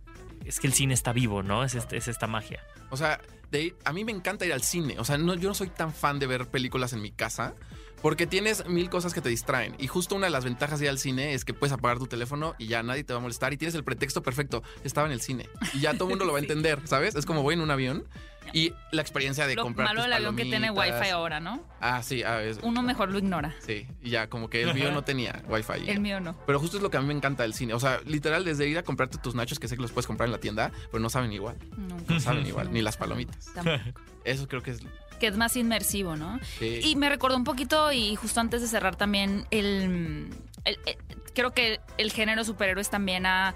es 0.44 0.60
que 0.60 0.66
el 0.66 0.72
cine 0.74 0.94
está 0.94 1.12
vivo, 1.12 1.42
¿no? 1.42 1.64
Es, 1.64 1.74
este- 1.74 1.96
es 1.96 2.08
esta 2.08 2.26
magia. 2.26 2.62
O 2.90 2.96
sea, 2.96 3.20
de 3.50 3.62
ir- 3.64 3.76
a 3.84 3.92
mí 3.92 4.04
me 4.04 4.12
encanta 4.12 4.44
ir 4.46 4.52
al 4.52 4.62
cine. 4.62 4.96
O 4.98 5.04
sea, 5.04 5.18
no, 5.18 5.34
yo 5.34 5.48
no 5.48 5.54
soy 5.54 5.68
tan 5.68 5.92
fan 5.92 6.18
de 6.18 6.26
ver 6.26 6.46
películas 6.46 6.92
en 6.92 7.02
mi 7.02 7.10
casa. 7.10 7.54
Porque 8.02 8.28
tienes 8.28 8.64
mil 8.68 8.88
cosas 8.90 9.12
que 9.12 9.20
te 9.20 9.28
distraen. 9.28 9.74
Y 9.80 9.88
justo 9.88 10.14
una 10.14 10.26
de 10.26 10.30
las 10.30 10.44
ventajas 10.44 10.78
de 10.78 10.84
ir 10.86 10.90
al 10.90 11.00
cine 11.00 11.34
es 11.34 11.44
que 11.44 11.52
puedes 11.52 11.72
apagar 11.72 11.98
tu 11.98 12.06
teléfono 12.06 12.54
y 12.56 12.68
ya 12.68 12.80
nadie 12.84 13.02
te 13.02 13.12
va 13.12 13.18
a 13.18 13.22
molestar. 13.22 13.52
Y 13.52 13.56
tienes 13.56 13.74
el 13.74 13.82
pretexto 13.82 14.22
perfecto. 14.22 14.62
Estaba 14.84 15.08
en 15.08 15.12
el 15.12 15.20
cine. 15.20 15.48
Y 15.74 15.80
ya 15.80 15.94
todo 15.94 16.04
el 16.04 16.10
mundo 16.10 16.24
lo 16.24 16.32
va 16.32 16.38
a 16.38 16.42
entender, 16.42 16.80
¿sabes? 16.86 17.16
Es 17.16 17.26
como 17.26 17.42
voy 17.42 17.54
en 17.54 17.60
un 17.60 17.72
avión 17.72 18.04
y 18.52 18.72
la 18.92 19.02
experiencia 19.02 19.46
de 19.46 19.54
Lo 19.54 19.62
comprar. 19.62 19.88
malo 19.88 20.00
tus 20.00 20.04
del 20.04 20.12
avión 20.12 20.36
que 20.36 20.44
tiene. 20.44 20.70
Wi-Fi 20.70 21.08
ahora, 21.10 21.40
¿no? 21.40 21.62
Ah, 21.80 22.02
sí. 22.02 22.22
ah, 22.22 22.42
es- 22.42 22.58
Uno 22.62 22.82
mejor 22.82 23.10
lo 23.10 23.18
ignora. 23.18 23.54
Sí, 23.64 23.86
y 24.02 24.10
ya 24.10 24.28
como 24.28 24.48
que 24.50 24.62
el 24.62 24.74
mío 24.74 24.90
no 24.92 25.02
tenía 25.02 25.42
Wi-Fi. 25.48 25.88
El 25.90 26.00
mío 26.00 26.20
no. 26.20 26.36
Pero 26.46 26.58
justo 26.60 26.76
es 26.76 26.82
lo 26.82 26.90
que 26.90 26.96
a 26.96 27.00
mí 27.00 27.06
me 27.06 27.14
encanta 27.14 27.42
del 27.42 27.54
cine. 27.54 27.74
O 27.74 27.80
sea, 27.80 28.00
literal, 28.06 28.44
desde 28.44 28.66
ir 28.68 28.78
a 28.78 28.82
comprarte 28.82 29.18
tus 29.18 29.34
nachos, 29.34 29.58
que 29.58 29.68
sé 29.68 29.76
que 29.76 29.82
los 29.82 29.92
puedes 29.92 30.06
comprar 30.06 30.26
en 30.28 30.32
la 30.32 30.38
tienda, 30.38 30.70
pero 30.90 31.00
no 31.00 31.10
saben 31.10 31.32
igual. 31.32 31.56
Nunca. 31.76 32.14
No 32.14 32.20
saben 32.20 32.46
igual, 32.46 32.72
ni 32.72 32.82
las 32.82 32.96
palomitas. 32.96 33.52
Tampoco. 33.54 34.00
Eso 34.24 34.46
creo 34.48 34.62
que 34.62 34.72
es. 34.72 34.80
Que 35.20 35.26
es 35.26 35.36
más 35.36 35.56
inmersivo, 35.56 36.14
¿no? 36.16 36.38
sí. 36.60 36.80
Y 36.84 36.94
me 36.96 37.08
recordó 37.08 37.36
un 37.36 37.42
poquito, 37.44 37.90
y 37.92 38.14
justo 38.14 38.40
antes 38.40 38.62
de 38.62 38.68
cerrar 38.68 38.94
también, 38.94 39.46
el, 39.50 40.30
el- 40.64 40.78
el- 40.86 40.96
creo 41.34 41.52
que 41.52 41.80
el 41.98 42.12
género 42.12 42.44
superhéroes 42.44 42.88
también 42.90 43.26
ha 43.26 43.54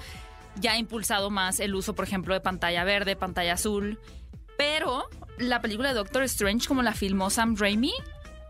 ya 0.56 0.76
impulsado 0.76 1.30
más 1.30 1.60
el 1.60 1.74
uso, 1.74 1.94
por 1.94 2.04
ejemplo, 2.04 2.34
de 2.34 2.40
pantalla 2.40 2.82
verde, 2.84 3.14
pantalla 3.16 3.54
azul. 3.54 3.98
Pero 4.56 5.08
la 5.38 5.60
película 5.60 5.88
de 5.88 5.94
Doctor 5.94 6.22
Strange, 6.24 6.68
como 6.68 6.82
la 6.82 6.92
filmó 6.92 7.30
Sam 7.30 7.56
Raimi, 7.56 7.92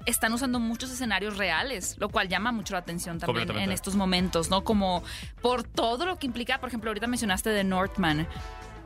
están 0.07 0.33
usando 0.33 0.59
muchos 0.59 0.91
escenarios 0.91 1.37
reales, 1.37 1.97
lo 1.99 2.09
cual 2.09 2.29
llama 2.29 2.51
mucho 2.53 2.75
la 2.75 2.81
atención 2.81 3.19
también 3.19 3.49
en 3.57 3.71
estos 3.71 3.95
momentos, 3.95 4.51
¿no? 4.51 4.65
Como 4.65 5.03
por 5.41 5.63
todo 5.63 6.07
lo 6.07 6.19
que 6.19 6.27
implica, 6.27 6.59
por 6.59 6.69
ejemplo, 6.69 6.91
ahorita 6.91 7.07
mencionaste 7.07 7.51
de 7.51 7.65
Northman. 7.65 8.27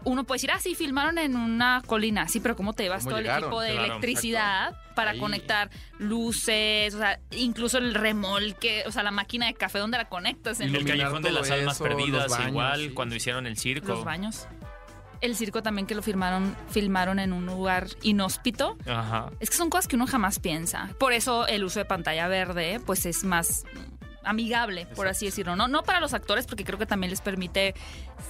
Uno 0.05 0.23
puede 0.23 0.37
decir, 0.37 0.51
ah, 0.53 0.61
sí, 0.61 0.77
filmaron 0.77 1.19
en 1.19 1.35
una 1.35 1.83
colina. 1.85 2.29
Sí, 2.29 2.39
pero 2.39 2.55
¿cómo 2.55 2.75
te 2.75 2.85
llevas 2.85 3.03
¿Cómo 3.03 3.11
todo 3.17 3.23
llegaron? 3.23 3.43
el 3.43 3.49
equipo 3.49 3.61
de 3.61 3.73
Claro, 3.73 3.87
electricidad 3.87 4.77
para 4.95 5.11
Ahí. 5.13 5.19
conectar 5.19 5.69
luces, 5.99 6.95
o 6.95 6.99
sea, 6.99 7.19
incluso 7.33 7.79
el 7.79 7.93
remolque, 7.93 8.85
o 8.87 8.93
sea, 8.93 9.03
la 9.03 9.11
máquina 9.11 9.47
de 9.47 9.55
café 9.55 9.79
donde 9.81 9.99
la 9.99 10.09
conectas 10.09 10.61
en 10.61 10.73
El 10.73 10.85
Callejón 10.85 11.23
de 11.23 11.33
las 11.33 11.51
Almas 11.51 11.75
eso, 11.75 11.85
Perdidas, 11.85 12.31
baños, 12.31 12.49
igual, 12.49 12.81
sí. 12.83 12.91
cuando 12.91 13.17
hicieron 13.17 13.47
el 13.49 13.57
circo. 13.57 13.89
los 13.89 14.05
baños. 14.05 14.47
El 15.21 15.37
circo 15.37 15.63
también 15.63 15.87
que 15.87 15.95
lo 15.95 16.03
firmaron, 16.03 16.57
filmaron 16.69 17.19
en 17.19 17.33
un 17.33 17.47
lugar 17.47 17.89
inhóspito. 18.03 18.77
Ajá. 18.87 19.31
Es 19.41 19.51
que 19.51 19.57
son 19.57 19.71
cosas 19.71 19.89
que 19.89 19.97
uno 19.97 20.07
jamás 20.07 20.39
piensa. 20.39 20.91
Por 20.99 21.13
eso 21.13 21.47
el 21.47 21.65
uso 21.65 21.79
de 21.79 21.85
pantalla 21.85 22.29
verde, 22.29 22.81
pues 22.85 23.07
es 23.07 23.25
más 23.25 23.65
amigable, 24.27 24.87
por 24.95 25.09
así 25.09 25.27
decirlo. 25.27 25.57
No, 25.57 25.69
no 25.69 25.83
para 25.83 26.01
los 26.01 26.13
actores, 26.13 26.47
porque 26.47 26.65
creo 26.65 26.79
que 26.79 26.87
también 26.87 27.11
les 27.11 27.21
permite 27.21 27.75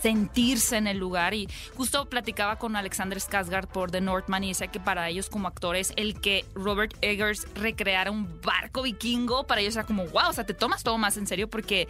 sentirse 0.01 0.77
en 0.77 0.87
el 0.87 0.99
lugar. 0.99 1.35
Y 1.35 1.49
justo 1.75 2.09
platicaba 2.09 2.57
con 2.57 2.77
Alexander 2.77 3.19
Skarsgård 3.19 3.67
por 3.67 3.91
The 3.91 4.01
Northman 4.01 4.45
y 4.45 4.49
decía 4.49 4.69
que 4.69 4.79
para 4.79 5.09
ellos 5.09 5.29
como 5.29 5.49
actores, 5.49 5.93
el 5.97 6.21
que 6.21 6.45
Robert 6.55 6.95
Eggers 7.01 7.47
recreara 7.55 8.11
un 8.11 8.41
barco 8.43 8.83
vikingo, 8.83 9.47
para 9.47 9.63
ellos 9.63 9.75
era 9.75 9.85
como, 9.85 10.05
wow, 10.07 10.29
o 10.29 10.33
sea, 10.33 10.45
te 10.45 10.55
tomas 10.55 10.83
todo 10.83 10.99
más 10.99 11.17
en 11.17 11.27
serio 11.27 11.49
porque 11.49 11.89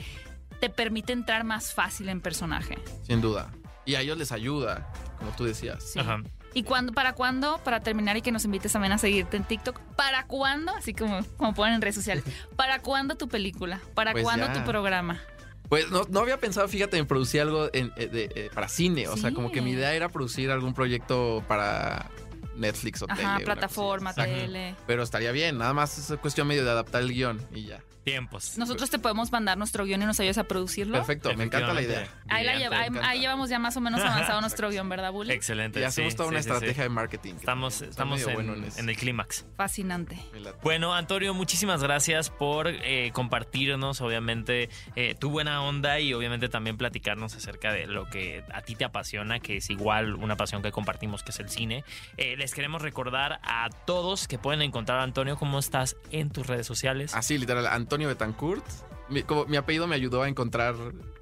te 0.61 0.71
permite 0.71 1.13
entrar 1.13 1.45
más 1.45 1.75
fácil 1.75 2.09
en 2.09 2.21
personaje. 2.21 2.79
Sin 3.03 3.21
duda. 3.21 3.53
Y 3.87 3.95
a 3.95 4.01
ellos 4.03 4.19
les 4.19 4.33
ayuda, 4.33 4.93
como 5.19 5.31
tú 5.33 5.45
decías. 5.45 5.83
Sí. 5.93 5.99
Ajá. 5.99 6.21
¿Y 6.55 6.63
cuándo, 6.63 6.93
para 6.93 7.13
cuándo, 7.15 7.59
para 7.65 7.81
terminar 7.81 8.17
y 8.17 8.23
que 8.23 8.33
nos 8.33 8.45
invites 8.45 8.73
también 8.73 8.93
a 8.93 8.99
seguirte 8.99 9.37
en 9.37 9.45
TikTok, 9.45 9.79
¿para 9.95 10.27
cuándo? 10.27 10.73
Así 10.75 10.93
como, 10.95 11.23
como 11.37 11.55
ponen 11.55 11.75
en 11.75 11.83
redes 11.83 11.95
sociales, 11.95 12.25
¿para 12.57 12.81
cuándo 12.81 13.15
tu 13.17 13.29
película? 13.29 13.81
¿Para 13.95 14.13
Pues 14.13 14.25
cuándo 14.25 14.47
ya. 14.47 14.53
tu 14.55 14.65
programa? 14.65 15.21
Pues 15.69 15.91
no, 15.91 16.03
no 16.09 16.21
había 16.21 16.39
pensado, 16.39 16.67
fíjate, 16.69 16.97
en 16.97 17.07
producir 17.07 17.41
algo 17.43 17.69
en- 17.73 17.93
eh, 17.97 18.07
de- 18.07 18.31
eh, 18.35 18.51
para 18.55 18.69
cine. 18.69 19.09
O 19.09 19.17
sea, 19.17 19.33
como 19.33 19.51
que 19.51 19.61
mi 19.61 19.73
idea 19.73 19.93
era 19.95 20.09
producir 20.09 20.51
algún 20.51 20.73
proyecto 20.75 21.43
para 21.49 22.09
Netflix 22.55 23.03
o 23.03 23.07
tele. 23.07 23.21
Ajá, 23.25 23.35
cosa 23.35 23.45
plataforma, 23.45 24.15
tele. 24.15 24.77
Pero 24.87 25.03
estaría 25.03 25.33
bien, 25.33 25.59
nada 25.59 25.75
más 25.75 25.99
es 26.11 26.19
cuestión 26.21 26.47
medio 26.47 26.65
de 26.65 26.71
adaptar 26.71 27.03
el 27.03 27.13
guion 27.13 27.41
y 27.53 27.67
ya. 27.67 27.81
Tiempos. 28.07 28.57
Nosotros 28.57 28.89
te 28.89 29.01
podemos 29.01 29.33
mandar 29.33 29.59
nuestro 29.59 29.85
guion 29.85 30.01
y 30.01 30.07
nos 30.07 30.21
ayudas 30.21 30.39
a 30.39 30.45
producirlo. 30.45 30.93
Perfecto, 30.99 31.35
me 31.35 31.43
encanta 31.43 31.75
la 31.75 31.83
idea. 31.83 32.07
Ahí, 32.29 32.45
la 32.47 32.53
Bien, 32.53 32.63
lleva- 32.63 32.79
ahí- 32.83 32.87
encanta. 32.87 33.09
ahí 33.09 33.19
llevamos 33.19 33.51
ya 33.51 33.59
más 33.59 33.77
o 33.77 33.81
menos 33.81 34.01
avanzado 34.01 34.41
nuestro 34.41 34.71
guion, 34.71 34.89
¿verdad, 34.89 35.11
Bully? 35.11 35.33
Excelente. 35.33 35.81
Y 35.81 35.83
hacemos 35.83 36.13
sí, 36.13 36.17
toda 36.17 36.29
una 36.29 36.41
sí, 36.41 36.49
estrategia 36.49 36.75
sí. 36.75 36.83
de 36.83 36.89
marketing. 36.89 37.35
Estamos, 37.35 37.83
estamos 37.83 38.23
en, 38.25 38.35
bueno 38.35 38.55
en 38.55 38.63
eso. 38.63 38.79
en 38.79 38.89
el 38.91 38.97
clímax. 38.97 39.45
Fascinante. 39.57 40.17
Bueno, 40.63 40.95
Antonio, 40.95 41.35
muchísimas 41.35 41.83
gracias 41.83 42.31
por 42.31 42.69
eh, 42.69 43.11
compartirnos, 43.13 44.01
obviamente, 44.01 44.69
eh, 44.95 45.17
tu 45.19 45.31
buena 45.31 45.61
onda 45.63 45.99
y 45.99 46.15
obviamente 46.15 46.49
también 46.49 46.77
platicarnos 46.77 47.35
acerca 47.35 47.73
de 47.73 47.89
lo 47.89 48.09
que 48.09 48.45
a 48.55 48.63
ti 48.63 48.77
te 48.77 48.85
apasiona, 48.85 49.41
que 49.41 49.57
es 49.57 49.69
igual 49.69 50.15
una 50.15 50.37
pasión 50.37 50.63
que 50.63 50.71
compartimos, 50.71 51.25
que 51.25 51.33
es 51.33 51.41
el 51.41 51.49
cine. 51.49 51.83
Eh, 52.19 52.37
les 52.37 52.55
queremos 52.55 52.83
recordar 52.83 53.41
a 53.43 53.69
todos 53.85 54.29
que 54.29 54.39
pueden 54.39 54.63
encontrar 54.63 55.01
a 55.01 55.03
Antonio, 55.03 55.37
cómo 55.37 55.59
estás 55.59 55.97
en 56.13 56.31
tus 56.31 56.47
redes 56.47 56.69
sociales. 56.69 57.13
Así, 57.13 57.37
literal, 57.37 57.67
Antonio 57.67 57.96
Betancourt. 58.05 58.65
Mi, 59.09 59.23
como 59.23 59.47
mi 59.47 59.57
apellido 59.57 59.87
me 59.87 59.95
ayudó 59.95 60.23
a 60.23 60.29
encontrar 60.29 60.75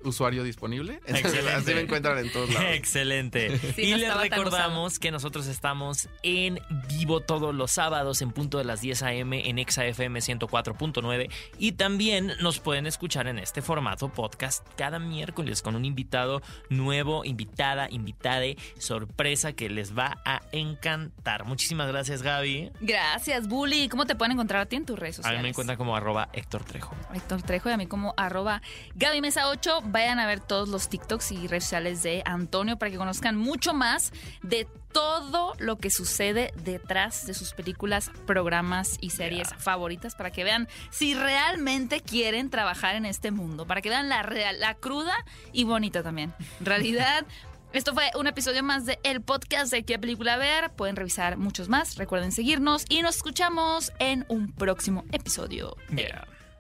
usuario 0.05 0.43
disponible. 0.45 1.01
Excelente. 1.07 1.51
así 1.53 1.75
me 1.75 1.81
encuentran 1.81 2.19
en 2.19 2.31
todos 2.33 2.53
lados. 2.53 2.69
Excelente. 2.73 3.59
Sí, 3.75 3.83
y 3.83 3.90
no 3.93 3.97
les 3.99 4.17
recordamos 4.17 4.99
que 4.99 5.11
nosotros 5.11 5.47
estamos 5.47 6.09
en 6.23 6.61
vivo 6.88 7.21
todos 7.21 7.55
los 7.55 7.71
sábados 7.73 8.23
en 8.23 8.31
punto 8.33 8.59
de 8.59 8.64
las 8.64 8.81
10 8.81 9.03
a.m. 9.03 9.49
en 9.49 9.59
ExaFM 9.59 10.21
104.9 10.21 11.31
y 11.59 11.73
también 11.73 12.33
nos 12.40 12.61
pueden 12.61 12.87
escuchar 12.87 13.27
en 13.27 13.38
este 13.38 13.62
formato 13.62 14.09
podcast 14.09 14.67
cada 14.77 14.99
miércoles 14.99 15.62
con 15.62 15.75
un 15.77 15.85
invitado 15.85 16.43
nuevo, 16.69 17.25
invitada, 17.25 17.88
invitade, 17.90 18.57
sorpresa 18.79 19.53
que 19.53 19.69
les 19.71 19.97
va 19.97 20.19
a 20.25 20.40
encantar. 20.53 21.45
Muchísimas 21.45 21.88
gracias 21.88 22.23
Gaby. 22.23 22.71
Gracias, 22.81 23.49
Bully. 23.49 23.88
¿Cómo 23.88 24.07
te 24.07 24.14
pueden 24.14 24.33
encontrar 24.33 24.62
a 24.62 24.67
ti 24.67 24.77
en 24.77 24.85
tus 24.87 24.99
redes 24.99 25.17
A 25.19 25.23
sociales? 25.23 25.38
mí 25.40 25.43
me 25.45 25.49
encuentran 25.51 25.79
como 25.79 25.97
arroba 25.97 26.29
Héctor 26.33 26.64
Trejo. 26.64 26.95
Héctor 27.14 27.43
Trejo 27.43 27.71
y 27.71 27.73
a 27.73 27.77
mí 27.77 27.87
como 27.87 28.14
arroba 28.17 28.62
Gaby 28.95 29.21
Mesa 29.21 29.49
8. 29.49 29.81
Vayan 29.95 30.19
a 30.19 30.27
ver 30.27 30.41
todos 30.41 30.69
los 30.71 30.89
TikToks 30.89 31.31
y 31.31 31.47
redes 31.47 31.63
sociales 31.63 32.03
de 32.03 32.25
Antonio 32.27 32.77
para 32.77 32.91
que 32.91 32.97
conozcan 32.97 33.37
mucho 33.37 33.75
más 33.75 34.13
de 34.43 34.67
todo 34.93 35.55
lo 35.59 35.79
que 35.79 35.89
sucede 35.89 36.53
detrás 36.65 37.27
de 37.29 37.33
sus 37.33 37.53
películas, 37.53 38.11
programas 38.27 38.99
y 39.01 39.11
series 39.11 39.51
Yeah. 39.51 39.59
favoritas 39.61 40.17
para 40.17 40.33
que 40.33 40.43
vean 40.43 40.67
si 40.91 41.15
realmente 41.15 42.01
quieren 42.01 42.51
trabajar 42.51 42.97
en 42.97 43.07
este 43.07 43.31
mundo, 43.31 43.69
para 43.69 43.83
que 43.83 43.89
vean 43.89 44.09
la 44.09 44.25
real, 44.25 44.59
la 44.59 44.75
cruda 44.75 45.15
y 45.53 45.63
bonita 45.63 46.03
también. 46.03 46.35
En 46.59 46.67
realidad, 46.67 47.25
esto 47.73 47.95
fue 47.95 48.11
un 48.19 48.27
episodio 48.27 48.65
más 48.65 48.87
de 48.87 48.99
el 49.05 49.23
podcast 49.23 49.71
de 49.71 49.85
qué 49.85 49.97
película 50.01 50.37
ver. 50.37 50.73
Pueden 50.73 50.97
revisar 50.97 51.37
muchos 51.37 51.69
más. 51.69 51.95
Recuerden 51.95 52.33
seguirnos 52.33 52.85
y 52.89 53.01
nos 53.03 53.15
escuchamos 53.15 53.93
en 54.01 54.27
un 54.29 54.51
próximo 54.51 55.05
episodio 55.13 55.77
Yeah. 55.95 56.27